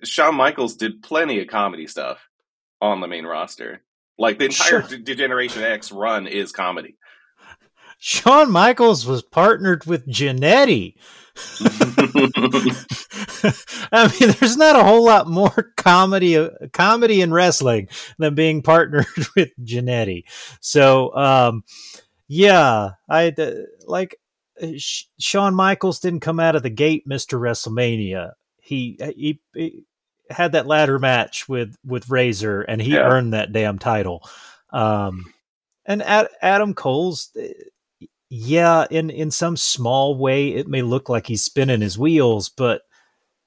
Shawn 0.03 0.35
Michaels 0.35 0.75
did 0.75 1.03
plenty 1.03 1.41
of 1.41 1.47
comedy 1.47 1.87
stuff 1.87 2.29
on 2.81 3.01
the 3.01 3.07
main 3.07 3.25
roster. 3.25 3.81
Like 4.17 4.39
the 4.39 4.45
entire 4.45 4.87
sure. 4.87 4.97
Degeneration 4.97 5.63
X 5.63 5.91
run 5.91 6.27
is 6.27 6.51
comedy. 6.51 6.97
Shawn 7.97 8.51
Michaels 8.51 9.05
was 9.05 9.21
partnered 9.21 9.85
with 9.85 10.07
Jannetty. 10.07 10.95
I 13.91 14.13
mean, 14.19 14.31
there's 14.39 14.57
not 14.57 14.75
a 14.75 14.83
whole 14.83 15.05
lot 15.05 15.27
more 15.27 15.73
comedy, 15.77 16.37
uh, 16.37 16.49
comedy 16.73 17.21
in 17.21 17.33
wrestling 17.33 17.89
than 18.17 18.35
being 18.35 18.61
partnered 18.61 19.05
with 19.35 19.51
Jannetty. 19.63 20.23
So, 20.61 21.15
um, 21.15 21.63
yeah, 22.27 22.91
I 23.09 23.33
uh, 23.37 23.51
like 23.85 24.15
uh, 24.61 24.67
Shawn 24.77 25.55
Michaels 25.55 25.99
didn't 25.99 26.21
come 26.21 26.39
out 26.39 26.55
of 26.55 26.63
the 26.63 26.69
gate, 26.69 27.03
Mister 27.05 27.37
WrestleMania. 27.37 28.31
He, 28.57 28.97
he, 29.15 29.41
he 29.53 29.83
had 30.29 30.53
that 30.53 30.67
ladder 30.67 30.99
match 30.99 31.47
with 31.47 31.75
with 31.85 32.09
Razor, 32.09 32.61
and 32.61 32.81
he 32.81 32.93
yeah. 32.93 33.01
earned 33.01 33.33
that 33.33 33.51
damn 33.51 33.77
title. 33.77 34.27
Um, 34.71 35.25
and 35.85 36.01
Ad, 36.01 36.29
Adam 36.41 36.73
Cole's 36.73 37.29
eh, 37.39 37.49
yeah, 38.37 38.85
in 38.91 39.09
in 39.09 39.31
some 39.31 39.55
small 39.55 40.17
way, 40.17 40.49
it 40.49 40.67
may 40.67 40.81
look 40.81 41.07
like 41.07 41.27
he's 41.27 41.43
spinning 41.43 41.79
his 41.79 41.97
wheels, 41.97 42.49
but 42.49 42.81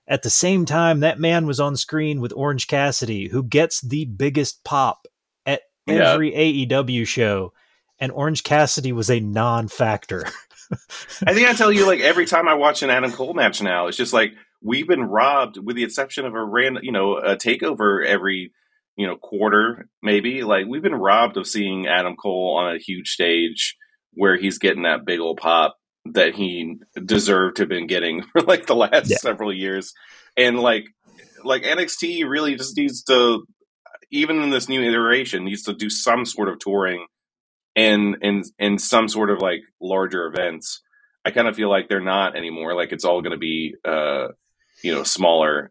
at 0.06 0.22
the 0.22 0.30
same 0.30 0.64
time, 0.64 1.00
that 1.00 1.20
man 1.20 1.46
was 1.46 1.60
on 1.60 1.76
screen 1.76 2.22
with 2.22 2.32
Orange 2.34 2.66
Cassidy, 2.66 3.28
who 3.28 3.42
gets 3.42 3.82
the 3.82 4.06
biggest 4.06 4.64
pop 4.64 5.06
at 5.44 5.60
yeah. 5.86 6.12
every 6.12 6.32
AEW 6.32 7.06
show, 7.06 7.52
and 7.98 8.10
Orange 8.12 8.42
Cassidy 8.42 8.92
was 8.92 9.10
a 9.10 9.20
non-factor. 9.20 10.24
I 11.26 11.34
think 11.34 11.46
I 11.46 11.52
tell 11.52 11.70
you, 11.70 11.86
like 11.86 12.00
every 12.00 12.24
time 12.24 12.48
I 12.48 12.54
watch 12.54 12.82
an 12.82 12.88
Adam 12.88 13.12
Cole 13.12 13.34
match 13.34 13.60
now, 13.60 13.88
it's 13.88 13.96
just 13.98 14.14
like 14.14 14.32
we've 14.62 14.88
been 14.88 15.04
robbed, 15.04 15.58
with 15.58 15.76
the 15.76 15.84
exception 15.84 16.24
of 16.24 16.34
a 16.34 16.42
random, 16.42 16.82
you 16.82 16.92
know, 16.92 17.18
a 17.18 17.36
takeover 17.36 18.06
every 18.06 18.52
you 18.96 19.06
know 19.06 19.16
quarter 19.16 19.86
maybe. 20.02 20.44
Like 20.44 20.64
we've 20.66 20.82
been 20.82 20.94
robbed 20.94 21.36
of 21.36 21.46
seeing 21.46 21.86
Adam 21.86 22.16
Cole 22.16 22.56
on 22.58 22.74
a 22.74 22.78
huge 22.78 23.10
stage 23.10 23.76
where 24.18 24.36
he's 24.36 24.58
getting 24.58 24.82
that 24.82 25.04
big 25.06 25.20
old 25.20 25.38
pop 25.38 25.76
that 26.12 26.34
he 26.34 26.76
deserved 27.04 27.56
to 27.56 27.62
have 27.62 27.68
been 27.68 27.86
getting 27.86 28.22
for 28.32 28.42
like 28.42 28.66
the 28.66 28.74
last 28.74 29.10
yeah. 29.10 29.16
several 29.18 29.52
years. 29.52 29.94
And 30.36 30.58
like 30.58 30.86
like 31.44 31.62
NXT 31.62 32.28
really 32.28 32.56
just 32.56 32.76
needs 32.76 33.02
to 33.04 33.44
even 34.10 34.42
in 34.42 34.50
this 34.50 34.68
new 34.68 34.82
iteration 34.82 35.44
needs 35.44 35.62
to 35.62 35.74
do 35.74 35.88
some 35.88 36.24
sort 36.24 36.48
of 36.48 36.58
touring 36.58 37.06
and 37.76 38.16
and 38.22 38.44
and 38.58 38.80
some 38.80 39.08
sort 39.08 39.30
of 39.30 39.40
like 39.40 39.60
larger 39.80 40.26
events. 40.26 40.82
I 41.24 41.30
kind 41.30 41.46
of 41.46 41.54
feel 41.56 41.70
like 41.70 41.88
they're 41.88 42.00
not 42.00 42.36
anymore. 42.36 42.74
Like 42.74 42.90
it's 42.92 43.04
all 43.04 43.22
going 43.22 43.32
to 43.32 43.38
be 43.38 43.74
uh 43.84 44.28
you 44.82 44.94
know 44.94 45.04
smaller 45.04 45.70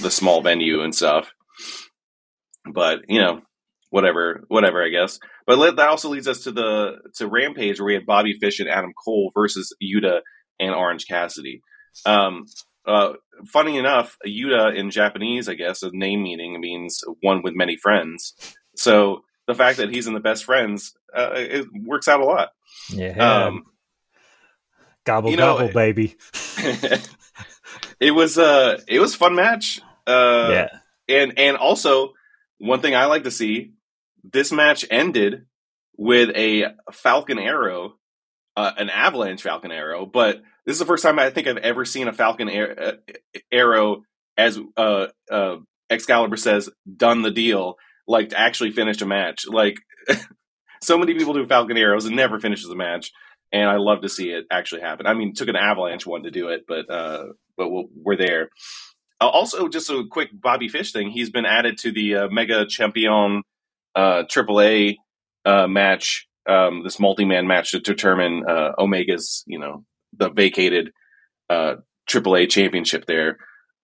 the 0.00 0.10
small 0.10 0.40
venue 0.42 0.82
and 0.82 0.94
stuff. 0.94 1.30
But, 2.64 3.00
you 3.08 3.20
know, 3.20 3.42
whatever, 3.90 4.44
whatever, 4.48 4.82
I 4.82 4.88
guess. 4.88 5.18
But 5.46 5.76
that 5.76 5.88
also 5.88 6.08
leads 6.08 6.28
us 6.28 6.44
to 6.44 6.52
the 6.52 6.98
to 7.16 7.26
Rampage, 7.26 7.80
where 7.80 7.86
we 7.86 7.94
had 7.94 8.06
Bobby 8.06 8.34
Fish 8.34 8.60
and 8.60 8.68
Adam 8.68 8.92
Cole 8.92 9.32
versus 9.34 9.72
Yuta 9.82 10.20
and 10.60 10.74
Orange 10.74 11.06
Cassidy. 11.06 11.62
Um, 12.06 12.46
uh, 12.86 13.14
funny 13.46 13.78
enough, 13.78 14.16
Yuta 14.26 14.76
in 14.76 14.90
Japanese, 14.90 15.48
I 15.48 15.54
guess, 15.54 15.82
a 15.82 15.90
name 15.92 16.22
meaning 16.22 16.60
means 16.60 17.02
one 17.20 17.42
with 17.42 17.54
many 17.54 17.76
friends. 17.76 18.34
So 18.76 19.24
the 19.46 19.54
fact 19.54 19.78
that 19.78 19.90
he's 19.90 20.06
in 20.06 20.14
the 20.14 20.20
best 20.20 20.44
friends, 20.44 20.94
uh, 21.14 21.32
it 21.34 21.66
works 21.72 22.08
out 22.08 22.20
a 22.20 22.24
lot. 22.24 22.50
Yeah. 22.90 23.44
Um, 23.46 23.64
gobble 25.04 25.30
you 25.30 25.36
know, 25.36 25.58
gobble, 25.58 25.72
baby. 25.72 26.16
it 28.00 28.12
was 28.12 28.38
uh 28.38 28.80
it 28.88 29.00
was 29.00 29.14
fun 29.14 29.34
match. 29.34 29.80
Uh, 30.06 30.48
yeah. 30.50 30.68
And 31.08 31.38
and 31.38 31.56
also 31.56 32.14
one 32.58 32.80
thing 32.80 32.94
I 32.94 33.06
like 33.06 33.24
to 33.24 33.30
see 33.30 33.72
this 34.24 34.52
match 34.52 34.84
ended 34.90 35.46
with 35.96 36.30
a 36.36 36.74
Falcon 36.92 37.38
Arrow, 37.38 37.94
uh, 38.56 38.72
an 38.76 38.90
Avalanche 38.90 39.42
Falcon 39.42 39.72
Arrow, 39.72 40.06
but 40.06 40.42
this 40.64 40.74
is 40.74 40.78
the 40.78 40.86
first 40.86 41.02
time 41.02 41.18
I 41.18 41.30
think 41.30 41.46
I've 41.46 41.56
ever 41.58 41.84
seen 41.84 42.08
a 42.08 42.12
Falcon 42.12 42.48
uh, 42.48 42.92
Arrow 43.50 44.04
as 44.36 44.58
uh, 44.76 45.06
uh, 45.30 45.56
Excalibur 45.90 46.36
says, 46.36 46.70
done 46.96 47.22
the 47.22 47.30
deal, 47.30 47.76
like 48.06 48.30
to 48.30 48.38
actually 48.38 48.70
finish 48.70 49.00
a 49.02 49.06
match. 49.06 49.46
Like 49.46 49.76
so 50.82 50.98
many 50.98 51.14
people 51.14 51.34
do 51.34 51.46
Falcon 51.46 51.76
Arrows 51.76 52.06
and 52.06 52.16
never 52.16 52.38
finishes 52.38 52.70
a 52.70 52.76
match, 52.76 53.12
and 53.52 53.68
I 53.68 53.76
love 53.76 54.02
to 54.02 54.08
see 54.08 54.30
it 54.30 54.46
actually 54.50 54.82
happen. 54.82 55.06
I 55.06 55.14
mean, 55.14 55.34
took 55.34 55.48
an 55.48 55.56
Avalanche 55.56 56.06
one 56.06 56.22
to 56.22 56.30
do 56.30 56.48
it, 56.48 56.64
but 56.66 56.90
uh, 56.90 57.26
but 57.56 57.68
we're 57.70 58.16
there. 58.16 58.50
Uh, 59.20 59.28
also, 59.28 59.68
just 59.68 59.90
a 59.90 60.04
quick 60.10 60.30
Bobby 60.32 60.68
Fish 60.68 60.92
thing. 60.92 61.10
He's 61.10 61.30
been 61.30 61.46
added 61.46 61.78
to 61.78 61.92
the 61.92 62.28
Mega 62.30 62.66
Champion 62.66 63.42
uh, 63.94 64.24
AAA 64.24 64.96
uh, 65.44 65.66
match, 65.66 66.26
um, 66.48 66.82
this 66.84 66.98
multi-man 67.00 67.46
match 67.46 67.72
to 67.72 67.80
determine 67.80 68.44
uh, 68.48 68.72
Omega's, 68.78 69.44
you 69.46 69.58
know, 69.58 69.84
the 70.16 70.30
vacated 70.30 70.92
uh, 71.48 71.76
AAA 72.08 72.50
championship 72.50 73.06
there. 73.06 73.38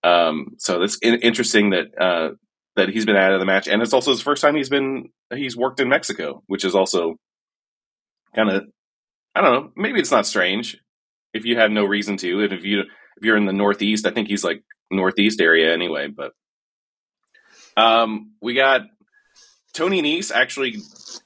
Um, 0.05 0.55
so 0.59 0.83
it's 0.83 0.99
in- 0.99 1.21
interesting 1.21 1.71
that 1.71 1.87
uh, 2.01 2.31
that 2.77 2.89
he's 2.89 3.07
been 3.07 3.17
added 3.17 3.35
to 3.35 3.39
the 3.41 3.47
match, 3.47 3.69
and 3.69 3.83
it's 3.83 3.93
also 3.93 4.13
his 4.13 4.21
first 4.21 4.43
time 4.43 4.55
he's 4.55 4.69
been 4.69 5.11
he's 5.35 5.57
worked 5.57 5.81
in 5.81 5.89
Mexico, 5.89 6.43
which 6.47 6.65
is 6.65 6.75
also 6.75 7.17
kind 8.35 8.51
of 8.51 8.65
I 9.35 9.41
don't 9.41 9.53
know. 9.53 9.73
Maybe 9.77 10.01
it's 10.01 10.11
not 10.11 10.27
strange 10.27 10.79
if 11.35 11.45
you 11.45 11.59
have 11.59 11.71
no 11.71 11.85
reason 11.85 12.17
to, 12.19 12.43
and 12.43 12.53
if 12.53 12.65
you 12.65 12.81
if 12.81 13.25
you're 13.25 13.37
in 13.37 13.47
the 13.47 13.53
Northeast, 13.53 14.07
I 14.07 14.11
think 14.11 14.29
he's 14.29 14.45
like 14.45 14.63
Northeast 14.91 15.41
area 15.41 15.73
anyway. 15.73 16.09
But 16.09 16.33
um, 17.77 18.33
we 18.41 18.55
got 18.55 18.83
Tony 19.79 20.03
Nese 20.03 20.33
actually 20.33 20.79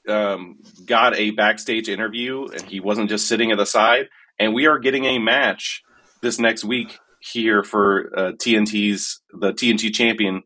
um, 0.07 0.59
got 0.85 1.17
a 1.17 1.31
backstage 1.31 1.88
interview, 1.88 2.47
and 2.49 2.61
he 2.62 2.81
wasn't 2.81 3.09
just 3.09 3.27
sitting 3.27 3.51
at 3.51 3.57
the 3.57 3.65
side. 3.65 4.09
And 4.38 4.53
we 4.53 4.67
are 4.67 4.79
getting 4.79 5.07
a 5.07 5.19
match 5.19 5.83
this 6.21 6.38
next 6.38 6.62
week 6.62 6.99
here 7.19 7.65
for 7.65 8.11
uh, 8.15 8.33
TNT's 8.33 9.23
the 9.33 9.55
TNT 9.55 9.95
champion 9.95 10.43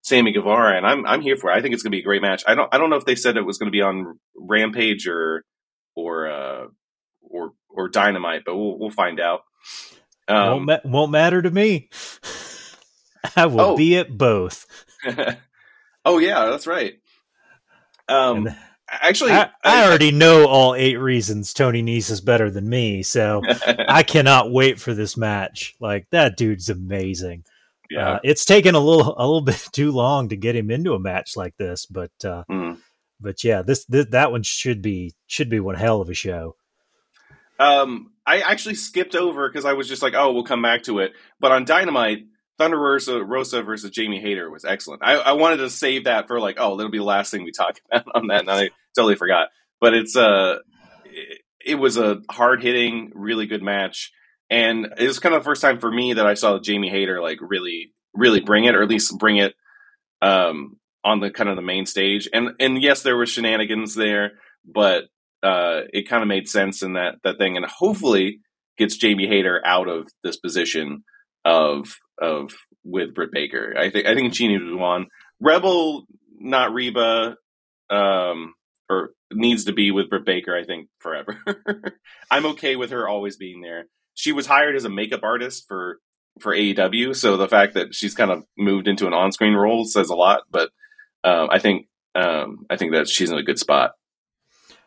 Sammy 0.00 0.32
Guevara, 0.32 0.78
and 0.78 0.86
I'm 0.86 1.04
I'm 1.04 1.20
here 1.20 1.36
for 1.36 1.50
it. 1.50 1.54
I 1.54 1.60
think 1.60 1.74
it's 1.74 1.82
going 1.82 1.92
to 1.92 1.96
be 1.96 2.00
a 2.00 2.04
great 2.04 2.22
match. 2.22 2.42
I 2.46 2.54
don't 2.54 2.72
I 2.72 2.78
don't 2.78 2.88
know 2.88 2.96
if 2.96 3.04
they 3.04 3.16
said 3.16 3.36
it 3.36 3.44
was 3.44 3.58
going 3.58 3.68
to 3.68 3.76
be 3.76 3.82
on 3.82 4.18
Rampage 4.34 5.06
or 5.06 5.44
or 5.94 6.28
uh, 6.28 6.66
or 7.20 7.52
or 7.68 7.90
Dynamite, 7.90 8.44
but 8.46 8.56
we'll 8.56 8.78
we'll 8.78 8.90
find 8.90 9.20
out. 9.20 9.40
Um, 10.26 10.36
won't, 10.36 10.64
ma- 10.64 10.90
won't 10.90 11.12
matter 11.12 11.42
to 11.42 11.50
me. 11.50 11.90
I 13.36 13.44
will 13.44 13.60
oh. 13.60 13.76
be 13.76 13.98
at 13.98 14.16
both. 14.16 14.66
oh 16.06 16.18
yeah, 16.18 16.46
that's 16.46 16.66
right. 16.66 16.94
Um, 18.08 18.46
and 18.46 18.56
actually, 18.88 19.32
I, 19.32 19.50
I, 19.64 19.86
already 19.86 20.12
know 20.12 20.46
all 20.46 20.74
eight 20.74 20.96
reasons 20.96 21.52
Tony 21.52 21.82
Nese 21.82 22.10
is 22.10 22.20
better 22.20 22.50
than 22.50 22.68
me, 22.68 23.02
so 23.02 23.42
I 23.88 24.02
cannot 24.02 24.50
wait 24.50 24.80
for 24.80 24.94
this 24.94 25.16
match. 25.16 25.74
Like 25.80 26.06
that 26.10 26.36
dude's 26.36 26.68
amazing. 26.68 27.44
Yeah, 27.90 28.12
uh, 28.12 28.20
it's 28.22 28.44
taken 28.44 28.74
a 28.74 28.80
little 28.80 29.14
a 29.16 29.24
little 29.26 29.40
bit 29.42 29.68
too 29.72 29.92
long 29.92 30.28
to 30.30 30.36
get 30.36 30.56
him 30.56 30.70
into 30.70 30.94
a 30.94 31.00
match 31.00 31.36
like 31.36 31.56
this, 31.56 31.86
but 31.86 32.12
uh, 32.24 32.44
mm. 32.50 32.78
but 33.20 33.44
yeah, 33.44 33.62
this, 33.62 33.84
this 33.86 34.06
that 34.10 34.30
one 34.32 34.42
should 34.42 34.82
be 34.82 35.14
should 35.26 35.48
be 35.48 35.60
one 35.60 35.76
hell 35.76 36.00
of 36.00 36.08
a 36.08 36.14
show. 36.14 36.56
Um, 37.58 38.12
I 38.26 38.40
actually 38.40 38.74
skipped 38.74 39.14
over 39.14 39.48
because 39.48 39.64
I 39.64 39.74
was 39.74 39.88
just 39.88 40.02
like, 40.02 40.14
oh, 40.16 40.32
we'll 40.32 40.44
come 40.44 40.62
back 40.62 40.84
to 40.84 40.98
it. 40.98 41.12
But 41.38 41.52
on 41.52 41.64
Dynamite, 41.64 42.26
Thunder 42.58 42.78
Rosa, 42.78 43.24
Rosa 43.24 43.62
versus 43.62 43.90
Jamie 43.90 44.20
Hayter 44.20 44.50
was 44.50 44.64
excellent. 44.64 45.02
I, 45.02 45.14
I, 45.14 45.32
wanted 45.32 45.58
to 45.58 45.70
save 45.70 46.04
that 46.04 46.28
for 46.28 46.38
like, 46.38 46.56
oh, 46.58 46.76
that'll 46.76 46.92
be 46.92 46.98
the 46.98 47.04
last 47.04 47.30
thing 47.30 47.44
we 47.44 47.50
talk 47.50 47.80
about 47.90 48.06
on 48.14 48.26
that, 48.28 48.40
and 48.40 48.50
I 48.50 48.70
totally 48.94 49.16
forgot. 49.16 49.48
But 49.80 49.94
it's 49.94 50.16
uh, 50.16 50.58
it, 51.04 51.38
it 51.64 51.74
was 51.76 51.96
a 51.96 52.20
hard 52.30 52.62
hitting, 52.62 53.10
really 53.14 53.46
good 53.46 53.62
match, 53.62 54.12
and 54.50 54.86
it 54.98 55.06
was 55.06 55.18
kind 55.18 55.34
of 55.34 55.42
the 55.42 55.48
first 55.48 55.62
time 55.62 55.78
for 55.78 55.90
me 55.90 56.14
that 56.14 56.26
I 56.26 56.34
saw 56.34 56.58
Jamie 56.58 56.90
Hayter 56.90 57.20
like 57.20 57.38
really, 57.40 57.92
really 58.14 58.40
bring 58.40 58.64
it, 58.64 58.74
or 58.74 58.82
at 58.82 58.88
least 58.88 59.18
bring 59.18 59.38
it 59.38 59.54
um 60.20 60.76
on 61.04 61.18
the 61.20 61.30
kind 61.30 61.50
of 61.50 61.56
the 61.56 61.62
main 61.62 61.86
stage. 61.86 62.28
And 62.32 62.50
and 62.60 62.80
yes, 62.80 63.02
there 63.02 63.16
were 63.16 63.26
shenanigans 63.26 63.94
there, 63.94 64.32
but 64.64 65.04
uh, 65.42 65.82
it 65.92 66.08
kind 66.08 66.22
of 66.22 66.28
made 66.28 66.48
sense 66.48 66.82
in 66.82 66.92
that 66.92 67.16
that 67.24 67.38
thing, 67.38 67.56
and 67.56 67.66
hopefully 67.66 68.40
gets 68.78 68.96
Jamie 68.96 69.26
Hayter 69.26 69.60
out 69.64 69.88
of 69.88 70.08
this 70.22 70.36
position 70.36 71.04
of 71.44 71.96
of 72.20 72.52
with 72.84 73.14
Britt 73.14 73.32
Baker. 73.32 73.74
I 73.76 73.90
think 73.90 74.06
I 74.06 74.14
think 74.14 74.34
she 74.34 74.48
needs 74.48 74.64
one. 74.66 75.06
Rebel, 75.40 76.06
not 76.38 76.72
Reba, 76.72 77.36
um, 77.90 78.54
or 78.88 79.10
needs 79.32 79.64
to 79.64 79.72
be 79.72 79.90
with 79.90 80.10
Britt 80.10 80.24
Baker. 80.24 80.56
I 80.56 80.64
think 80.64 80.88
forever. 80.98 81.38
I'm 82.30 82.46
okay 82.46 82.76
with 82.76 82.90
her 82.90 83.08
always 83.08 83.36
being 83.36 83.60
there. 83.60 83.86
She 84.14 84.32
was 84.32 84.46
hired 84.46 84.76
as 84.76 84.84
a 84.84 84.90
makeup 84.90 85.22
artist 85.22 85.64
for 85.68 85.98
for 86.40 86.54
AEW, 86.54 87.14
so 87.14 87.36
the 87.36 87.48
fact 87.48 87.74
that 87.74 87.94
she's 87.94 88.14
kind 88.14 88.30
of 88.30 88.44
moved 88.56 88.88
into 88.88 89.06
an 89.06 89.12
on 89.12 89.32
screen 89.32 89.54
role 89.54 89.84
says 89.84 90.10
a 90.10 90.14
lot. 90.14 90.42
But 90.50 90.70
um, 91.24 91.48
I 91.50 91.58
think 91.58 91.86
um, 92.14 92.66
I 92.70 92.76
think 92.76 92.92
that 92.92 93.08
she's 93.08 93.30
in 93.30 93.38
a 93.38 93.42
good 93.42 93.58
spot. 93.58 93.92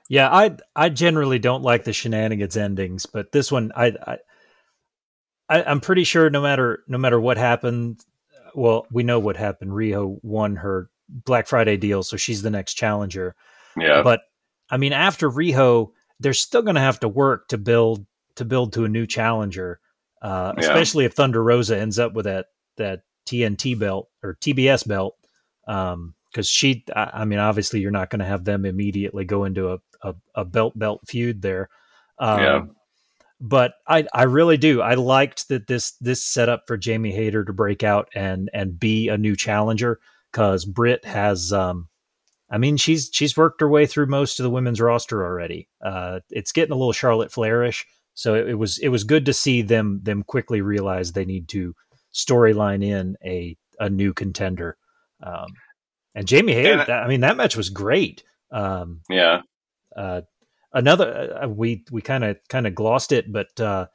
Yeah, 0.08 0.30
I 0.32 0.58
I 0.76 0.90
generally 0.90 1.40
don't 1.40 1.64
like 1.64 1.84
the 1.84 1.94
shenanigans 1.94 2.58
endings, 2.58 3.06
but 3.06 3.32
this 3.32 3.52
one 3.52 3.72
I, 3.76 3.94
I 4.06 4.18
I, 5.50 5.62
am 5.62 5.80
pretty 5.80 6.04
sure 6.04 6.30
no 6.30 6.42
matter 6.42 6.84
no 6.88 6.98
matter 6.98 7.20
what 7.20 7.38
happened, 7.38 8.04
well, 8.54 8.88
we 8.92 9.04
know 9.04 9.20
what 9.20 9.38
happened. 9.38 9.72
Riho 9.72 10.18
won 10.24 10.56
her 10.58 10.90
Black 11.10 11.48
Friday 11.48 11.78
deal, 11.78 12.04
so 12.04 12.18
she's 12.18 12.42
the 12.42 12.50
next 12.50 12.74
challenger. 12.74 13.36
Yeah. 13.78 14.02
But 14.02 14.22
I 14.70 14.78
mean, 14.78 14.94
after 14.94 15.30
Riho, 15.30 15.92
they're 16.20 16.34
still 16.34 16.62
going 16.62 16.76
to 16.76 16.82
have 16.82 17.00
to 17.02 17.08
work 17.08 17.48
to 17.50 17.58
build 17.58 18.06
to 18.36 18.46
build 18.46 18.74
to 18.74 18.86
a 18.86 18.90
new 18.90 19.06
challenger, 19.06 19.80
uh, 20.22 20.54
yeah. 20.58 20.64
especially 20.64 21.06
if 21.06 21.14
Thunder 21.14 21.44
Rosa 21.44 21.78
ends 21.78 22.00
up 22.00 22.14
with 22.14 22.26
that 22.26 22.48
that 22.78 23.02
TNT 23.28 23.78
belt 23.78 24.10
or 24.24 24.38
TBS 24.42 24.88
belt. 24.88 25.16
Um, 25.68 26.14
because 26.32 26.50
she, 26.50 26.84
I, 26.94 27.12
I, 27.14 27.26
mean, 27.26 27.40
obviously, 27.40 27.80
you're 27.80 27.92
not 27.92 28.10
going 28.10 28.20
to 28.20 28.26
have 28.26 28.44
them 28.44 28.66
immediately 28.66 29.24
go 29.24 29.46
into 29.46 29.72
a, 29.72 29.78
a, 30.02 30.16
a 30.36 30.44
belt 30.44 30.78
belt 30.78 31.00
feud 31.08 31.42
there. 31.42 31.70
Um, 32.20 32.40
yeah 32.40 32.62
but 33.40 33.74
I 33.88 34.08
I 34.14 34.24
really 34.24 34.58
do. 34.58 34.82
I 34.82 34.96
liked 34.96 35.50
that 35.50 35.68
this 35.68 35.92
this 36.02 36.24
setup 36.24 36.64
for 36.68 36.78
Jamie 36.78 37.12
Hayter 37.12 37.44
to 37.44 37.54
break 37.54 37.84
out 37.84 38.10
and 38.16 38.50
and 38.54 38.80
be 38.80 39.10
a 39.10 39.18
new 39.18 39.36
challenger 39.36 40.00
because 40.32 40.66
Britt 40.66 41.06
has 41.06 41.52
um 41.54 41.90
I 42.50 42.58
mean, 42.58 42.78
she's 42.78 43.10
she's 43.12 43.36
worked 43.36 43.62
her 43.62 43.70
way 43.70 43.86
through 43.86 44.06
most 44.06 44.40
of 44.40 44.44
the 44.44 44.50
women's 44.50 44.80
roster 44.80 45.26
already. 45.26 45.68
Uh, 45.84 46.20
it's 46.30 46.52
getting 46.52 46.72
a 46.72 46.76
little 46.76 46.94
Charlotte 46.94 47.32
Flairish, 47.32 47.86
so 48.14 48.36
it, 48.36 48.50
it, 48.50 48.54
was 48.56 48.78
it 48.78 48.90
was 48.90 49.04
good 49.04 49.26
to 49.26 49.34
see 49.34 49.62
them 49.62 50.00
them 50.04 50.24
quickly 50.24 50.62
realize 50.62 51.12
they 51.12 51.26
need 51.26 51.48
to 51.50 51.76
storyline 52.14 52.84
in 52.84 53.18
a 53.26 53.58
a 53.80 53.90
new 53.90 54.14
contender. 54.14 54.78
Um, 55.24 55.48
and 56.14 56.28
Jamie 56.28 56.54
Hayter, 56.54 56.78
that, 56.78 56.90
I 56.90 57.08
mean, 57.08 57.22
that 57.22 57.36
match 57.36 57.58
was 57.58 57.70
great. 57.70 58.24
Um, 58.52 59.02
yeah. 59.10 59.42
Uh, 59.96 60.22
another 60.76 61.40
uh, 61.44 61.48
we 61.48 61.84
we 61.90 62.02
kind 62.02 62.24
of 62.24 62.38
kind 62.48 62.68
of 62.68 62.76
glossed 62.76 63.12
it, 63.12 63.32
but 63.32 63.60
uh, 63.60 63.88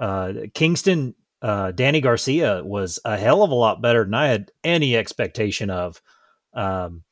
uh, 0.00 0.32
Kingston 0.54 1.14
uh, 1.42 1.72
Danny 1.72 2.00
Garcia 2.00 2.62
was 2.64 3.00
a 3.04 3.18
hell 3.18 3.42
of 3.42 3.50
a 3.50 3.54
lot 3.54 3.82
better 3.82 4.04
than 4.04 4.14
I 4.14 4.28
had 4.28 4.50
any 4.64 4.96
expectation 4.96 5.68
of. 5.68 6.00
Um, 6.54 7.02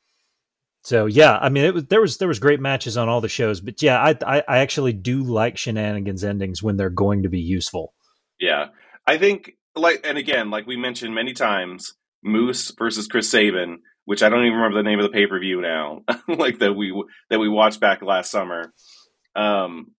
so 0.83 1.05
yeah, 1.05 1.37
I 1.37 1.49
mean, 1.49 1.65
it 1.65 1.73
was 1.73 1.85
there 1.85 2.01
was 2.01 2.17
there 2.17 2.27
was 2.27 2.39
great 2.39 2.59
matches 2.59 2.97
on 2.97 3.09
all 3.09 3.21
the 3.21 3.29
shows, 3.29 3.61
but 3.61 3.81
yeah, 3.81 3.99
I, 3.99 4.15
I, 4.25 4.43
I 4.47 4.57
actually 4.59 4.93
do 4.93 5.23
like 5.23 5.57
shenanigans 5.57 6.23
endings 6.23 6.63
when 6.63 6.77
they're 6.77 6.89
going 6.89 7.23
to 7.23 7.29
be 7.29 7.41
useful. 7.41 7.93
Yeah, 8.39 8.67
I 9.05 9.17
think 9.17 9.51
like 9.75 10.01
and 10.03 10.17
again, 10.17 10.49
like 10.49 10.65
we 10.65 10.77
mentioned 10.77 11.13
many 11.13 11.33
times, 11.33 11.93
Moose 12.23 12.73
versus 12.79 13.07
Chris 13.07 13.29
Sabin, 13.29 13.81
which 14.05 14.23
I 14.23 14.29
don't 14.29 14.45
even 14.45 14.57
remember 14.57 14.77
the 14.77 14.89
name 14.89 14.99
of 14.99 15.03
the 15.03 15.11
pay 15.15 15.27
per 15.27 15.39
view 15.39 15.61
now, 15.61 16.01
like 16.27 16.59
that 16.59 16.73
we 16.73 16.91
that 17.29 17.39
we 17.39 17.49
watched 17.49 17.79
back 17.79 18.01
last 18.01 18.31
summer. 18.31 18.73
Um, 19.35 19.91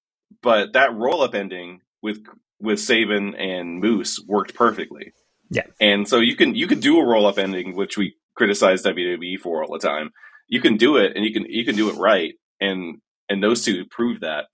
but 0.43 0.73
that 0.75 0.95
roll 0.95 1.23
up 1.23 1.35
ending 1.35 1.81
with 2.03 2.25
with 2.61 2.81
Sabin 2.81 3.35
and 3.35 3.81
Moose 3.81 4.23
worked 4.27 4.55
perfectly. 4.55 5.13
Yeah, 5.51 5.67
and 5.81 6.09
so 6.09 6.19
you 6.19 6.37
can 6.37 6.55
you 6.55 6.67
can 6.67 6.81
do 6.81 6.99
a 6.99 7.07
roll 7.07 7.27
up 7.27 7.39
ending, 7.39 7.77
which 7.77 7.97
we 7.97 8.17
criticize 8.35 8.83
WWE 8.83 9.39
for 9.39 9.63
all 9.63 9.73
the 9.73 9.87
time. 9.87 10.11
You 10.49 10.61
can 10.61 10.77
do 10.77 10.97
it 10.97 11.13
and 11.15 11.25
you 11.25 11.33
can 11.33 11.47
you 11.49 11.65
can 11.65 11.77
do 11.77 11.91
it 11.91 11.97
right 11.97 12.35
and 12.61 13.01
and 13.29 13.43
those 13.43 13.65
two 13.65 13.85
prove 13.87 14.21
that. 14.21 14.47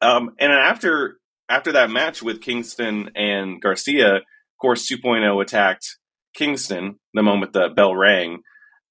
Um 0.00 0.30
and 0.38 0.52
after 0.52 1.18
after 1.48 1.72
that 1.72 1.90
match 1.90 2.22
with 2.22 2.42
kingston 2.42 3.10
and 3.14 3.60
garcia 3.60 4.16
of 4.16 4.22
course 4.60 4.90
2.0 4.90 5.42
attacked 5.42 5.98
kingston 6.34 6.98
the 7.14 7.22
moment 7.22 7.52
the 7.52 7.68
bell 7.68 7.94
rang. 7.94 8.40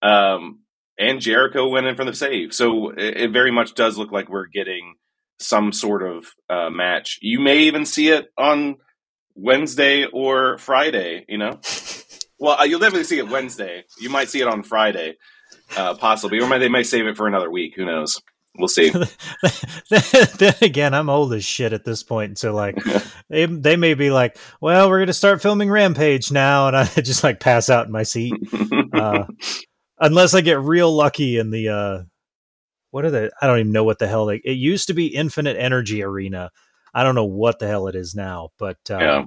Um 0.01 0.59
and 0.97 1.21
jericho 1.21 1.67
went 1.67 1.87
in 1.87 1.95
for 1.95 2.05
the 2.05 2.13
save 2.13 2.53
so 2.53 2.89
it, 2.89 3.17
it 3.17 3.31
very 3.31 3.51
much 3.51 3.73
does 3.73 3.97
look 3.97 4.11
like 4.11 4.29
we're 4.29 4.47
getting 4.47 4.95
some 5.39 5.71
sort 5.71 6.01
of 6.01 6.25
uh, 6.49 6.69
match 6.69 7.19
you 7.21 7.39
may 7.39 7.59
even 7.59 7.85
see 7.85 8.09
it 8.09 8.27
on 8.37 8.75
wednesday 9.35 10.05
or 10.05 10.57
friday 10.57 11.25
you 11.27 11.37
know 11.37 11.59
well 12.39 12.59
uh, 12.59 12.63
you'll 12.63 12.79
definitely 12.79 13.03
see 13.03 13.17
it 13.17 13.29
wednesday 13.29 13.83
you 13.99 14.09
might 14.09 14.29
see 14.29 14.41
it 14.41 14.47
on 14.47 14.63
friday 14.63 15.15
uh, 15.75 15.95
possibly, 15.95 16.39
or 16.39 16.59
they 16.59 16.69
may 16.69 16.83
save 16.83 17.07
it 17.07 17.17
for 17.17 17.27
another 17.27 17.49
week. 17.49 17.73
Who 17.75 17.85
knows? 17.85 18.21
We'll 18.57 18.69
see. 18.69 18.89
then 19.89 20.53
again, 20.61 20.93
I'm 20.93 21.09
old 21.09 21.33
as 21.33 21.43
shit 21.43 21.73
at 21.73 21.83
this 21.83 22.03
point, 22.03 22.37
so 22.37 22.53
like 22.53 22.77
they 23.29 23.45
they 23.45 23.75
may 23.75 23.95
be 23.95 24.11
like, 24.11 24.37
"Well, 24.61 24.89
we're 24.89 24.99
going 24.99 25.07
to 25.07 25.13
start 25.13 25.41
filming 25.41 25.69
Rampage 25.69 26.31
now," 26.31 26.67
and 26.67 26.77
I 26.77 26.85
just 26.85 27.23
like 27.23 27.39
pass 27.41 27.69
out 27.69 27.87
in 27.87 27.91
my 27.91 28.03
seat, 28.03 28.33
uh, 28.93 29.25
unless 29.99 30.33
I 30.33 30.41
get 30.41 30.59
real 30.59 30.91
lucky 30.93 31.37
in 31.37 31.51
the 31.51 31.69
uh, 31.69 32.03
what 32.91 33.05
are 33.05 33.11
they? 33.11 33.29
I 33.41 33.47
don't 33.47 33.59
even 33.59 33.71
know 33.71 33.83
what 33.83 33.99
the 33.99 34.07
hell 34.07 34.25
they. 34.25 34.37
It 34.37 34.57
used 34.57 34.87
to 34.87 34.93
be 34.93 35.07
Infinite 35.07 35.57
Energy 35.57 36.03
Arena. 36.03 36.51
I 36.93 37.03
don't 37.03 37.15
know 37.15 37.25
what 37.25 37.59
the 37.59 37.67
hell 37.67 37.87
it 37.87 37.95
is 37.95 38.15
now, 38.15 38.51
but 38.57 38.77
uh, 38.89 38.99
yeah. 38.99 39.23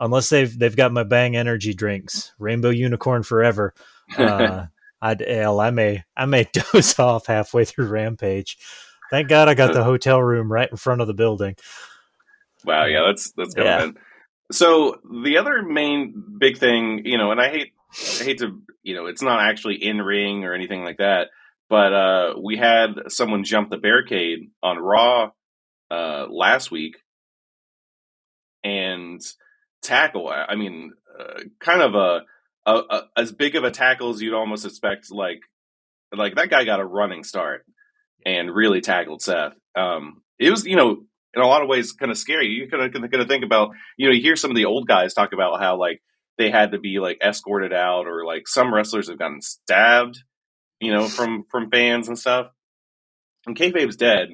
unless 0.00 0.30
they've 0.30 0.58
they've 0.58 0.74
got 0.74 0.92
my 0.92 1.04
Bang 1.04 1.36
Energy 1.36 1.74
drinks, 1.74 2.32
Rainbow 2.38 2.70
Unicorn 2.70 3.22
Forever. 3.22 3.74
Uh, 4.16 4.66
I'd 5.02 5.20
L. 5.20 5.60
I 5.60 5.70
may 5.70 6.04
I 6.16 6.26
may 6.26 6.48
doze 6.72 6.98
off 6.98 7.26
halfway 7.26 7.64
through 7.64 7.88
Rampage. 7.88 8.56
Thank 9.10 9.28
God 9.28 9.48
I 9.48 9.54
got 9.54 9.74
the 9.74 9.84
hotel 9.84 10.22
room 10.22 10.50
right 10.50 10.70
in 10.70 10.78
front 10.78 11.02
of 11.02 11.06
the 11.06 11.12
building. 11.12 11.56
Wow, 12.64 12.86
yeah, 12.86 13.02
that's 13.06 13.32
that's 13.32 13.52
good. 13.52 13.64
yeah. 13.64 13.90
So 14.52 15.00
the 15.22 15.36
other 15.36 15.62
main 15.62 16.14
big 16.38 16.56
thing, 16.56 17.02
you 17.04 17.18
know, 17.18 17.30
and 17.30 17.40
I 17.40 17.50
hate 17.50 17.72
I 17.92 18.24
hate 18.24 18.38
to, 18.38 18.62
you 18.82 18.94
know, 18.94 19.06
it's 19.06 19.22
not 19.22 19.40
actually 19.40 19.76
in 19.76 20.00
ring 20.00 20.44
or 20.44 20.54
anything 20.54 20.82
like 20.84 20.98
that, 20.98 21.28
but 21.68 21.92
uh, 21.92 22.34
we 22.42 22.56
had 22.56 22.94
someone 23.08 23.44
jump 23.44 23.70
the 23.70 23.76
barricade 23.76 24.50
on 24.62 24.78
Raw 24.78 25.30
uh, 25.90 26.26
last 26.30 26.70
week 26.70 26.96
and 28.64 29.20
tackle. 29.82 30.28
I 30.28 30.54
mean, 30.54 30.92
uh, 31.18 31.40
kind 31.60 31.82
of 31.82 31.94
a 31.94 32.22
a, 32.64 32.72
a, 32.74 33.02
as 33.16 33.32
big 33.32 33.56
of 33.56 33.64
a 33.64 33.70
tackle 33.70 34.10
as 34.10 34.22
you'd 34.22 34.34
almost 34.34 34.64
expect. 34.64 35.10
Like, 35.10 35.40
like 36.16 36.36
that 36.36 36.50
guy 36.50 36.64
got 36.64 36.80
a 36.80 36.84
running 36.84 37.24
start 37.24 37.66
and 38.24 38.54
really 38.54 38.80
tackled 38.80 39.22
Seth. 39.22 39.54
Um, 39.76 40.22
it 40.38 40.50
was, 40.50 40.64
you 40.64 40.76
know, 40.76 41.04
in 41.34 41.42
a 41.42 41.46
lot 41.46 41.62
of 41.62 41.68
ways, 41.68 41.92
kind 41.92 42.12
of 42.12 42.18
scary. 42.18 42.48
You 42.48 42.68
kind 42.68 42.82
of 42.82 42.92
kind 42.92 43.22
of 43.22 43.28
think 43.28 43.44
about, 43.44 43.70
you 43.96 44.06
know, 44.06 44.14
you 44.14 44.22
hear 44.22 44.36
some 44.36 44.50
of 44.50 44.56
the 44.56 44.66
old 44.66 44.86
guys 44.86 45.14
talk 45.14 45.32
about 45.32 45.60
how 45.60 45.76
like 45.76 46.02
they 46.38 46.50
had 46.50 46.72
to 46.72 46.78
be 46.78 46.98
like 46.98 47.18
escorted 47.22 47.72
out, 47.72 48.06
or 48.06 48.24
like 48.24 48.48
some 48.48 48.72
wrestlers 48.72 49.08
have 49.08 49.18
gotten 49.18 49.40
stabbed, 49.40 50.18
you 50.80 50.92
know, 50.92 51.06
from 51.08 51.44
from 51.50 51.70
fans 51.70 52.08
and 52.08 52.18
stuff. 52.18 52.48
And 53.46 53.56
kayfabe's 53.56 53.96
dead, 53.96 54.28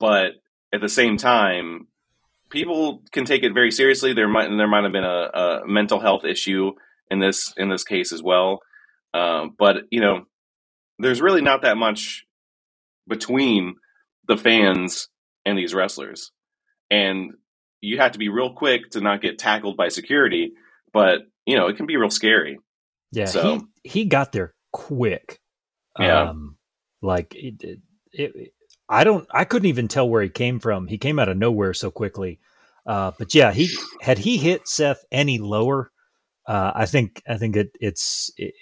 but 0.00 0.32
at 0.72 0.80
the 0.80 0.88
same 0.88 1.16
time, 1.16 1.86
people 2.50 3.02
can 3.12 3.24
take 3.24 3.42
it 3.42 3.54
very 3.54 3.70
seriously. 3.70 4.12
There 4.12 4.28
might 4.28 4.48
there 4.48 4.68
might 4.68 4.84
have 4.84 4.92
been 4.92 5.04
a, 5.04 5.30
a 5.34 5.60
mental 5.66 6.00
health 6.00 6.24
issue 6.24 6.72
in 7.10 7.20
this 7.20 7.52
in 7.56 7.68
this 7.68 7.84
case 7.84 8.12
as 8.12 8.22
well. 8.22 8.60
Um, 9.12 9.54
but 9.58 9.76
you 9.90 10.00
know, 10.00 10.24
there's 10.98 11.22
really 11.22 11.42
not 11.42 11.62
that 11.62 11.76
much 11.76 12.24
between 13.06 13.76
the 14.26 14.36
fans 14.36 15.08
and 15.44 15.56
these 15.56 15.74
wrestlers, 15.74 16.32
and 16.90 17.32
you 17.80 17.98
have 17.98 18.12
to 18.12 18.18
be 18.18 18.28
real 18.28 18.54
quick 18.54 18.90
to 18.90 19.00
not 19.00 19.22
get 19.22 19.38
tackled 19.38 19.76
by 19.76 19.88
security. 19.88 20.52
But 20.94 21.22
you 21.44 21.56
know, 21.56 21.66
it 21.66 21.76
can 21.76 21.84
be 21.84 21.98
real 21.98 22.08
scary. 22.08 22.58
Yeah, 23.12 23.26
so 23.26 23.60
he, 23.82 23.90
he 23.90 24.04
got 24.06 24.32
there 24.32 24.54
quick. 24.72 25.38
Yeah, 25.98 26.30
um, 26.30 26.56
like 27.02 27.34
it, 27.34 27.62
it, 27.62 27.80
it, 28.12 28.52
I 28.88 29.04
don't, 29.04 29.26
I 29.30 29.44
couldn't 29.44 29.68
even 29.68 29.88
tell 29.88 30.08
where 30.08 30.22
he 30.22 30.28
came 30.28 30.60
from. 30.60 30.86
He 30.86 30.98
came 30.98 31.18
out 31.18 31.28
of 31.28 31.36
nowhere 31.36 31.74
so 31.74 31.90
quickly. 31.90 32.40
Uh, 32.86 33.12
but 33.18 33.34
yeah, 33.34 33.52
he 33.52 33.68
had 34.00 34.18
he 34.18 34.36
hit 34.36 34.68
Seth 34.68 35.04
any 35.10 35.38
lower, 35.38 35.90
uh, 36.46 36.72
I 36.74 36.86
think 36.86 37.22
I 37.28 37.36
think 37.38 37.56
it 37.56 37.70
it's 37.80 38.30
it, 38.36 38.54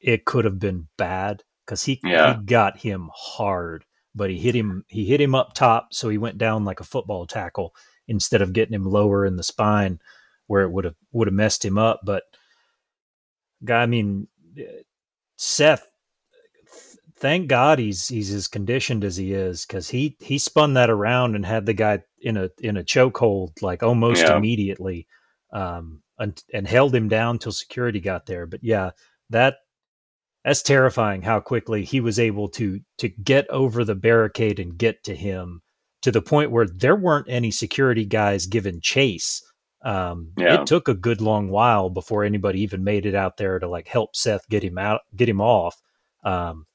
it 0.00 0.24
could 0.24 0.44
have 0.44 0.58
been 0.58 0.88
bad 0.96 1.42
because 1.64 1.82
he, 1.82 2.00
yeah. 2.04 2.36
he 2.36 2.44
got 2.44 2.78
him 2.78 3.10
hard, 3.12 3.84
but 4.14 4.30
he 4.30 4.38
hit 4.38 4.54
him 4.54 4.84
he 4.88 5.04
hit 5.04 5.20
him 5.20 5.34
up 5.34 5.52
top, 5.52 5.88
so 5.92 6.08
he 6.08 6.18
went 6.18 6.38
down 6.38 6.64
like 6.64 6.80
a 6.80 6.84
football 6.84 7.26
tackle 7.26 7.74
instead 8.08 8.40
of 8.40 8.52
getting 8.52 8.74
him 8.74 8.84
lower 8.84 9.26
in 9.26 9.36
the 9.36 9.42
spine 9.42 9.98
where 10.46 10.62
it 10.62 10.70
would 10.70 10.84
have 10.84 10.94
would 11.12 11.28
have 11.28 11.34
messed 11.34 11.64
him 11.64 11.78
up. 11.78 12.00
But 12.04 12.22
guy, 13.64 13.82
I 13.82 13.86
mean, 13.86 14.28
Seth, 15.36 15.86
thank 17.16 17.48
God 17.48 17.78
he's 17.78 18.08
he's 18.08 18.32
as 18.32 18.48
conditioned 18.48 19.04
as 19.04 19.16
he 19.16 19.32
is 19.32 19.64
because 19.64 19.88
he 19.88 20.16
he 20.20 20.38
spun 20.38 20.74
that 20.74 20.90
around 20.90 21.34
and 21.34 21.44
had 21.44 21.66
the 21.66 21.74
guy 21.74 22.02
in 22.20 22.36
a 22.36 22.50
in 22.60 22.76
a 22.76 22.84
chokehold 22.84 23.62
like 23.62 23.82
almost 23.82 24.22
yeah. 24.22 24.36
immediately. 24.36 25.06
Um, 25.52 26.02
and, 26.18 26.42
and 26.52 26.66
held 26.66 26.94
him 26.94 27.08
down 27.08 27.38
till 27.38 27.52
security 27.52 28.00
got 28.00 28.26
there. 28.26 28.46
But 28.46 28.60
yeah, 28.62 28.90
that 29.30 29.56
that's 30.44 30.62
terrifying 30.62 31.22
how 31.22 31.40
quickly 31.40 31.84
he 31.84 32.00
was 32.00 32.18
able 32.18 32.48
to 32.50 32.80
to 32.98 33.08
get 33.08 33.48
over 33.50 33.84
the 33.84 33.94
barricade 33.94 34.60
and 34.60 34.78
get 34.78 35.02
to 35.04 35.14
him 35.14 35.62
to 36.02 36.12
the 36.12 36.22
point 36.22 36.52
where 36.52 36.66
there 36.66 36.96
weren't 36.96 37.26
any 37.28 37.50
security 37.50 38.04
guys 38.04 38.46
given 38.46 38.80
chase. 38.80 39.42
Um, 39.86 40.32
yeah. 40.36 40.60
It 40.60 40.66
took 40.66 40.88
a 40.88 40.94
good 40.94 41.20
long 41.20 41.48
while 41.48 41.90
before 41.90 42.24
anybody 42.24 42.62
even 42.62 42.82
made 42.82 43.06
it 43.06 43.14
out 43.14 43.36
there 43.36 43.58
to 43.58 43.68
like 43.68 43.86
help 43.86 44.16
Seth 44.16 44.48
get 44.48 44.64
him 44.64 44.78
out, 44.78 45.02
get 45.14 45.28
him 45.28 45.40
off. 45.40 45.80
Um, 46.24 46.66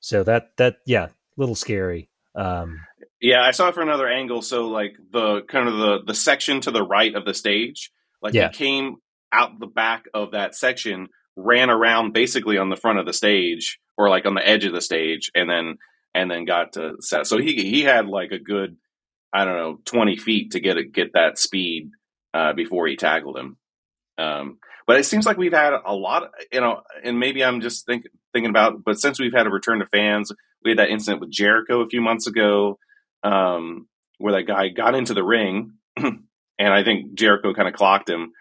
so 0.00 0.24
that 0.24 0.56
that 0.56 0.78
yeah, 0.84 1.08
little 1.36 1.54
scary. 1.54 2.10
Um, 2.34 2.80
yeah, 3.20 3.42
I 3.42 3.52
saw 3.52 3.68
it 3.68 3.74
from 3.74 3.88
another 3.88 4.08
angle. 4.08 4.42
So 4.42 4.68
like 4.68 4.96
the 5.12 5.42
kind 5.42 5.68
of 5.68 5.76
the 5.76 5.98
the 6.06 6.14
section 6.14 6.60
to 6.62 6.70
the 6.70 6.82
right 6.82 7.14
of 7.14 7.24
the 7.24 7.34
stage 7.34 7.92
like 8.22 8.34
yeah. 8.34 8.48
he 8.50 8.54
came 8.56 8.96
out 9.32 9.58
the 9.60 9.66
back 9.66 10.06
of 10.14 10.32
that 10.32 10.54
section, 10.54 11.08
ran 11.36 11.70
around 11.70 12.12
basically 12.12 12.58
on 12.58 12.70
the 12.70 12.76
front 12.76 12.98
of 12.98 13.06
the 13.06 13.12
stage 13.12 13.78
or 13.96 14.08
like 14.08 14.26
on 14.26 14.34
the 14.34 14.46
edge 14.46 14.64
of 14.64 14.72
the 14.72 14.80
stage, 14.80 15.30
and 15.34 15.48
then 15.48 15.76
and 16.14 16.30
then 16.30 16.44
got 16.44 16.72
to 16.74 16.94
Seth. 17.00 17.26
So 17.26 17.38
he 17.38 17.54
he 17.54 17.82
had 17.82 18.06
like 18.06 18.32
a 18.32 18.38
good 18.38 18.76
I 19.32 19.44
don't 19.44 19.56
know 19.56 19.78
twenty 19.84 20.16
feet 20.16 20.52
to 20.52 20.60
get 20.60 20.76
it, 20.76 20.92
get 20.92 21.12
that 21.14 21.38
speed 21.38 21.90
uh, 22.34 22.52
before 22.52 22.86
he 22.86 22.96
tackled 22.96 23.36
him. 23.36 23.56
Um, 24.18 24.58
but 24.86 24.98
it 24.98 25.04
seems 25.04 25.26
like 25.26 25.36
we've 25.36 25.52
had 25.52 25.72
a 25.84 25.94
lot, 25.94 26.30
you 26.52 26.60
know, 26.60 26.82
and 27.02 27.18
maybe 27.18 27.44
I'm 27.44 27.60
just 27.60 27.86
thinking 27.86 28.10
thinking 28.32 28.50
about. 28.50 28.84
But 28.84 29.00
since 29.00 29.18
we've 29.18 29.34
had 29.34 29.46
a 29.46 29.50
return 29.50 29.80
to 29.80 29.86
fans, 29.86 30.32
we 30.62 30.70
had 30.70 30.78
that 30.78 30.90
incident 30.90 31.20
with 31.20 31.30
Jericho 31.30 31.80
a 31.80 31.88
few 31.88 32.00
months 32.00 32.26
ago, 32.26 32.78
um, 33.22 33.88
where 34.18 34.34
that 34.34 34.46
guy 34.46 34.68
got 34.68 34.94
into 34.94 35.14
the 35.14 35.24
ring 35.24 35.72
and 36.58 36.72
I 36.72 36.84
think 36.84 37.14
Jericho 37.14 37.54
kind 37.54 37.68
of 37.68 37.74
clocked 37.74 38.08
him. 38.08 38.32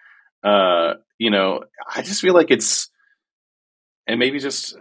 Uh, 0.43 0.95
you 1.17 1.31
know, 1.31 1.63
I 1.93 2.01
just 2.01 2.21
feel 2.21 2.33
like 2.33 2.51
it's, 2.51 2.89
and 4.07 4.19
maybe 4.19 4.39
just, 4.39 4.77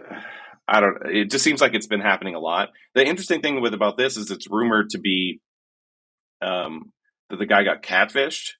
I 0.67 0.79
don't. 0.79 0.97
It 1.05 1.31
just 1.31 1.43
seems 1.43 1.61
like 1.61 1.73
it's 1.73 1.87
been 1.87 2.01
happening 2.01 2.35
a 2.35 2.39
lot. 2.39 2.69
The 2.93 3.05
interesting 3.05 3.41
thing 3.41 3.61
with 3.61 3.73
about 3.73 3.97
this 3.97 4.17
is 4.17 4.31
it's 4.31 4.49
rumored 4.49 4.91
to 4.91 4.99
be 4.99 5.39
um, 6.41 6.91
that 7.29 7.39
the 7.39 7.45
guy 7.45 7.63
got 7.63 7.83
catfished 7.83 8.51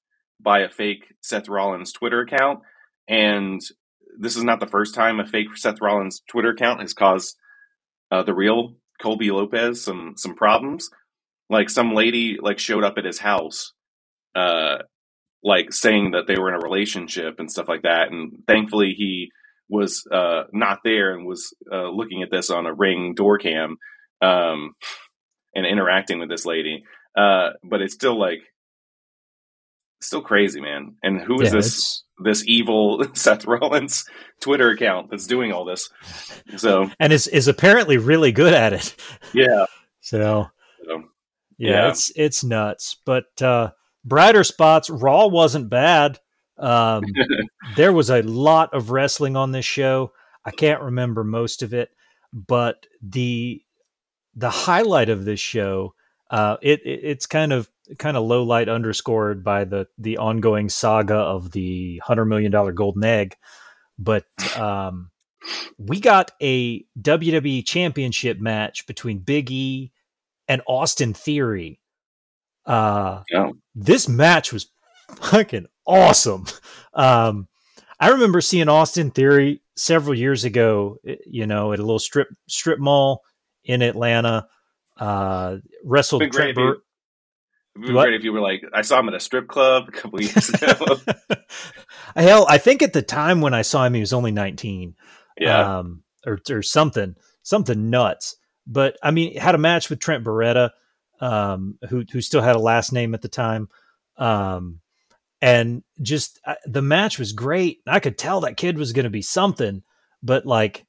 by 0.41 0.61
a 0.61 0.69
fake 0.69 1.05
Seth 1.21 1.49
Rollins 1.49 1.91
Twitter 1.93 2.21
account, 2.21 2.59
and 3.07 3.61
this 4.19 4.35
is 4.37 4.43
not 4.43 4.59
the 4.59 4.67
first 4.67 4.95
time 4.95 5.19
a 5.19 5.25
fake 5.25 5.55
Seth 5.55 5.81
Rollins 5.81 6.21
Twitter 6.29 6.51
account 6.51 6.81
has 6.81 6.93
caused 6.93 7.35
uh, 8.11 8.23
the 8.23 8.33
real 8.33 8.75
Colby 9.01 9.31
Lopez 9.31 9.83
some 9.83 10.13
some 10.17 10.35
problems. 10.35 10.89
Like 11.49 11.69
some 11.69 11.93
lady 11.93 12.37
like 12.41 12.59
showed 12.59 12.83
up 12.83 12.97
at 12.97 13.05
his 13.05 13.19
house, 13.19 13.73
uh, 14.35 14.79
like 15.43 15.73
saying 15.73 16.11
that 16.11 16.27
they 16.27 16.37
were 16.37 16.49
in 16.49 16.55
a 16.55 16.59
relationship 16.65 17.39
and 17.39 17.51
stuff 17.51 17.67
like 17.69 17.83
that, 17.83 18.11
and 18.11 18.43
thankfully 18.47 18.93
he 18.97 19.31
was 19.69 20.03
uh, 20.11 20.43
not 20.53 20.79
there 20.83 21.13
and 21.15 21.25
was 21.25 21.53
uh, 21.71 21.89
looking 21.89 22.23
at 22.23 22.31
this 22.31 22.49
on 22.49 22.65
a 22.65 22.73
ring 22.73 23.13
door 23.15 23.37
cam 23.37 23.77
um, 24.21 24.73
and 25.55 25.65
interacting 25.65 26.19
with 26.19 26.29
this 26.29 26.45
lady. 26.45 26.83
Uh, 27.15 27.51
but 27.63 27.81
it's 27.81 27.93
still 27.93 28.19
like 28.19 28.41
still 30.05 30.21
crazy, 30.21 30.61
man. 30.61 30.95
And 31.03 31.19
who 31.19 31.41
is 31.41 31.49
yeah, 31.49 31.57
this 31.57 31.67
it's... 31.67 32.03
this 32.23 32.47
evil 32.47 33.05
Seth 33.13 33.45
Rollins 33.45 34.05
Twitter 34.39 34.69
account 34.69 35.09
that's 35.09 35.27
doing 35.27 35.51
all 35.51 35.65
this? 35.65 35.89
So 36.57 36.89
and 36.99 37.11
is 37.11 37.27
is 37.27 37.47
apparently 37.47 37.97
really 37.97 38.31
good 38.31 38.53
at 38.53 38.73
it. 38.73 38.95
Yeah. 39.33 39.65
So, 40.01 40.47
so 40.85 41.03
yeah, 41.57 41.71
yeah, 41.71 41.89
it's 41.89 42.11
it's 42.15 42.43
nuts. 42.43 42.95
But 43.07 43.41
uh 43.41 43.71
brighter 44.03 44.43
spots, 44.43 44.87
Raw 44.87 45.25
wasn't 45.25 45.67
bad. 45.67 46.19
Um 46.59 47.03
there 47.75 47.91
was 47.91 48.11
a 48.11 48.21
lot 48.21 48.71
of 48.71 48.91
wrestling 48.91 49.35
on 49.35 49.51
this 49.51 49.65
show. 49.65 50.11
I 50.45 50.51
can't 50.51 50.83
remember 50.83 51.23
most 51.23 51.63
of 51.63 51.73
it, 51.73 51.89
but 52.31 52.85
the 53.01 53.63
the 54.35 54.51
highlight 54.51 55.09
of 55.09 55.25
this 55.25 55.39
show 55.39 55.95
uh, 56.29 56.57
it, 56.61 56.81
it, 56.85 56.99
it's 57.03 57.25
kind 57.25 57.53
of 57.53 57.69
kind 57.99 58.17
of 58.17 58.23
low 58.23 58.43
light 58.43 58.69
underscored 58.69 59.43
by 59.43 59.63
the 59.63 59.87
the 59.97 60.17
ongoing 60.17 60.69
saga 60.69 61.15
of 61.15 61.51
the 61.51 62.01
hundred 62.03 62.25
million 62.25 62.51
dollar 62.51 62.71
golden 62.71 63.03
egg, 63.03 63.35
but 63.99 64.25
um, 64.57 65.11
we 65.77 65.99
got 65.99 66.31
a 66.41 66.83
WWE 66.99 67.65
Championship 67.65 68.39
match 68.39 68.87
between 68.87 69.19
Big 69.19 69.51
E 69.51 69.91
and 70.47 70.61
Austin 70.67 71.13
Theory. 71.13 71.79
Uh. 72.65 73.21
This 73.75 74.09
match 74.09 74.51
was 74.51 74.67
fucking 75.15 75.67
awesome. 75.85 76.45
Um, 76.93 77.47
I 77.99 78.09
remember 78.09 78.41
seeing 78.41 78.69
Austin 78.69 79.11
Theory 79.11 79.61
several 79.75 80.17
years 80.17 80.43
ago. 80.43 80.97
Eh, 81.05 81.15
you 81.25 81.45
know, 81.45 81.73
at 81.73 81.79
a 81.79 81.83
little 81.83 81.99
strip 81.99 82.29
strip 82.47 82.79
mall 82.79 83.21
in 83.63 83.81
Atlanta 83.81 84.47
uh, 84.97 85.57
wrestled 85.83 86.21
Trent 86.21 86.33
great, 86.33 86.55
Bur- 86.55 86.81
It'd 87.75 87.87
be 87.87 87.93
great 87.93 88.13
if 88.13 88.23
you 88.23 88.31
were 88.31 88.39
like, 88.39 88.63
I 88.73 88.81
saw 88.83 88.99
him 88.99 89.09
at 89.09 89.15
a 89.15 89.19
strip 89.19 89.47
club 89.47 89.89
a 89.89 89.91
couple 89.91 90.21
years 90.21 90.49
ago. 90.53 90.97
Hell, 92.15 92.45
I 92.49 92.57
think 92.57 92.81
at 92.81 92.93
the 92.93 93.01
time 93.01 93.41
when 93.41 93.53
I 93.53 93.63
saw 93.63 93.85
him, 93.85 93.93
he 93.93 93.99
was 93.99 94.13
only 94.13 94.31
19. 94.31 94.95
Yeah. 95.39 95.79
Um, 95.79 96.03
or, 96.25 96.39
or 96.49 96.61
something, 96.61 97.15
something 97.43 97.89
nuts. 97.89 98.37
But 98.65 98.97
I 99.03 99.11
mean, 99.11 99.37
had 99.37 99.55
a 99.55 99.59
match 99.59 99.89
with 99.89 99.99
Trent 99.99 100.23
Beretta, 100.23 100.71
um, 101.19 101.77
who, 101.89 102.05
who 102.09 102.21
still 102.21 102.41
had 102.41 102.55
a 102.55 102.59
last 102.59 102.93
name 102.93 103.13
at 103.13 103.21
the 103.21 103.27
time. 103.27 103.67
Um, 104.17 104.79
and 105.41 105.83
just 106.01 106.39
uh, 106.45 106.55
the 106.65 106.81
match 106.81 107.19
was 107.19 107.33
great. 107.33 107.79
I 107.85 107.99
could 107.99 108.17
tell 108.17 108.41
that 108.41 108.57
kid 108.57 108.77
was 108.77 108.93
going 108.93 109.03
to 109.03 109.09
be 109.09 109.21
something, 109.21 109.83
but 110.23 110.45
like 110.45 110.85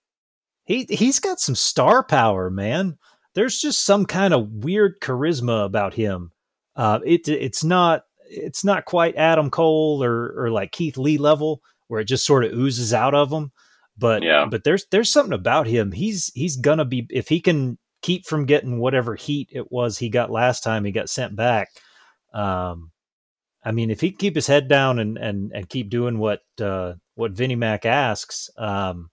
he, 0.65 0.87
he's 0.89 1.19
got 1.19 1.41
some 1.41 1.57
star 1.57 2.05
power, 2.05 2.49
man 2.49 2.97
there's 3.37 3.61
just 3.61 3.85
some 3.85 4.07
kind 4.07 4.33
of 4.33 4.49
weird 4.65 4.99
charisma 5.01 5.67
about 5.67 5.93
him. 5.95 6.33
Uh, 6.75 7.01
it 7.05 7.29
it's 7.29 7.63
not 7.63 8.03
it's 8.29 8.65
not 8.65 8.87
quite 8.87 9.15
Adam 9.17 9.51
Cole 9.51 10.03
or 10.03 10.33
or 10.37 10.51
like 10.51 10.73
Keith 10.73 10.97
Lee 10.97 11.19
level 11.19 11.61
where 11.87 12.01
it 12.01 12.07
just 12.07 12.27
sort 12.27 12.45
of 12.45 12.53
oozes 12.53 12.93
out 12.93 13.15
of 13.15 13.31
him. 13.31 13.53
But 13.99 14.23
yeah. 14.23 14.47
but 14.51 14.65
there's 14.65 14.87
there's 14.91 15.13
something 15.13 15.35
about 15.35 15.67
him. 15.67 15.93
He's 15.93 16.33
he's 16.35 16.57
gonna 16.57 16.87
be 16.87 17.07
if 17.11 17.29
he 17.29 17.41
can 17.41 17.79
keep 18.01 18.25
from 18.25 18.47
getting 18.47 18.79
whatever 18.79 19.15
heat 19.15 19.49
it 19.53 19.71
was 19.71 19.99
he 19.99 20.09
got 20.09 20.31
last 20.31 20.63
time 20.63 20.85
he 20.85 20.91
got 20.91 21.11
sent 21.11 21.37
back. 21.37 21.69
Um, 22.33 22.91
I 23.63 23.73
mean, 23.73 23.91
if 23.91 24.01
he 24.01 24.11
can 24.11 24.19
keep 24.19 24.35
his 24.35 24.47
head 24.47 24.67
down 24.67 24.99
and 24.99 25.19
and 25.19 25.53
and 25.53 25.69
keep 25.69 25.91
doing 25.91 26.19
what 26.19 26.41
uh, 26.61 26.95
what 27.17 27.33
Vinnie 27.33 27.55
Mac 27.55 27.85
asks, 27.85 28.49
um, 28.57 29.11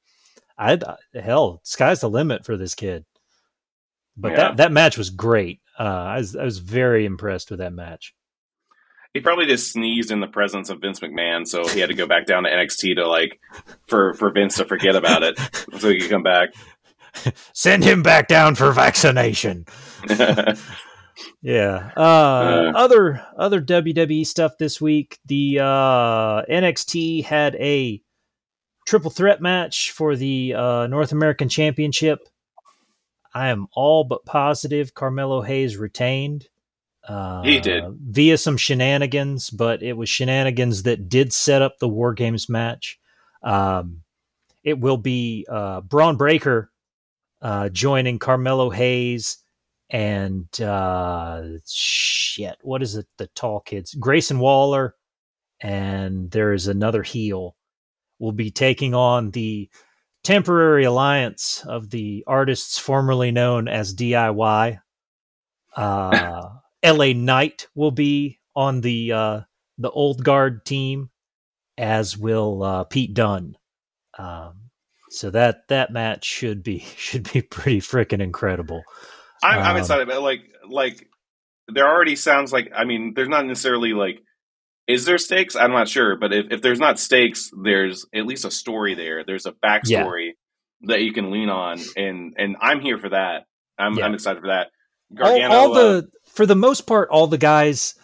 I'd 0.57 0.83
hell, 1.13 1.59
sky's 1.63 1.99
the 1.99 2.09
limit 2.09 2.45
for 2.45 2.55
this 2.55 2.73
kid. 2.73 3.03
But 4.15 4.31
yeah. 4.31 4.37
that 4.37 4.57
that 4.57 4.71
match 4.71 4.97
was 4.97 5.09
great. 5.09 5.59
Uh, 5.79 5.83
I 5.83 6.17
was 6.17 6.35
I 6.35 6.43
was 6.43 6.59
very 6.59 7.05
impressed 7.05 7.49
with 7.49 7.59
that 7.59 7.73
match. 7.73 8.13
He 9.13 9.19
probably 9.19 9.45
just 9.45 9.71
sneezed 9.71 10.09
in 10.09 10.21
the 10.21 10.27
presence 10.27 10.69
of 10.69 10.81
Vince 10.81 10.99
McMahon, 10.99 11.47
so 11.47 11.67
he 11.67 11.79
had 11.79 11.89
to 11.89 11.95
go 11.95 12.07
back 12.07 12.25
down 12.25 12.43
to 12.43 12.49
NXT 12.49 12.95
to 12.95 13.07
like 13.07 13.39
for 13.87 14.13
for 14.15 14.31
Vince 14.31 14.57
to 14.57 14.65
forget 14.65 14.95
about 14.95 15.23
it, 15.23 15.39
so 15.79 15.89
he 15.89 15.99
could 15.99 16.09
come 16.09 16.23
back. 16.23 16.49
Send 17.53 17.83
him 17.83 18.01
back 18.01 18.27
down 18.27 18.55
for 18.55 18.71
vaccination. 18.71 19.65
yeah. 21.41 21.91
Uh, 21.95 21.99
uh, 21.99 22.71
other 22.75 23.23
other 23.37 23.61
WWE 23.61 24.25
stuff 24.25 24.53
this 24.57 24.81
week. 24.81 25.19
The 25.25 25.59
uh, 25.59 26.43
NXT 26.49 27.23
had 27.23 27.55
a 27.55 28.01
triple 28.87 29.11
threat 29.11 29.41
match 29.41 29.91
for 29.91 30.15
the 30.15 30.55
uh, 30.55 30.87
North 30.87 31.11
American 31.11 31.49
Championship. 31.49 32.27
I 33.33 33.49
am 33.49 33.67
all 33.73 34.03
but 34.03 34.25
positive 34.25 34.93
Carmelo 34.93 35.41
Hayes 35.41 35.77
retained. 35.77 36.47
Uh, 37.07 37.43
he 37.43 37.59
did 37.59 37.83
via 38.01 38.37
some 38.37 38.57
shenanigans, 38.57 39.49
but 39.49 39.83
it 39.83 39.93
was 39.93 40.07
shenanigans 40.07 40.83
that 40.83 41.09
did 41.09 41.33
set 41.33 41.61
up 41.61 41.79
the 41.79 41.87
War 41.87 42.13
Games 42.13 42.47
match. 42.47 42.99
Um, 43.43 44.03
it 44.63 44.79
will 44.79 44.97
be 44.97 45.45
uh, 45.49 45.81
Bron 45.81 46.15
Breakker 46.15 46.71
uh, 47.41 47.69
joining 47.69 48.19
Carmelo 48.19 48.69
Hayes 48.69 49.37
and 49.89 50.47
uh, 50.61 51.43
shit. 51.67 52.57
What 52.61 52.81
is 52.81 52.95
it? 52.95 53.05
The 53.17 53.27
tall 53.27 53.59
kids, 53.59 53.93
Grayson 53.93 54.39
Waller, 54.39 54.95
and 55.59 56.31
there 56.31 56.53
is 56.53 56.67
another 56.67 57.03
heel. 57.03 57.55
Will 58.19 58.31
be 58.31 58.51
taking 58.51 58.93
on 58.93 59.31
the 59.31 59.69
temporary 60.23 60.85
alliance 60.85 61.63
of 61.67 61.89
the 61.89 62.23
artists 62.25 62.79
formerly 62.79 63.31
known 63.31 63.67
as 63.67 63.95
DIY. 63.95 64.79
Uh, 65.75 66.49
LA 66.83 67.13
Knight 67.13 67.67
will 67.75 67.91
be 67.91 68.39
on 68.55 68.81
the 68.81 69.11
uh, 69.11 69.41
the 69.77 69.89
old 69.89 70.23
guard 70.23 70.65
team, 70.65 71.09
as 71.77 72.17
will 72.17 72.63
uh, 72.63 72.83
Pete 72.85 73.13
Dunne. 73.13 73.57
Um, 74.17 74.69
so 75.09 75.29
that 75.31 75.67
that 75.69 75.91
match 75.91 76.25
should 76.25 76.63
be 76.63 76.79
should 76.97 77.31
be 77.31 77.41
pretty 77.41 77.79
freaking 77.79 78.21
incredible. 78.21 78.83
I'm, 79.43 79.59
I'm 79.59 79.75
um, 79.75 79.77
excited, 79.77 80.07
but 80.07 80.21
like 80.21 80.41
like 80.67 81.07
there 81.67 81.87
already 81.87 82.15
sounds 82.15 82.53
like 82.53 82.71
I 82.75 82.85
mean, 82.85 83.13
there's 83.15 83.29
not 83.29 83.45
necessarily 83.45 83.93
like 83.93 84.21
is 84.87 85.05
there 85.05 85.17
stakes? 85.17 85.55
I'm 85.55 85.71
not 85.71 85.87
sure, 85.87 86.15
but 86.17 86.33
if, 86.33 86.47
if 86.51 86.61
there's 86.61 86.79
not 86.79 86.99
stakes, 86.99 87.51
there's 87.63 88.05
at 88.13 88.25
least 88.25 88.45
a 88.45 88.51
story 88.51 88.95
there. 88.95 89.23
There's 89.23 89.45
a 89.45 89.51
backstory 89.51 90.31
yeah. 90.81 90.87
that 90.87 91.01
you 91.01 91.13
can 91.13 91.31
lean 91.31 91.49
on, 91.49 91.79
and 91.95 92.33
and 92.37 92.57
I'm 92.59 92.81
here 92.81 92.97
for 92.97 93.09
that. 93.09 93.45
I'm 93.77 93.97
yeah. 93.97 94.05
I'm 94.05 94.13
excited 94.13 94.41
for 94.41 94.47
that. 94.47 94.71
Gargano, 95.13 95.53
all, 95.53 95.67
all 95.67 95.73
the 95.73 95.97
uh, 95.97 96.01
for 96.25 96.45
the 96.45 96.55
most 96.55 96.81
part, 96.81 97.09
all 97.09 97.27
the 97.27 97.37
guys, 97.37 97.95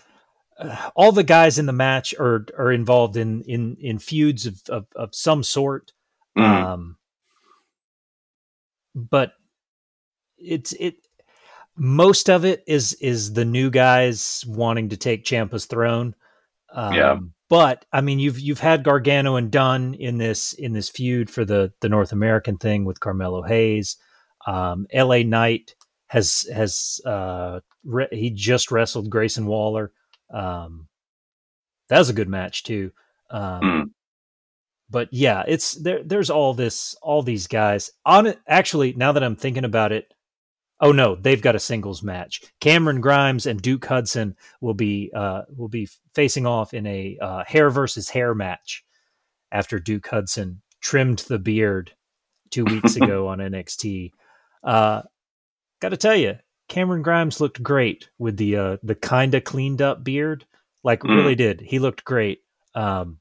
uh, 0.58 0.90
all 0.96 1.12
the 1.12 1.24
guys 1.24 1.60
in 1.60 1.66
the 1.66 1.74
match 1.74 2.14
are 2.20 2.46
are 2.58 2.72
involved 2.72 3.18
in 3.18 3.42
in 3.42 3.76
in 3.80 4.00
feuds 4.00 4.46
of 4.46 4.62
of, 4.70 4.86
of 4.96 5.14
some 5.14 5.44
sort. 5.44 5.92
Mm. 6.38 6.44
Um, 6.44 6.98
but 8.96 9.34
it's 10.38 10.74
it 10.74 10.96
most 11.76 12.30
of 12.30 12.46
it 12.46 12.64
is 12.68 12.94
is 12.94 13.34
the 13.34 13.46
new 13.46 13.70
guys 13.70 14.44
wanting 14.48 14.90
to 14.90 14.98
take 14.98 15.26
Ciampa's 15.26 15.66
throne. 15.66 16.16
Um, 16.74 16.94
yeah. 16.94 17.18
But 17.50 17.86
I 17.92 18.02
mean, 18.02 18.20
you've 18.20 18.40
you've 18.40 18.60
had 18.60 18.84
Gargano 18.84 19.36
and 19.36 19.50
Dunne 19.50 19.96
in 19.96 20.18
this 20.18 20.54
in 20.54 20.74
this 20.74 20.90
feud 20.90 21.30
for 21.30 21.44
the 21.44 21.74
the 21.82 21.90
North 21.90 22.12
American 22.12 22.58
thing 22.58 22.86
with 22.86 23.00
Carmelo 23.00 23.42
Hayes. 23.42 23.98
Um, 24.46 24.86
L.A. 24.92 25.24
Knight 25.24 25.76
has 26.08 26.48
has 26.54 27.02
uh, 27.06 27.60
re- 27.84 28.08
he 28.12 28.30
just 28.30 28.72
wrestled 28.72 29.10
Grayson 29.10 29.48
Waller. 29.48 29.92
Um, 30.32 30.88
that 31.90 31.98
was 31.98 32.10
a 32.10 32.14
good 32.14 32.30
match 32.30 32.64
too. 32.64 32.92
Um, 33.32 33.62
mm. 33.62 33.86
But 34.90 35.10
yeah, 35.12 35.44
it's 35.48 35.74
there. 35.74 36.04
There's 36.04 36.30
all 36.30 36.54
this, 36.54 36.96
all 37.02 37.22
these 37.22 37.48
guys 37.48 37.92
on 38.06 38.26
it. 38.26 38.40
Actually, 38.48 38.94
now 38.94 39.12
that 39.12 39.24
I'm 39.24 39.36
thinking 39.36 39.66
about 39.66 39.92
it, 39.92 40.12
Oh 40.82 40.92
no, 40.92 41.16
they've 41.16 41.42
got 41.42 41.56
a 41.56 41.60
singles 41.60 42.02
match. 42.02 42.42
Cameron 42.62 43.02
Grimes 43.02 43.46
and 43.46 43.62
Duke 43.62 43.86
Hudson 43.86 44.36
will 44.62 44.74
be 44.74 45.12
uh, 45.14 45.44
will 45.56 45.68
be 45.68 45.90
facing 46.16 46.46
off 46.46 46.74
in 46.74 46.86
a 46.88 47.18
uh, 47.22 47.44
hair 47.46 47.70
versus 47.70 48.10
hair 48.10 48.34
match 48.34 48.84
after 49.52 49.80
Duke 49.80 50.08
Hudson 50.08 50.62
trimmed 50.82 51.20
the 51.20 51.40
beard 51.40 51.92
two 52.50 52.66
weeks 52.66 52.96
ago 52.98 53.28
on 53.28 53.40
NXT. 53.40 54.12
Uh, 54.64 55.02
Got 55.80 55.90
to 55.90 55.98
tell 55.98 56.16
you, 56.16 56.38
Cameron 56.68 57.02
Grimes 57.02 57.40
looked 57.40 57.64
great 57.64 58.10
with 58.18 58.38
the 58.38 58.56
uh, 58.58 58.78
the 58.84 58.96
kind 58.96 59.34
of 59.34 59.44
cleaned 59.44 59.82
up 59.82 60.04
beard. 60.04 60.46
Like 60.84 61.02
mm. 61.02 61.16
really 61.16 61.36
did. 61.36 61.62
He 61.62 61.80
looked 61.80 62.04
great. 62.04 62.42
Um, 62.76 63.20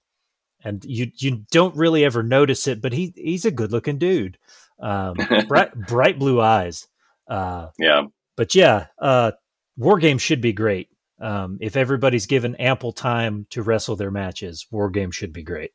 and 0.65 0.85
you 0.85 1.11
you 1.17 1.45
don't 1.51 1.77
really 1.77 2.05
ever 2.05 2.23
notice 2.23 2.67
it, 2.67 2.83
but 2.83 2.93
he 2.93 3.13
he's 3.17 3.45
a 3.45 3.51
good 3.51 3.71
looking 3.71 3.99
dude. 3.99 4.39
Um, 4.81 5.15
bright 5.49 5.73
bright 5.75 6.19
blue 6.19 6.41
eyes. 6.41 6.89
Uh, 7.29 7.69
yeah. 7.79 8.03
But 8.37 8.55
yeah, 8.55 8.87
uh, 8.99 9.33
War 9.77 9.99
Games 9.99 10.23
should 10.23 10.41
be 10.41 10.53
great. 10.53 10.89
Um, 11.21 11.59
if 11.61 11.77
everybody's 11.77 12.27
given 12.27 12.55
ample 12.57 12.93
time 12.93 13.47
to 13.51 13.63
wrestle 13.63 13.97
their 13.97 14.11
matches, 14.11 14.67
War 14.71 14.91
Games 14.91 15.17
should 15.17 15.33
be 15.33 15.43
great. 15.43 15.73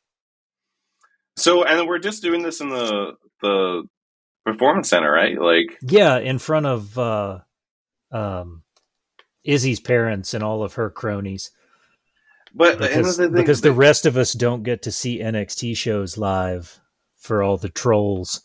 So, 1.36 1.64
and 1.64 1.86
we're 1.86 1.98
just 1.98 2.22
doing 2.22 2.42
this 2.42 2.60
in 2.60 2.68
the 2.68 3.14
the 3.42 3.82
performance 4.44 4.88
center, 4.88 5.12
right? 5.12 5.38
Like, 5.38 5.78
yeah, 5.82 6.18
in 6.18 6.38
front 6.38 6.66
of 6.66 6.98
uh, 6.98 7.40
um, 8.12 8.62
Izzy's 9.44 9.80
parents 9.80 10.32
and 10.34 10.42
all 10.42 10.62
of 10.62 10.74
her 10.74 10.90
cronies. 10.90 11.50
But 12.54 12.78
because, 12.78 13.16
the, 13.16 13.28
because 13.28 13.60
the 13.60 13.72
rest 13.72 14.06
of 14.06 14.16
us 14.16 14.32
don't 14.32 14.62
get 14.62 14.82
to 14.82 14.92
see 14.92 15.18
NXT 15.20 15.76
shows 15.76 16.16
live 16.16 16.80
for 17.18 17.42
all 17.42 17.56
the 17.56 17.68
trolls. 17.68 18.42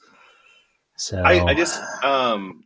So 0.97 1.21
I, 1.21 1.45
I 1.45 1.53
just 1.53 1.79
um 2.03 2.63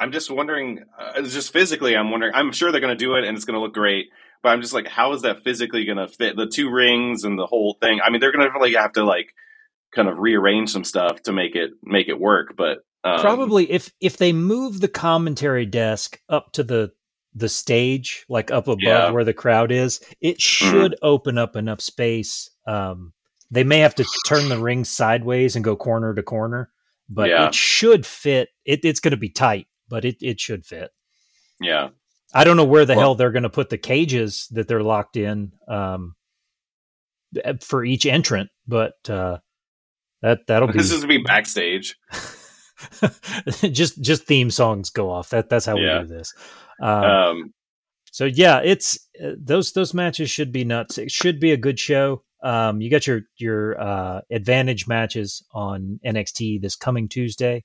I'm 0.00 0.12
just 0.12 0.30
wondering, 0.30 0.84
uh, 0.98 1.22
just 1.22 1.52
physically, 1.52 1.96
I'm 1.96 2.10
wondering. 2.10 2.32
I'm 2.34 2.52
sure 2.52 2.70
they're 2.70 2.80
going 2.80 2.96
to 2.96 3.04
do 3.04 3.14
it, 3.14 3.24
and 3.24 3.36
it's 3.36 3.44
going 3.44 3.56
to 3.56 3.60
look 3.60 3.74
great. 3.74 4.10
But 4.42 4.50
I'm 4.50 4.62
just 4.62 4.74
like, 4.74 4.86
how 4.86 5.12
is 5.14 5.22
that 5.22 5.42
physically 5.42 5.84
going 5.84 5.98
to 5.98 6.06
fit 6.06 6.36
the 6.36 6.46
two 6.46 6.70
rings 6.70 7.24
and 7.24 7.38
the 7.38 7.46
whole 7.46 7.76
thing? 7.80 8.00
I 8.04 8.10
mean, 8.10 8.20
they're 8.20 8.32
going 8.32 8.46
to 8.46 8.52
really 8.52 8.74
have 8.74 8.92
to 8.92 9.04
like 9.04 9.34
kind 9.94 10.08
of 10.08 10.18
rearrange 10.18 10.70
some 10.70 10.84
stuff 10.84 11.22
to 11.22 11.32
make 11.32 11.56
it 11.56 11.70
make 11.82 12.08
it 12.08 12.20
work. 12.20 12.54
But 12.56 12.78
um, 13.04 13.20
probably 13.20 13.70
if 13.70 13.92
if 14.00 14.16
they 14.16 14.32
move 14.32 14.80
the 14.80 14.88
commentary 14.88 15.66
desk 15.66 16.20
up 16.28 16.52
to 16.52 16.62
the 16.62 16.92
the 17.34 17.48
stage, 17.48 18.24
like 18.28 18.50
up 18.50 18.68
above 18.68 18.78
yeah. 18.80 19.10
where 19.10 19.24
the 19.24 19.34
crowd 19.34 19.70
is, 19.70 20.00
it 20.20 20.38
mm-hmm. 20.38 20.40
should 20.40 20.92
mm-hmm. 20.92 21.06
open 21.06 21.38
up 21.38 21.56
enough 21.56 21.80
space. 21.80 22.50
Um, 22.66 23.12
they 23.50 23.64
may 23.64 23.78
have 23.78 23.94
to 23.96 24.04
turn 24.26 24.48
the 24.48 24.58
ring 24.58 24.84
sideways 24.84 25.56
and 25.56 25.64
go 25.64 25.76
corner 25.76 26.14
to 26.14 26.22
corner, 26.22 26.70
but 27.08 27.30
yeah. 27.30 27.46
it 27.46 27.54
should 27.54 28.04
fit. 28.04 28.50
It, 28.64 28.84
it's 28.84 29.00
going 29.00 29.12
to 29.12 29.16
be 29.16 29.30
tight, 29.30 29.67
but 29.88 30.04
it, 30.04 30.16
it 30.20 30.40
should 30.40 30.64
fit. 30.64 30.90
Yeah. 31.60 31.88
I 32.34 32.44
don't 32.44 32.56
know 32.56 32.64
where 32.64 32.84
the 32.84 32.94
well, 32.94 33.00
hell 33.00 33.14
they're 33.14 33.32
going 33.32 33.42
to 33.44 33.50
put 33.50 33.70
the 33.70 33.78
cages 33.78 34.48
that 34.50 34.68
they're 34.68 34.82
locked 34.82 35.16
in 35.16 35.52
um, 35.66 36.14
for 37.62 37.84
each 37.84 38.06
entrant, 38.06 38.50
but 38.66 38.94
uh, 39.08 39.38
that 40.22 40.46
that'll 40.46 40.68
be. 40.68 40.78
This 40.78 40.90
is 40.90 41.00
to 41.00 41.06
be 41.06 41.18
backstage. 41.18 41.96
just 43.72 44.00
just 44.00 44.24
theme 44.24 44.50
songs 44.50 44.90
go 44.90 45.10
off. 45.10 45.30
That 45.30 45.48
that's 45.48 45.66
how 45.66 45.76
yeah. 45.76 46.00
we 46.00 46.06
do 46.06 46.14
this. 46.14 46.34
Um, 46.82 47.04
um, 47.04 47.54
so 48.12 48.24
yeah, 48.24 48.60
it's 48.62 48.98
uh, 49.22 49.32
those 49.38 49.72
those 49.72 49.94
matches 49.94 50.30
should 50.30 50.52
be 50.52 50.64
nuts. 50.64 50.98
It 50.98 51.10
should 51.10 51.40
be 51.40 51.52
a 51.52 51.56
good 51.56 51.78
show. 51.78 52.22
Um, 52.42 52.80
you 52.80 52.90
got 52.90 53.06
your 53.06 53.22
your 53.36 53.80
uh, 53.80 54.20
advantage 54.30 54.86
matches 54.86 55.44
on 55.52 55.98
NXT 56.04 56.60
this 56.60 56.76
coming 56.76 57.08
Tuesday, 57.08 57.64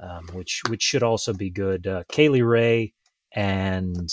um, 0.00 0.26
which 0.32 0.62
which 0.68 0.82
should 0.82 1.02
also 1.02 1.32
be 1.32 1.50
good. 1.50 1.86
Uh, 1.86 2.04
Kay 2.10 2.28
Lee 2.28 2.42
Ray 2.42 2.92
and 3.34 4.08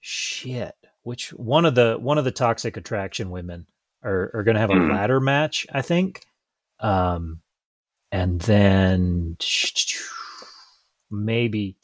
shit, 0.00 0.74
which 1.02 1.30
one 1.30 1.64
of 1.64 1.74
the 1.74 1.96
one 2.00 2.18
of 2.18 2.24
the 2.24 2.30
toxic 2.30 2.76
attraction 2.76 3.30
women 3.30 3.66
are, 4.02 4.30
are 4.34 4.42
going 4.42 4.54
to 4.54 4.60
have 4.60 4.70
a 4.70 4.74
mm. 4.74 4.92
ladder 4.92 5.20
match, 5.20 5.66
I 5.72 5.82
think. 5.82 6.22
Um, 6.80 7.40
and 8.12 8.40
then 8.40 9.36
maybe 11.10 11.76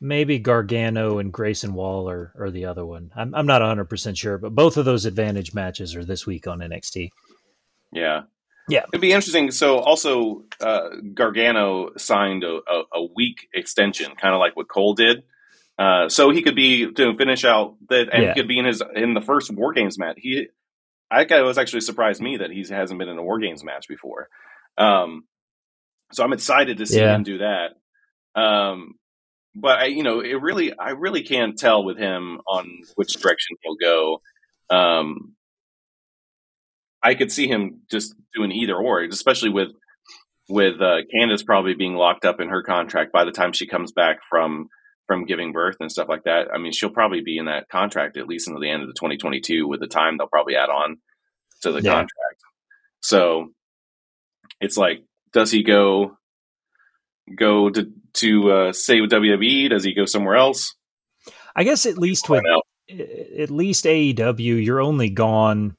maybe 0.00 0.38
Gargano 0.38 1.18
and 1.18 1.32
Grayson 1.32 1.74
Waller 1.74 2.32
are 2.38 2.50
the 2.50 2.66
other 2.66 2.84
one. 2.84 3.10
I'm 3.16 3.34
I'm 3.34 3.46
not 3.46 3.62
100 3.62 3.86
percent 3.86 4.18
sure, 4.18 4.38
but 4.38 4.54
both 4.54 4.76
of 4.76 4.84
those 4.84 5.06
advantage 5.06 5.54
matches 5.54 5.96
are 5.96 6.04
this 6.04 6.26
week 6.26 6.46
on 6.46 6.60
NXT. 6.60 7.10
Yeah, 7.92 8.22
yeah, 8.70 8.84
it'd 8.92 9.00
be 9.00 9.12
interesting. 9.12 9.50
So 9.50 9.78
also, 9.78 10.44
uh, 10.60 10.88
Gargano 11.14 11.90
signed 11.96 12.44
a, 12.44 12.60
a, 12.66 12.82
a 12.94 13.04
week 13.14 13.48
extension, 13.52 14.14
kind 14.16 14.34
of 14.34 14.40
like 14.40 14.56
what 14.56 14.68
Cole 14.68 14.94
did. 14.94 15.24
Uh, 15.78 16.08
so 16.08 16.30
he 16.30 16.42
could 16.42 16.56
be 16.56 16.92
to 16.92 17.14
finish 17.14 17.44
out 17.44 17.76
that, 17.88 18.10
and 18.12 18.22
yeah. 18.22 18.34
he 18.34 18.40
could 18.40 18.48
be 18.48 18.58
in 18.58 18.66
his 18.66 18.82
in 18.94 19.14
the 19.14 19.20
first 19.20 19.50
War 19.50 19.72
Games 19.72 19.98
match. 19.98 20.16
He 20.18 20.48
I 21.10 21.24
was 21.42 21.58
actually 21.58 21.80
surprised 21.80 22.22
me 22.22 22.36
that 22.36 22.50
he 22.50 22.64
hasn't 22.68 22.98
been 22.98 23.08
in 23.08 23.18
a 23.18 23.22
War 23.22 23.40
Games 23.40 23.64
match 23.64 23.88
before. 23.88 24.28
Um, 24.78 25.24
so 26.12 26.22
I'm 26.22 26.32
excited 26.32 26.78
to 26.78 26.86
see 26.86 27.00
yeah. 27.00 27.14
him 27.14 27.22
do 27.22 27.38
that. 27.38 28.40
Um, 28.40 28.94
but 29.54 29.78
I, 29.78 29.84
you 29.86 30.04
know, 30.04 30.20
it 30.20 30.40
really, 30.40 30.76
I 30.76 30.90
really 30.90 31.22
can't 31.22 31.58
tell 31.58 31.84
with 31.84 31.98
him 31.98 32.40
on 32.46 32.82
which 32.94 33.14
direction 33.14 33.56
he'll 33.62 33.76
go. 33.76 34.22
Um, 34.74 35.34
I 37.02 37.14
could 37.14 37.32
see 37.32 37.48
him 37.48 37.80
just 37.90 38.14
doing 38.34 38.52
either 38.52 38.76
or, 38.76 39.02
especially 39.02 39.50
with 39.50 39.68
with 40.48 40.80
uh, 40.80 41.02
Candice 41.14 41.46
probably 41.46 41.74
being 41.74 41.94
locked 41.94 42.24
up 42.24 42.40
in 42.40 42.48
her 42.48 42.62
contract 42.62 43.12
by 43.12 43.24
the 43.24 43.30
time 43.30 43.52
she 43.52 43.66
comes 43.66 43.92
back 43.92 44.18
from 44.28 44.68
from 45.06 45.24
giving 45.24 45.52
birth 45.52 45.76
and 45.80 45.90
stuff 45.90 46.08
like 46.08 46.24
that. 46.24 46.48
I 46.54 46.58
mean, 46.58 46.72
she'll 46.72 46.90
probably 46.90 47.20
be 47.20 47.38
in 47.38 47.46
that 47.46 47.68
contract 47.68 48.16
at 48.16 48.28
least 48.28 48.46
until 48.46 48.60
the 48.60 48.70
end 48.70 48.82
of 48.82 48.88
the 48.88 48.94
2022 48.94 49.66
with 49.66 49.80
the 49.80 49.88
time 49.88 50.16
they'll 50.16 50.28
probably 50.28 50.54
add 50.56 50.70
on 50.70 50.98
to 51.62 51.72
the 51.72 51.82
yeah. 51.82 51.90
contract. 51.90 52.40
So 53.00 53.48
it's 54.60 54.76
like, 54.76 55.02
does 55.32 55.50
he 55.50 55.62
go 55.62 56.16
go 57.34 57.70
to 57.70 57.90
to 58.14 58.52
uh, 58.52 58.72
say 58.72 59.00
with 59.00 59.10
WWE? 59.10 59.70
Does 59.70 59.84
he 59.84 59.94
go 59.94 60.04
somewhere 60.04 60.36
else? 60.36 60.74
I 61.56 61.64
guess 61.64 61.86
at 61.86 61.98
least 61.98 62.28
with 62.28 62.44
at 62.88 63.50
least 63.50 63.84
AEW, 63.84 64.64
you're 64.64 64.80
only 64.80 65.10
gone 65.10 65.76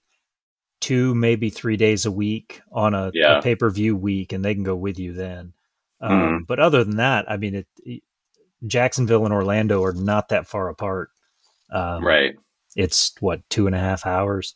two, 0.81 1.15
maybe 1.15 1.49
three 1.49 1.77
days 1.77 2.05
a 2.05 2.11
week 2.11 2.61
on 2.71 2.93
a, 2.93 3.11
yeah. 3.13 3.37
a 3.37 3.41
pay 3.41 3.55
per 3.55 3.69
view 3.69 3.95
week, 3.95 4.33
and 4.33 4.43
they 4.43 4.53
can 4.53 4.63
go 4.63 4.75
with 4.75 4.99
you 4.99 5.13
then. 5.13 5.53
Um, 6.01 6.11
mm. 6.11 6.47
But 6.47 6.59
other 6.59 6.83
than 6.83 6.97
that, 6.97 7.29
I 7.31 7.37
mean, 7.37 7.63
it, 7.85 8.03
Jacksonville 8.67 9.25
and 9.25 9.33
Orlando 9.33 9.83
are 9.83 9.93
not 9.93 10.29
that 10.29 10.47
far 10.47 10.69
apart. 10.69 11.09
Um, 11.71 12.03
right. 12.03 12.35
It's 12.75 13.13
what 13.19 13.47
two 13.49 13.67
and 13.67 13.75
a 13.75 13.79
half 13.79 14.05
hours. 14.05 14.55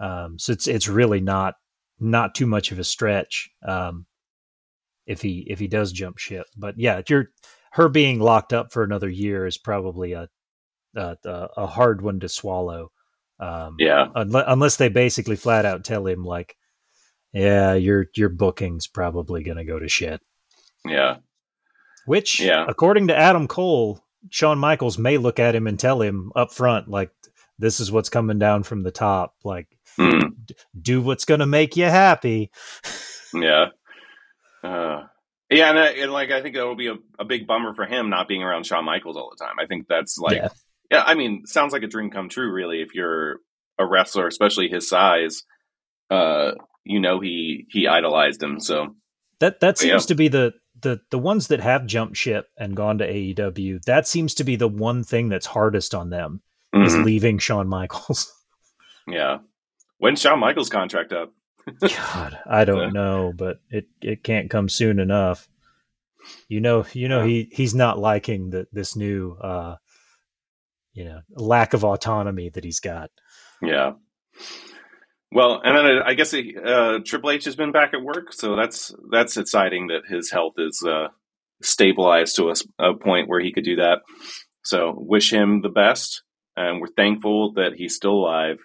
Um, 0.00 0.38
so 0.38 0.52
it's 0.52 0.66
it's 0.66 0.88
really 0.88 1.20
not 1.20 1.54
not 2.00 2.34
too 2.34 2.46
much 2.46 2.72
of 2.72 2.78
a 2.78 2.84
stretch 2.84 3.50
um, 3.66 4.06
if 5.06 5.22
he 5.22 5.46
if 5.48 5.58
he 5.58 5.68
does 5.68 5.92
jump 5.92 6.18
ship. 6.18 6.46
But 6.56 6.78
yeah, 6.78 7.02
you're 7.08 7.30
her 7.72 7.88
being 7.88 8.20
locked 8.20 8.52
up 8.52 8.72
for 8.72 8.82
another 8.82 9.08
year 9.08 9.46
is 9.46 9.58
probably 9.58 10.12
a 10.12 10.28
a, 10.94 11.16
a 11.24 11.66
hard 11.66 12.02
one 12.02 12.20
to 12.20 12.28
swallow. 12.28 12.90
Um, 13.42 13.76
yeah, 13.78 14.06
unless, 14.14 14.44
unless 14.46 14.76
they 14.76 14.88
basically 14.88 15.36
flat 15.36 15.64
out 15.64 15.84
tell 15.84 16.06
him 16.06 16.24
like, 16.24 16.56
yeah, 17.32 17.74
your 17.74 18.06
your 18.14 18.28
booking's 18.28 18.86
probably 18.86 19.42
going 19.42 19.56
to 19.56 19.64
go 19.64 19.78
to 19.78 19.88
shit. 19.88 20.20
Yeah, 20.86 21.16
which, 22.04 22.40
yeah. 22.40 22.64
according 22.68 23.08
to 23.08 23.16
Adam 23.16 23.46
Cole, 23.46 24.00
Shawn 24.30 24.58
Michaels 24.58 24.98
may 24.98 25.18
look 25.18 25.38
at 25.38 25.54
him 25.54 25.66
and 25.66 25.78
tell 25.78 26.00
him 26.02 26.32
up 26.34 26.52
front, 26.52 26.88
like, 26.88 27.10
this 27.58 27.80
is 27.80 27.92
what's 27.92 28.08
coming 28.08 28.38
down 28.38 28.62
from 28.64 28.82
the 28.82 28.90
top. 28.90 29.34
Like, 29.44 29.68
mm. 29.98 30.32
d- 30.44 30.54
do 30.80 31.00
what's 31.00 31.24
going 31.24 31.40
to 31.40 31.46
make 31.46 31.76
you 31.76 31.84
happy. 31.84 32.50
yeah. 33.34 33.66
Uh, 34.64 35.04
yeah, 35.50 35.70
and, 35.70 35.78
uh, 35.78 35.82
and, 35.82 36.12
like 36.12 36.30
I 36.30 36.40
think 36.40 36.54
that 36.54 36.66
will 36.66 36.76
be 36.76 36.86
a, 36.86 36.94
a, 37.18 37.24
big 37.24 37.46
bummer 37.46 37.74
for 37.74 37.84
him 37.84 38.08
not 38.08 38.28
being 38.28 38.42
around 38.42 38.64
Shawn 38.64 38.84
Michaels 38.84 39.16
all 39.16 39.30
the 39.30 39.44
time. 39.44 39.56
I 39.60 39.66
think 39.66 39.86
that's 39.88 40.18
like, 40.18 40.36
yeah. 40.36 40.48
Yeah, 40.92 41.02
I 41.06 41.14
mean, 41.14 41.46
sounds 41.46 41.72
like 41.72 41.82
a 41.82 41.88
dream 41.88 42.10
come 42.10 42.28
true, 42.28 42.52
really. 42.52 42.82
If 42.82 42.94
you're 42.94 43.38
a 43.78 43.86
wrestler, 43.86 44.26
especially 44.26 44.68
his 44.68 44.86
size, 44.86 45.42
uh, 46.10 46.52
you 46.84 47.00
know 47.00 47.18
he 47.18 47.66
he 47.70 47.88
idolized 47.88 48.42
him. 48.42 48.60
So 48.60 48.94
that 49.40 49.60
that 49.60 49.78
seems 49.78 50.04
yeah. 50.04 50.08
to 50.08 50.14
be 50.14 50.28
the 50.28 50.52
the 50.82 51.00
the 51.10 51.18
ones 51.18 51.48
that 51.48 51.60
have 51.60 51.86
jumped 51.86 52.18
ship 52.18 52.48
and 52.58 52.76
gone 52.76 52.98
to 52.98 53.10
AEW, 53.10 53.82
that 53.84 54.06
seems 54.06 54.34
to 54.34 54.44
be 54.44 54.56
the 54.56 54.68
one 54.68 55.02
thing 55.02 55.30
that's 55.30 55.46
hardest 55.46 55.94
on 55.94 56.10
them 56.10 56.42
mm-hmm. 56.74 56.84
is 56.84 56.94
leaving 56.96 57.38
Shawn 57.38 57.68
Michaels. 57.68 58.30
Yeah. 59.08 59.38
When's 59.98 60.20
Shawn 60.20 60.38
Michaels' 60.38 60.68
contract 60.68 61.12
up? 61.12 61.32
God, 61.80 62.38
I 62.46 62.64
don't 62.64 62.92
know, 62.92 63.32
but 63.34 63.58
it, 63.68 63.86
it 64.00 64.22
can't 64.22 64.48
come 64.48 64.68
soon 64.68 65.00
enough. 65.00 65.48
You 66.46 66.60
know, 66.60 66.86
you 66.92 67.08
know 67.08 67.26
he 67.26 67.48
he's 67.50 67.74
not 67.74 67.98
liking 67.98 68.50
the, 68.50 68.68
this 68.70 68.94
new 68.94 69.36
uh 69.40 69.74
you 70.92 71.04
know, 71.04 71.20
lack 71.36 71.74
of 71.74 71.84
autonomy 71.84 72.50
that 72.50 72.64
he's 72.64 72.80
got. 72.80 73.10
Yeah. 73.62 73.92
Well, 75.30 75.60
and 75.64 75.76
then 75.76 75.98
I 76.04 76.14
guess 76.14 76.34
uh, 76.34 76.98
Triple 77.04 77.30
H 77.30 77.46
has 77.46 77.56
been 77.56 77.72
back 77.72 77.94
at 77.94 78.02
work, 78.02 78.32
so 78.32 78.54
that's 78.54 78.94
that's 79.10 79.38
exciting 79.38 79.86
that 79.86 80.02
his 80.06 80.30
health 80.30 80.54
is 80.58 80.84
uh, 80.86 81.08
stabilized 81.62 82.36
to 82.36 82.50
a, 82.50 82.90
a, 82.90 82.94
point 82.94 83.28
where 83.28 83.40
he 83.40 83.52
could 83.52 83.64
do 83.64 83.76
that. 83.76 84.00
So, 84.62 84.94
wish 84.94 85.32
him 85.32 85.62
the 85.62 85.70
best, 85.70 86.22
and 86.54 86.80
we're 86.80 86.88
thankful 86.88 87.54
that 87.54 87.72
he's 87.74 87.96
still 87.96 88.12
alive 88.12 88.58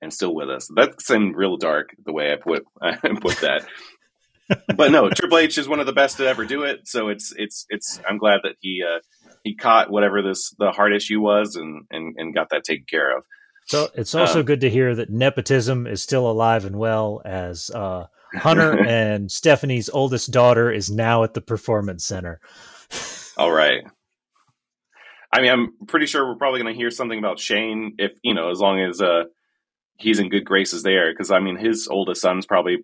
and 0.00 0.12
still 0.12 0.34
with 0.34 0.48
us. 0.48 0.68
That 0.74 1.00
seemed 1.02 1.36
real 1.36 1.58
dark 1.58 1.90
the 2.02 2.12
way 2.12 2.32
I 2.32 2.36
put 2.36 2.64
I 2.80 2.96
put 3.20 3.40
that. 3.40 3.66
but 4.74 4.90
no, 4.90 5.10
Triple 5.10 5.38
H 5.38 5.58
is 5.58 5.68
one 5.68 5.80
of 5.80 5.86
the 5.86 5.92
best 5.92 6.16
to 6.16 6.26
ever 6.26 6.46
do 6.46 6.62
it. 6.62 6.88
So 6.88 7.08
it's 7.08 7.34
it's 7.36 7.66
it's. 7.68 8.00
I'm 8.08 8.16
glad 8.16 8.40
that 8.44 8.56
he 8.60 8.82
uh, 8.82 9.00
he 9.42 9.54
caught 9.54 9.90
whatever 9.90 10.22
this 10.22 10.54
the 10.58 10.70
heart 10.70 10.94
issue 10.94 11.20
was 11.20 11.56
and 11.56 11.86
and, 11.90 12.14
and 12.18 12.34
got 12.34 12.50
that 12.50 12.64
taken 12.64 12.86
care 12.88 13.16
of. 13.16 13.24
So 13.66 13.88
it's 13.94 14.14
also 14.14 14.40
um, 14.40 14.44
good 14.44 14.60
to 14.62 14.70
hear 14.70 14.94
that 14.94 15.10
nepotism 15.10 15.86
is 15.86 16.02
still 16.02 16.30
alive 16.30 16.64
and 16.64 16.76
well 16.76 17.22
as 17.24 17.70
uh, 17.70 18.06
Hunter 18.34 18.78
and 18.86 19.30
Stephanie's 19.30 19.88
oldest 19.88 20.30
daughter 20.30 20.70
is 20.70 20.90
now 20.90 21.22
at 21.22 21.34
the 21.34 21.40
performance 21.40 22.04
center. 22.04 22.40
All 23.36 23.52
right. 23.52 23.82
I 25.32 25.40
mean, 25.40 25.50
I'm 25.50 25.86
pretty 25.86 26.06
sure 26.06 26.26
we're 26.26 26.36
probably 26.36 26.60
going 26.60 26.74
to 26.74 26.78
hear 26.78 26.90
something 26.90 27.18
about 27.18 27.38
Shane 27.38 27.94
if 27.98 28.12
you 28.22 28.34
know, 28.34 28.50
as 28.50 28.58
long 28.58 28.80
as 28.80 29.00
uh, 29.00 29.24
he's 29.96 30.18
in 30.18 30.28
good 30.28 30.44
graces 30.44 30.82
there. 30.82 31.12
Because 31.12 31.30
I 31.30 31.40
mean, 31.40 31.56
his 31.56 31.88
oldest 31.88 32.20
son's 32.20 32.46
probably 32.46 32.78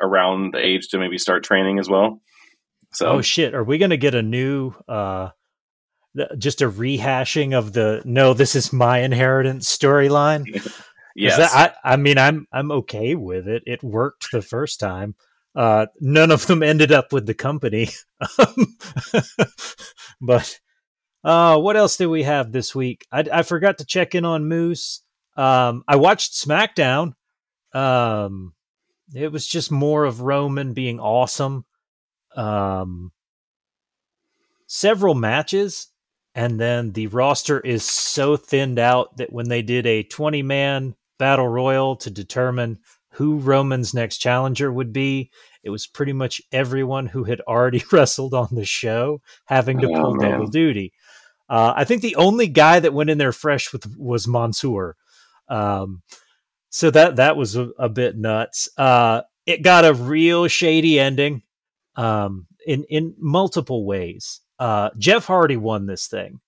around 0.00 0.54
the 0.54 0.64
age 0.64 0.88
to 0.88 0.98
maybe 0.98 1.18
start 1.18 1.44
training 1.44 1.78
as 1.78 1.88
well. 1.88 2.20
So, 2.92 3.08
oh 3.08 3.22
shit, 3.22 3.54
are 3.54 3.64
we 3.64 3.78
going 3.78 3.90
to 3.90 3.96
get 3.96 4.14
a 4.14 4.22
new, 4.22 4.72
uh, 4.88 5.30
just 6.38 6.62
a 6.62 6.70
rehashing 6.70 7.56
of 7.56 7.72
the 7.72 8.02
no, 8.04 8.34
this 8.34 8.54
is 8.54 8.72
my 8.72 8.98
inheritance 8.98 9.74
storyline? 9.74 10.44
yes, 11.16 11.36
that, 11.36 11.76
I, 11.84 11.92
I 11.92 11.96
mean, 11.96 12.18
I'm 12.18 12.46
I'm 12.52 12.70
okay 12.72 13.14
with 13.14 13.48
it. 13.48 13.62
It 13.66 13.82
worked 13.82 14.28
the 14.32 14.42
first 14.42 14.80
time. 14.80 15.14
Uh, 15.54 15.86
none 16.00 16.30
of 16.30 16.46
them 16.46 16.62
ended 16.62 16.92
up 16.92 17.12
with 17.12 17.26
the 17.26 17.34
company, 17.34 17.88
but 20.20 20.58
uh, 21.24 21.58
what 21.58 21.76
else 21.76 21.96
do 21.96 22.10
we 22.10 22.22
have 22.22 22.52
this 22.52 22.74
week? 22.74 23.06
I, 23.12 23.24
I 23.32 23.42
forgot 23.42 23.78
to 23.78 23.84
check 23.84 24.14
in 24.14 24.24
on 24.24 24.48
Moose. 24.48 25.02
Um, 25.36 25.84
I 25.86 25.96
watched 25.96 26.32
SmackDown. 26.32 27.12
Um, 27.74 28.54
it 29.14 29.30
was 29.30 29.46
just 29.46 29.70
more 29.70 30.04
of 30.04 30.20
Roman 30.20 30.72
being 30.72 30.98
awesome. 30.98 31.64
Um, 32.34 33.12
several 34.66 35.14
matches, 35.14 35.88
and 36.34 36.58
then 36.58 36.92
the 36.92 37.08
roster 37.08 37.60
is 37.60 37.84
so 37.84 38.36
thinned 38.36 38.78
out 38.78 39.16
that 39.18 39.32
when 39.32 39.48
they 39.48 39.62
did 39.62 39.86
a 39.86 40.02
20 40.02 40.42
man 40.42 40.94
battle 41.18 41.48
royal 41.48 41.96
to 41.96 42.10
determine 42.10 42.78
who 43.10 43.38
Roman's 43.38 43.92
next 43.92 44.18
challenger 44.18 44.72
would 44.72 44.92
be, 44.92 45.30
it 45.62 45.70
was 45.70 45.86
pretty 45.86 46.12
much 46.12 46.40
everyone 46.50 47.06
who 47.06 47.24
had 47.24 47.40
already 47.42 47.84
wrestled 47.92 48.34
on 48.34 48.48
the 48.52 48.64
show 48.64 49.20
having 49.44 49.78
to 49.80 49.88
oh, 49.88 49.94
pull 49.94 50.14
man. 50.14 50.30
double 50.30 50.46
duty. 50.46 50.92
Uh, 51.48 51.74
I 51.76 51.84
think 51.84 52.00
the 52.00 52.16
only 52.16 52.46
guy 52.46 52.80
that 52.80 52.94
went 52.94 53.10
in 53.10 53.18
there 53.18 53.32
fresh 53.32 53.72
with 53.72 53.86
was 53.98 54.26
Mansoor. 54.26 54.96
Um, 55.48 56.02
so 56.70 56.90
that 56.90 57.16
that 57.16 57.36
was 57.36 57.56
a, 57.56 57.70
a 57.78 57.90
bit 57.90 58.16
nuts. 58.16 58.70
Uh, 58.78 59.22
it 59.44 59.62
got 59.62 59.84
a 59.84 59.92
real 59.92 60.48
shady 60.48 60.98
ending 60.98 61.42
um, 61.96 62.46
in 62.66 62.84
in 62.84 63.14
multiple 63.18 63.84
ways. 63.84 64.40
Uh, 64.62 64.90
Jeff 64.96 65.26
Hardy 65.26 65.56
won 65.56 65.86
this 65.86 66.06
thing, 66.06 66.38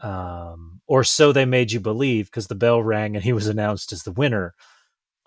um, 0.00 0.80
or 0.86 1.02
so 1.02 1.32
they 1.32 1.44
made 1.44 1.72
you 1.72 1.80
believe, 1.80 2.26
because 2.26 2.46
the 2.46 2.54
bell 2.54 2.80
rang 2.80 3.16
and 3.16 3.24
he 3.24 3.32
was 3.32 3.48
announced 3.48 3.92
as 3.92 4.04
the 4.04 4.12
winner. 4.12 4.54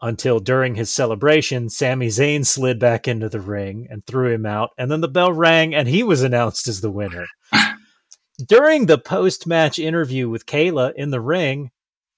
Until 0.01 0.39
during 0.39 0.76
his 0.76 0.89
celebration, 0.89 1.70
Sami 1.70 2.07
Zayn 2.07 2.45
slid 2.45 2.80
back 2.80 3.05
into 3.09 3.28
the 3.28 3.41
ring 3.41 3.88
and 3.89 4.05
threw 4.05 4.32
him 4.32 4.45
out, 4.45 4.70
and 4.78 4.89
then 4.89 5.01
the 5.01 5.09
bell 5.09 5.34
rang 5.34 5.76
and 5.76 5.89
he 5.89 6.03
was 6.03 6.24
announced 6.24 6.70
as 6.70 6.80
the 6.80 6.89
winner. 6.89 7.26
During 8.47 8.86
the 8.86 8.97
post 8.97 9.45
match 9.45 9.78
interview 9.78 10.30
with 10.30 10.45
Kayla 10.45 10.93
in 10.95 11.09
the 11.09 11.20
ring, 11.20 11.72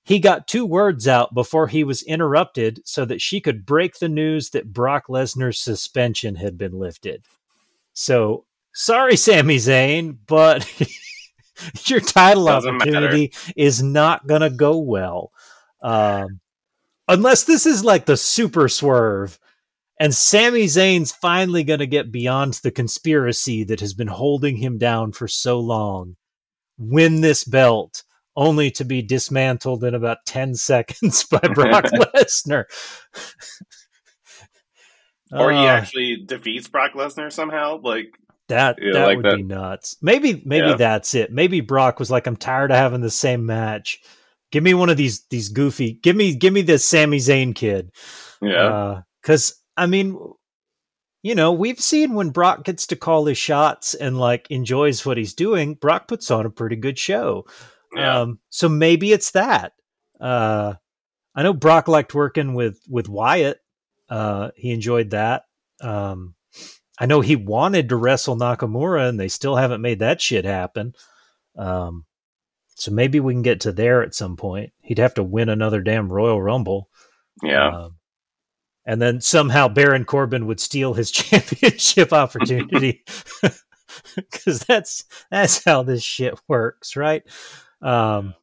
he 0.03 0.19
got 0.19 0.47
two 0.47 0.67
words 0.67 1.07
out 1.07 1.33
before 1.33 1.69
he 1.69 1.83
was 1.83 2.03
interrupted 2.03 2.81
so 2.85 3.03
that 3.05 3.19
she 3.19 3.41
could 3.41 3.65
break 3.65 3.97
the 3.97 4.09
news 4.09 4.51
that 4.51 4.71
Brock 4.71 5.07
Lesnar's 5.09 5.57
suspension 5.57 6.35
had 6.35 6.55
been 6.55 6.77
lifted. 6.77 7.23
So, 7.93 8.45
sorry, 8.77 9.17
Sami 9.17 9.57
Zayn, 9.57 10.17
but 10.27 10.65
your 11.85 11.99
title 11.99 12.45
Doesn't 12.45 12.75
opportunity 12.75 13.31
matter. 13.33 13.53
is 13.55 13.81
not 13.81 14.27
going 14.27 14.41
to 14.41 14.49
go 14.49 14.77
well. 14.77 15.31
Um, 15.81 16.39
unless 17.07 17.43
this 17.43 17.65
is 17.65 17.83
like 17.83 18.05
the 18.05 18.17
super 18.17 18.69
swerve 18.69 19.39
and 19.99 20.13
Sami 20.13 20.65
Zayn's 20.65 21.11
finally 21.11 21.63
going 21.63 21.79
to 21.79 21.87
get 21.87 22.11
beyond 22.11 22.53
the 22.55 22.71
conspiracy 22.71 23.63
that 23.63 23.79
has 23.79 23.93
been 23.93 24.07
holding 24.07 24.57
him 24.57 24.77
down 24.77 25.11
for 25.11 25.27
so 25.27 25.59
long, 25.59 26.15
win 26.77 27.21
this 27.21 27.43
belt, 27.43 28.03
only 28.35 28.69
to 28.71 28.85
be 28.85 29.01
dismantled 29.01 29.83
in 29.83 29.95
about 29.95 30.19
10 30.27 30.53
seconds 30.55 31.23
by 31.23 31.39
Brock 31.39 31.85
Lesnar. 31.93 32.65
or 35.31 35.51
he 35.51 35.57
uh, 35.57 35.65
actually 35.65 36.23
defeats 36.25 36.67
Brock 36.67 36.93
Lesnar 36.93 37.31
somehow. 37.31 37.79
Like, 37.81 38.19
that 38.49 38.77
yeah, 38.81 38.93
that 38.93 39.05
like 39.05 39.17
would 39.17 39.25
that. 39.25 39.35
be 39.37 39.43
nuts. 39.43 39.97
Maybe 40.01 40.41
maybe 40.45 40.69
yeah. 40.69 40.75
that's 40.75 41.13
it. 41.15 41.31
Maybe 41.31 41.61
Brock 41.61 41.99
was 41.99 42.11
like, 42.11 42.27
I'm 42.27 42.37
tired 42.37 42.71
of 42.71 42.77
having 42.77 43.01
the 43.01 43.09
same 43.09 43.45
match. 43.45 43.99
Give 44.51 44.63
me 44.63 44.73
one 44.73 44.89
of 44.89 44.97
these 44.97 45.25
these 45.29 45.49
goofy. 45.49 45.93
Give 46.01 46.15
me 46.15 46.35
give 46.35 46.53
me 46.53 46.61
this 46.61 46.85
Sami 46.85 47.17
Zayn 47.17 47.53
kid. 47.53 47.91
Yeah. 48.41 49.01
Because 49.21 49.51
uh, 49.51 49.81
I 49.81 49.85
mean, 49.87 50.17
you 51.23 51.35
know, 51.35 51.51
we've 51.51 51.79
seen 51.79 52.13
when 52.13 52.29
Brock 52.29 52.63
gets 52.63 52.87
to 52.87 52.95
call 52.95 53.25
his 53.25 53.37
shots 53.37 53.93
and 53.93 54.17
like 54.17 54.47
enjoys 54.49 55.05
what 55.05 55.17
he's 55.17 55.33
doing, 55.33 55.73
Brock 55.73 56.07
puts 56.07 56.31
on 56.31 56.45
a 56.45 56.49
pretty 56.49 56.77
good 56.77 56.97
show. 56.97 57.45
Yeah. 57.95 58.21
Um, 58.21 58.39
so 58.49 58.69
maybe 58.69 59.11
it's 59.11 59.31
that. 59.31 59.73
Uh, 60.19 60.75
I 61.35 61.43
know 61.43 61.53
Brock 61.53 61.87
liked 61.87 62.15
working 62.15 62.53
with 62.53 62.79
with 62.89 63.09
Wyatt. 63.09 63.59
Uh, 64.09 64.51
he 64.55 64.71
enjoyed 64.71 65.09
that. 65.09 65.43
Um, 65.81 66.35
I 66.97 67.05
know 67.05 67.21
he 67.21 67.35
wanted 67.35 67.89
to 67.89 67.95
wrestle 67.95 68.35
Nakamura, 68.35 69.07
and 69.07 69.19
they 69.19 69.27
still 69.27 69.55
haven't 69.55 69.81
made 69.81 69.99
that 69.99 70.21
shit 70.21 70.45
happen. 70.45 70.93
Um, 71.55 72.05
so 72.75 72.91
maybe 72.91 73.19
we 73.19 73.33
can 73.33 73.41
get 73.41 73.61
to 73.61 73.71
there 73.71 74.03
at 74.03 74.15
some 74.15 74.35
point. 74.35 74.71
He'd 74.81 74.99
have 74.99 75.13
to 75.15 75.23
win 75.23 75.49
another 75.49 75.81
damn 75.81 76.11
Royal 76.11 76.41
Rumble. 76.41 76.89
Yeah. 77.43 77.69
Um, 77.69 77.95
and 78.85 79.01
then 79.01 79.21
somehow 79.21 79.67
Baron 79.67 80.05
Corbin 80.05 80.47
would 80.47 80.59
steal 80.59 80.93
his 80.93 81.11
championship 81.11 82.13
opportunity 82.13 83.03
because 84.15 84.59
that's 84.61 85.05
that's 85.31 85.63
how 85.63 85.83
this 85.83 86.03
shit 86.03 86.39
works, 86.47 86.95
right? 86.95 87.23
Um, 87.81 88.33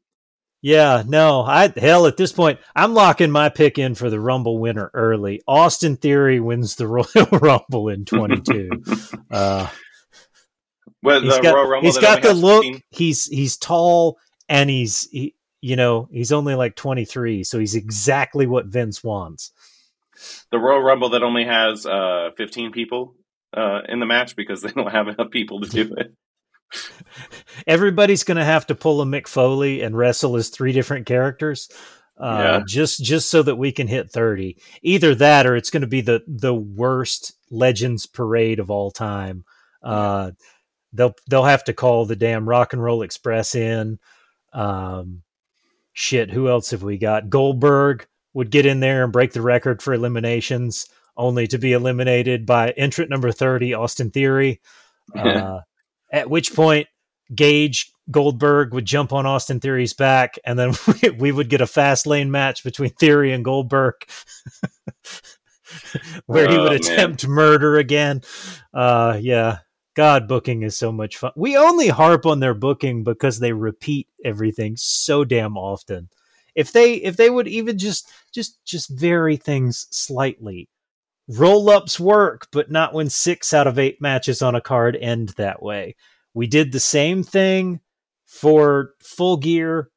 yeah, 0.64 1.02
no, 1.06 1.42
I 1.42 1.72
hell 1.76 2.06
at 2.06 2.16
this 2.16 2.32
point 2.32 2.58
I'm 2.74 2.94
locking 2.94 3.30
my 3.30 3.48
pick 3.48 3.78
in 3.78 3.94
for 3.94 4.08
the 4.08 4.20
Rumble 4.20 4.58
winner 4.58 4.90
early. 4.94 5.42
Austin 5.46 5.96
Theory 5.96 6.40
wins 6.40 6.76
the 6.76 6.86
Royal 6.88 7.28
Rumble 7.32 7.88
in 7.88 8.04
22. 8.04 8.70
uh, 9.30 9.68
well, 11.02 11.20
he's 11.20 11.38
got, 11.38 11.82
he's 11.82 11.98
got 11.98 12.22
the 12.22 12.32
look. 12.32 12.64
15? 12.64 12.82
He's 12.90 13.26
he's 13.26 13.56
tall 13.56 14.18
and 14.48 14.70
he's 14.70 15.08
he, 15.10 15.34
you 15.60 15.76
know 15.76 16.08
he's 16.10 16.32
only 16.32 16.54
like 16.54 16.76
23, 16.76 17.44
so 17.44 17.58
he's 17.58 17.74
exactly 17.74 18.46
what 18.46 18.66
Vince 18.66 19.04
wants 19.04 19.52
the 20.50 20.58
Royal 20.58 20.80
Rumble 20.80 21.10
that 21.10 21.22
only 21.22 21.44
has 21.44 21.86
uh, 21.86 22.30
15 22.36 22.72
people 22.72 23.14
uh, 23.56 23.80
in 23.88 24.00
the 24.00 24.06
match 24.06 24.36
because 24.36 24.62
they 24.62 24.70
don't 24.70 24.90
have 24.90 25.08
enough 25.08 25.30
people 25.30 25.60
to 25.60 25.68
do 25.68 25.94
it. 25.98 26.14
Everybody's 27.66 28.24
going 28.24 28.36
to 28.36 28.44
have 28.44 28.66
to 28.66 28.74
pull 28.74 29.00
a 29.00 29.04
Mick 29.04 29.26
Foley 29.26 29.82
and 29.82 29.96
wrestle 29.96 30.36
as 30.36 30.48
three 30.48 30.72
different 30.72 31.06
characters. 31.06 31.68
Uh, 32.16 32.58
yeah. 32.58 32.62
just 32.64 33.02
just 33.02 33.28
so 33.28 33.42
that 33.42 33.56
we 33.56 33.72
can 33.72 33.88
hit 33.88 34.08
30 34.08 34.56
either 34.82 35.16
that 35.16 35.46
or 35.48 35.56
it's 35.56 35.70
going 35.70 35.80
to 35.80 35.88
be 35.88 36.00
the 36.00 36.22
the 36.28 36.54
worst 36.54 37.32
legends 37.50 38.06
parade 38.06 38.60
of 38.60 38.70
all 38.70 38.92
time 38.92 39.44
uh, 39.82 40.30
they'll 40.92 41.16
they'll 41.28 41.42
have 41.42 41.64
to 41.64 41.72
call 41.72 42.06
the 42.06 42.14
damn 42.14 42.48
rock 42.48 42.72
and 42.72 42.80
roll 42.80 43.02
express 43.02 43.56
in 43.56 43.98
um, 44.52 45.22
shit 45.92 46.30
who 46.30 46.48
else 46.48 46.70
have 46.70 46.84
we 46.84 46.98
got 46.98 47.28
goldberg 47.28 48.06
would 48.34 48.50
get 48.50 48.66
in 48.66 48.80
there 48.80 49.04
and 49.04 49.12
break 49.12 49.32
the 49.32 49.40
record 49.40 49.80
for 49.80 49.94
eliminations, 49.94 50.88
only 51.16 51.46
to 51.46 51.56
be 51.56 51.72
eliminated 51.72 52.44
by 52.44 52.70
entrant 52.72 53.08
number 53.08 53.32
30, 53.32 53.72
Austin 53.72 54.10
Theory. 54.10 54.60
Uh, 55.14 55.60
at 56.14 56.30
which 56.30 56.54
point, 56.54 56.86
Gage 57.34 57.90
Goldberg 58.10 58.72
would 58.72 58.84
jump 58.84 59.12
on 59.12 59.26
Austin 59.26 59.60
Theory's 59.60 59.94
back, 59.94 60.38
and 60.44 60.58
then 60.58 60.72
we, 61.02 61.10
we 61.10 61.32
would 61.32 61.48
get 61.48 61.60
a 61.60 61.66
Fastlane 61.66 62.28
match 62.28 62.64
between 62.64 62.90
Theory 62.90 63.32
and 63.32 63.44
Goldberg. 63.44 63.94
where 66.26 66.48
he 66.48 66.56
would 66.56 66.72
oh, 66.72 66.76
attempt 66.76 67.26
man. 67.26 67.34
murder 67.34 67.78
again. 67.78 68.22
Uh, 68.72 69.18
yeah, 69.20 69.58
God, 69.96 70.28
booking 70.28 70.62
is 70.62 70.76
so 70.76 70.92
much 70.92 71.16
fun. 71.16 71.32
We 71.34 71.56
only 71.56 71.88
harp 71.88 72.26
on 72.26 72.38
their 72.40 72.54
booking 72.54 73.02
because 73.02 73.40
they 73.40 73.52
repeat 73.52 74.08
everything 74.24 74.76
so 74.76 75.24
damn 75.24 75.56
often 75.56 76.08
if 76.54 76.72
they 76.72 76.94
if 76.94 77.16
they 77.16 77.30
would 77.30 77.48
even 77.48 77.78
just 77.78 78.10
just 78.32 78.64
just 78.64 78.88
vary 78.90 79.36
things 79.36 79.86
slightly 79.90 80.68
roll 81.28 81.70
ups 81.70 81.98
work 81.98 82.48
but 82.52 82.70
not 82.70 82.92
when 82.92 83.08
six 83.08 83.54
out 83.54 83.66
of 83.66 83.78
eight 83.78 84.00
matches 84.00 84.42
on 84.42 84.54
a 84.54 84.60
card 84.60 84.96
end 85.00 85.30
that 85.30 85.62
way 85.62 85.96
we 86.34 86.46
did 86.46 86.72
the 86.72 86.80
same 86.80 87.22
thing 87.22 87.80
for 88.26 88.90
full 89.00 89.36
gear 89.36 89.88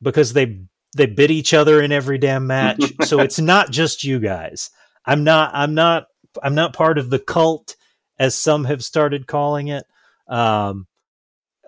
because 0.00 0.32
they 0.32 0.60
they 0.96 1.06
bit 1.06 1.30
each 1.30 1.54
other 1.54 1.82
in 1.82 1.92
every 1.92 2.18
damn 2.18 2.46
match. 2.46 2.92
so 3.02 3.20
it's 3.20 3.38
not 3.38 3.70
just 3.70 4.04
you 4.04 4.18
guys. 4.18 4.70
I'm 5.04 5.24
not. 5.24 5.50
I'm 5.54 5.74
not. 5.74 6.06
I'm 6.42 6.54
not 6.54 6.72
part 6.72 6.98
of 6.98 7.10
the 7.10 7.18
cult, 7.18 7.76
as 8.18 8.36
some 8.36 8.64
have 8.64 8.84
started 8.84 9.26
calling 9.26 9.68
it, 9.68 9.84
um, 10.28 10.86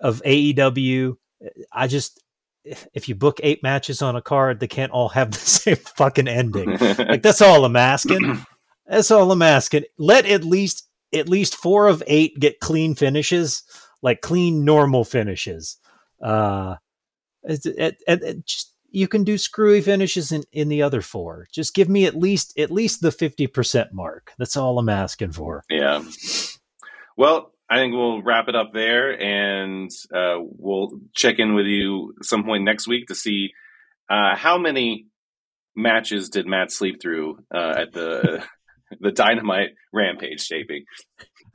of 0.01 0.21
AEW. 0.25 1.17
I 1.71 1.87
just 1.87 2.21
if 2.63 3.09
you 3.09 3.15
book 3.15 3.41
eight 3.43 3.61
matches 3.61 4.01
on 4.01 4.15
a 4.15 4.21
card, 4.21 4.59
they 4.59 4.67
can't 4.67 4.93
all 4.93 5.09
have 5.09 5.31
the 5.31 5.39
same 5.39 5.75
fucking 5.75 6.27
ending. 6.27 6.77
like 6.77 7.21
that's 7.21 7.41
all 7.41 7.65
I'm 7.65 7.75
asking. 7.75 8.45
That's 8.85 9.11
all 9.11 9.31
I'm 9.31 9.41
asking. 9.41 9.83
Let 9.97 10.25
at 10.25 10.43
least 10.43 10.87
at 11.13 11.29
least 11.29 11.55
four 11.55 11.87
of 11.87 12.03
eight 12.07 12.39
get 12.39 12.59
clean 12.59 12.95
finishes, 12.95 13.63
like 14.01 14.21
clean 14.21 14.65
normal 14.65 15.03
finishes. 15.03 15.77
Uh, 16.21 16.75
it, 17.43 17.65
it, 17.65 17.97
it, 18.07 18.45
just 18.45 18.73
you 18.89 19.07
can 19.07 19.23
do 19.23 19.37
screwy 19.37 19.81
finishes 19.81 20.31
in, 20.31 20.43
in 20.51 20.69
the 20.69 20.81
other 20.81 21.01
four. 21.01 21.47
Just 21.51 21.73
give 21.73 21.89
me 21.89 22.05
at 22.05 22.15
least 22.15 22.57
at 22.57 22.71
least 22.71 23.01
the 23.01 23.11
fifty 23.11 23.47
percent 23.47 23.93
mark. 23.93 24.33
That's 24.37 24.55
all 24.57 24.79
I'm 24.79 24.89
asking 24.89 25.31
for. 25.31 25.63
Yeah. 25.69 26.03
Well, 27.17 27.53
I 27.69 27.77
think 27.77 27.93
we'll 27.93 28.21
wrap 28.21 28.47
it 28.49 28.55
up 28.55 28.71
there, 28.73 29.19
and 29.19 29.89
uh, 30.13 30.37
we'll 30.39 30.99
check 31.15 31.39
in 31.39 31.55
with 31.55 31.65
you 31.65 32.13
some 32.21 32.43
point 32.43 32.63
next 32.63 32.87
week 32.87 33.07
to 33.07 33.15
see 33.15 33.51
uh, 34.09 34.35
how 34.35 34.57
many 34.57 35.07
matches 35.75 36.29
did 36.29 36.45
Matt 36.45 36.71
sleep 36.71 37.01
through 37.01 37.39
uh, 37.53 37.73
at 37.77 37.93
the 37.93 38.43
the 38.99 39.11
Dynamite 39.11 39.71
Rampage 39.91 40.47
taping. 40.47 40.85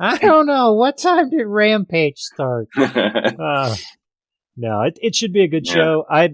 I 0.01 0.19
don't 0.19 0.47
know 0.47 0.75
what 0.75 0.99
time 0.99 1.31
did 1.31 1.47
Rampage 1.47 2.19
start. 2.19 2.69
Uh, 2.77 3.75
no, 4.57 4.83
it, 4.83 4.99
it 5.01 5.15
should 5.15 5.33
be 5.33 5.45
a 5.45 5.49
good 5.49 5.67
yeah. 5.67 5.75
show. 5.75 6.05
I, 6.11 6.31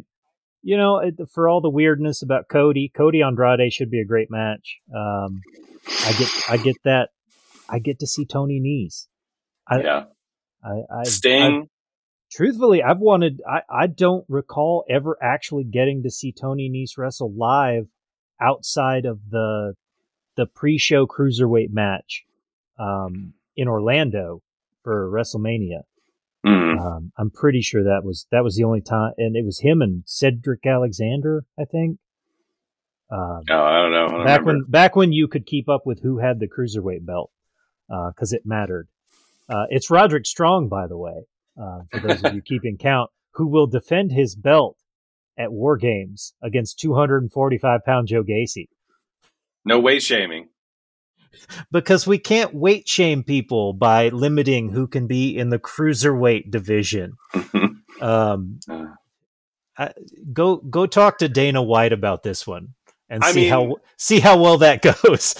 you 0.62 0.78
know, 0.78 0.98
it, 0.98 1.14
for 1.32 1.48
all 1.48 1.60
the 1.60 1.68
weirdness 1.68 2.22
about 2.22 2.48
Cody, 2.48 2.90
Cody 2.94 3.22
Andrade 3.22 3.70
should 3.72 3.90
be 3.90 4.00
a 4.00 4.04
great 4.06 4.30
match. 4.30 4.78
Um, 4.94 5.42
I 5.86 6.12
get, 6.12 6.28
I 6.48 6.56
get 6.56 6.76
that. 6.84 7.10
I 7.68 7.78
get 7.78 7.98
to 7.98 8.06
see 8.06 8.24
Tony 8.24 8.60
Nese. 8.60 9.06
I, 9.68 9.82
yeah. 9.82 10.04
I, 10.64 11.00
I 11.00 11.02
Sting. 11.04 11.64
I, 11.64 11.68
truthfully, 12.32 12.82
I've 12.82 12.98
wanted. 12.98 13.42
I, 13.46 13.60
I 13.68 13.86
don't 13.86 14.24
recall 14.28 14.84
ever 14.88 15.18
actually 15.22 15.64
getting 15.64 16.02
to 16.04 16.10
see 16.10 16.32
Tony 16.32 16.70
Nese 16.70 16.98
wrestle 16.98 17.32
live 17.36 17.86
outside 18.40 19.04
of 19.04 19.20
the 19.30 19.74
the 20.36 20.46
pre-show 20.46 21.06
cruiserweight 21.06 21.70
match 21.70 22.24
um, 22.78 23.34
in 23.56 23.68
Orlando 23.68 24.42
for 24.82 25.10
WrestleMania. 25.10 25.82
Mm. 26.44 26.78
Um, 26.78 27.12
I'm 27.16 27.30
pretty 27.30 27.62
sure 27.62 27.84
that 27.84 28.02
was 28.04 28.26
that 28.30 28.44
was 28.44 28.56
the 28.56 28.64
only 28.64 28.82
time, 28.82 29.12
and 29.16 29.34
it 29.34 29.44
was 29.44 29.60
him 29.60 29.80
and 29.80 30.02
Cedric 30.04 30.66
Alexander, 30.66 31.44
I 31.58 31.64
think. 31.64 31.98
Um, 33.10 33.42
oh, 33.50 33.64
I 33.64 33.80
don't 33.80 33.92
know. 33.92 34.06
I 34.06 34.08
don't 34.08 34.24
back 34.24 34.40
remember. 34.40 34.64
when 34.64 34.70
back 34.70 34.96
when 34.96 35.12
you 35.12 35.26
could 35.26 35.46
keep 35.46 35.68
up 35.68 35.86
with 35.86 36.02
who 36.02 36.18
had 36.18 36.40
the 36.40 36.48
cruiserweight 36.48 37.06
belt 37.06 37.30
because 37.88 38.32
uh, 38.32 38.36
it 38.36 38.42
mattered. 38.44 38.88
Uh, 39.48 39.64
it's 39.70 39.90
Roderick 39.90 40.26
Strong, 40.26 40.68
by 40.68 40.86
the 40.86 40.96
way, 40.96 41.26
uh, 41.60 41.80
for 41.90 42.00
those 42.00 42.22
of 42.22 42.34
you 42.34 42.42
keeping 42.44 42.76
count, 42.76 43.10
who 43.32 43.46
will 43.46 43.66
defend 43.66 44.12
his 44.12 44.34
belt 44.34 44.76
at 45.38 45.52
War 45.52 45.76
Games 45.76 46.34
against 46.42 46.78
245 46.78 47.80
pound 47.84 48.08
Joe 48.08 48.22
Gacy. 48.22 48.68
No 49.64 49.80
weight 49.80 50.02
shaming. 50.02 50.48
Because 51.70 52.06
we 52.06 52.18
can't 52.18 52.54
weight 52.54 52.88
shame 52.88 53.22
people 53.22 53.72
by 53.72 54.08
limiting 54.08 54.70
who 54.70 54.86
can 54.86 55.06
be 55.06 55.36
in 55.36 55.50
the 55.50 55.58
cruiserweight 55.58 56.50
division. 56.50 57.14
um, 58.00 58.60
uh. 58.70 58.86
I, 59.76 59.92
go 60.32 60.56
go 60.56 60.86
talk 60.86 61.18
to 61.18 61.28
Dana 61.28 61.60
White 61.60 61.92
about 61.92 62.22
this 62.22 62.46
one 62.46 62.74
and 63.08 63.22
I 63.22 63.32
see 63.32 63.40
mean, 63.42 63.50
how 63.50 63.76
see 63.96 64.20
how 64.20 64.40
well 64.40 64.58
that 64.58 64.82
goes. 65.02 65.34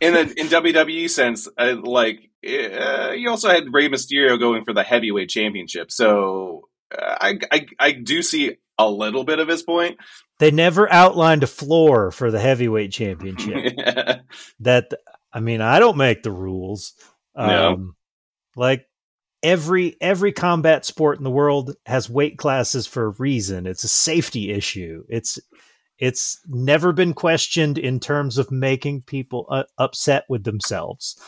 in 0.00 0.14
a 0.14 0.20
in 0.20 0.48
WWE 0.48 1.08
sense, 1.10 1.48
uh, 1.58 1.76
like 1.82 2.30
uh, 2.44 3.12
you 3.12 3.30
also 3.30 3.48
had 3.50 3.72
Rey 3.72 3.88
Mysterio 3.88 4.38
going 4.38 4.64
for 4.64 4.72
the 4.72 4.82
heavyweight 4.82 5.28
championship, 5.28 5.90
so 5.90 6.68
uh, 6.96 7.16
I, 7.20 7.38
I 7.50 7.66
I 7.78 7.92
do 7.92 8.22
see 8.22 8.56
a 8.78 8.90
little 8.90 9.24
bit 9.24 9.38
of 9.38 9.48
his 9.48 9.62
point. 9.62 9.98
They 10.44 10.50
never 10.50 10.92
outlined 10.92 11.42
a 11.42 11.46
floor 11.46 12.10
for 12.10 12.30
the 12.30 12.38
heavyweight 12.38 12.92
championship. 12.92 13.72
yeah. 13.78 14.18
That 14.60 14.90
I 15.32 15.40
mean, 15.40 15.62
I 15.62 15.78
don't 15.78 15.96
make 15.96 16.22
the 16.22 16.32
rules. 16.32 16.92
Um, 17.34 17.48
no. 17.48 17.92
Like 18.54 18.86
every 19.42 19.96
every 20.02 20.32
combat 20.32 20.84
sport 20.84 21.16
in 21.16 21.24
the 21.24 21.30
world 21.30 21.74
has 21.86 22.10
weight 22.10 22.36
classes 22.36 22.86
for 22.86 23.06
a 23.06 23.14
reason. 23.18 23.66
It's 23.66 23.84
a 23.84 23.88
safety 23.88 24.50
issue. 24.50 25.04
It's 25.08 25.38
it's 25.98 26.38
never 26.46 26.92
been 26.92 27.14
questioned 27.14 27.78
in 27.78 27.98
terms 27.98 28.36
of 28.36 28.50
making 28.50 29.00
people 29.02 29.46
uh, 29.48 29.64
upset 29.78 30.24
with 30.28 30.44
themselves. 30.44 31.18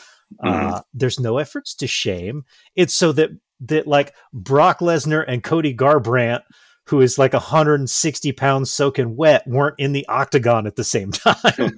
Mm-hmm. 0.45 0.75
Uh, 0.75 0.81
there's 0.93 1.19
no 1.19 1.39
efforts 1.39 1.73
to 1.77 1.87
shame. 1.87 2.45
It's 2.75 2.93
so 2.93 3.13
that 3.13 3.31
that 3.61 3.87
like 3.87 4.13
Brock 4.31 4.77
Lesnar 4.77 5.25
and 5.27 5.43
Cody 5.43 5.75
Garbrandt, 5.75 6.41
who 6.87 7.01
is 7.01 7.17
like 7.17 7.33
160 7.33 8.31
pounds 8.31 8.71
soaking 8.71 9.15
wet, 9.17 9.45
weren't 9.45 9.75
in 9.77 9.91
the 9.91 10.07
octagon 10.07 10.65
at 10.65 10.77
the 10.77 10.83
same 10.83 11.11
time. 11.13 11.73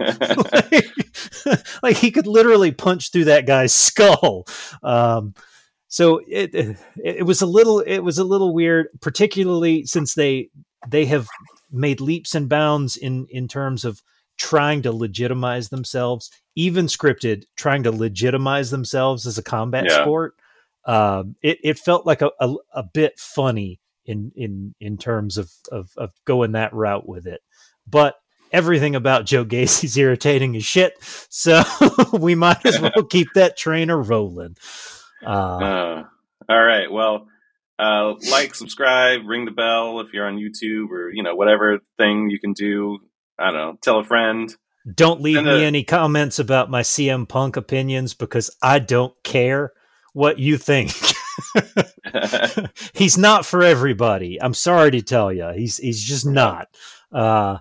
like, 0.53 0.85
like, 1.83 1.97
he 1.97 2.11
could 2.11 2.27
literally 2.27 2.71
punch 2.71 3.11
through 3.11 3.25
that 3.25 3.45
guy's 3.45 3.73
skull. 3.73 4.45
Um, 4.83 5.33
so 5.87 6.21
it, 6.27 6.53
it 6.53 6.77
it 7.03 7.25
was 7.25 7.41
a 7.41 7.47
little 7.47 7.79
it 7.79 7.99
was 7.99 8.19
a 8.19 8.23
little 8.23 8.53
weird, 8.53 8.89
particularly 9.01 9.85
since 9.87 10.13
they 10.13 10.49
they 10.87 11.05
have 11.05 11.27
made 11.71 11.99
leaps 11.99 12.35
and 12.35 12.47
bounds 12.47 12.95
in 12.95 13.25
in 13.31 13.47
terms 13.47 13.83
of 13.83 14.03
trying 14.37 14.83
to 14.83 14.91
legitimize 14.91 15.69
themselves, 15.69 16.29
even 16.55 16.85
scripted, 16.85 17.45
trying 17.55 17.81
to 17.83 17.91
legitimize 17.91 18.69
themselves 18.69 19.25
as 19.25 19.39
a 19.39 19.43
combat 19.43 19.85
yeah. 19.89 20.01
sport. 20.01 20.35
Um, 20.85 21.35
it 21.41 21.57
it 21.63 21.79
felt 21.79 22.05
like 22.05 22.21
a, 22.21 22.29
a, 22.39 22.53
a 22.73 22.83
bit 22.83 23.17
funny 23.17 23.79
in 24.09 24.31
in 24.35 24.73
in 24.79 24.97
terms 24.97 25.37
of, 25.37 25.51
of 25.71 25.91
of 25.95 26.11
going 26.25 26.53
that 26.53 26.73
route 26.73 27.07
with 27.07 27.27
it, 27.27 27.41
but 27.87 28.15
everything 28.51 28.95
about 28.95 29.25
Joe 29.25 29.43
Gacy's 29.43 29.95
irritating 30.05 30.55
as 30.55 30.65
shit. 30.65 30.93
So 31.29 31.61
we 32.13 32.35
might 32.35 32.65
as 32.65 32.81
well 32.81 33.03
keep 33.09 33.27
that 33.35 33.55
trainer 33.55 34.01
rolling. 34.01 34.55
Uh, 35.25 35.29
uh, 35.29 36.03
all 36.49 36.63
right. 36.63 36.91
Well, 36.91 37.27
uh, 37.77 38.15
like, 38.31 38.55
subscribe, 38.55 39.21
ring 39.25 39.45
the 39.45 39.51
bell 39.51 39.99
if 39.99 40.11
you're 40.11 40.27
on 40.27 40.37
YouTube 40.37 40.89
or 40.89 41.11
you 41.11 41.23
know 41.23 41.35
whatever 41.35 41.79
thing 41.97 42.29
you 42.29 42.39
can 42.39 42.53
do. 42.53 42.99
I 43.37 43.51
don't 43.51 43.53
know. 43.53 43.77
Tell 43.81 43.99
a 43.99 44.03
friend. 44.03 44.53
Don't 44.91 45.21
leave 45.21 45.43
me 45.43 45.63
any 45.63 45.83
comments 45.83 46.39
about 46.39 46.71
my 46.71 46.81
CM 46.81 47.27
Punk 47.27 47.57
opinions 47.57 48.15
because 48.15 48.49
I 48.61 48.79
don't 48.79 49.13
care 49.23 49.71
what 50.13 50.39
you 50.39 50.57
think. 50.57 50.91
he's 52.93 53.17
not 53.17 53.45
for 53.45 53.63
everybody. 53.63 54.41
I'm 54.41 54.53
sorry 54.53 54.91
to 54.91 55.01
tell 55.01 55.31
you. 55.31 55.51
He's 55.55 55.77
he's 55.77 56.03
just 56.03 56.25
not. 56.25 56.67
Uh, 57.11 57.57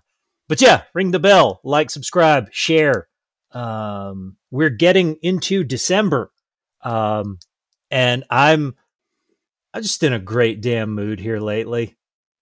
but 0.49 0.61
yeah, 0.61 0.83
ring 0.95 1.11
the 1.11 1.19
bell, 1.19 1.61
like, 1.63 1.91
subscribe, 1.91 2.49
share. 2.53 3.09
Um, 3.53 4.37
we're 4.51 4.71
getting 4.71 5.17
into 5.23 5.65
December. 5.65 6.33
Um, 6.83 7.39
and 7.91 8.25
I'm 8.31 8.75
I'm 9.75 9.83
just 9.83 10.03
in 10.03 10.13
a 10.13 10.19
great 10.19 10.61
damn 10.61 10.91
mood 10.91 11.21
here 11.21 11.39
lately. 11.39 11.97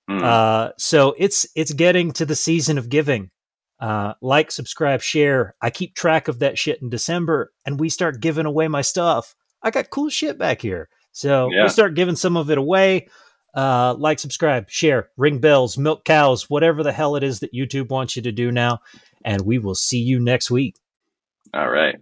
Mm. 0.08 0.22
Uh, 0.22 0.72
so 0.78 1.14
it's 1.18 1.46
it's 1.54 1.72
getting 1.72 2.12
to 2.12 2.26
the 2.26 2.36
season 2.36 2.78
of 2.78 2.88
giving. 2.88 3.30
Uh, 3.78 4.14
like, 4.22 4.50
subscribe, 4.50 5.02
share. 5.02 5.54
I 5.60 5.70
keep 5.70 5.94
track 5.94 6.28
of 6.28 6.38
that 6.38 6.56
shit 6.56 6.80
in 6.80 6.88
December, 6.88 7.52
and 7.66 7.78
we 7.78 7.90
start 7.90 8.20
giving 8.20 8.46
away 8.46 8.68
my 8.68 8.80
stuff. 8.80 9.34
I 9.62 9.70
got 9.70 9.90
cool 9.90 10.08
shit 10.08 10.38
back 10.38 10.62
here, 10.62 10.88
so 11.16 11.48
yeah. 11.50 11.60
we'll 11.60 11.70
start 11.70 11.94
giving 11.94 12.14
some 12.14 12.36
of 12.36 12.50
it 12.50 12.58
away. 12.58 13.08
Uh, 13.54 13.94
like, 13.94 14.18
subscribe, 14.18 14.68
share, 14.68 15.08
ring 15.16 15.38
bells, 15.38 15.78
milk 15.78 16.04
cows, 16.04 16.50
whatever 16.50 16.82
the 16.82 16.92
hell 16.92 17.16
it 17.16 17.22
is 17.22 17.40
that 17.40 17.54
YouTube 17.54 17.88
wants 17.88 18.16
you 18.16 18.20
to 18.20 18.32
do 18.32 18.52
now. 18.52 18.80
And 19.24 19.40
we 19.40 19.58
will 19.58 19.74
see 19.74 19.96
you 19.96 20.20
next 20.20 20.50
week. 20.50 20.76
All 21.54 21.70
right. 21.70 21.96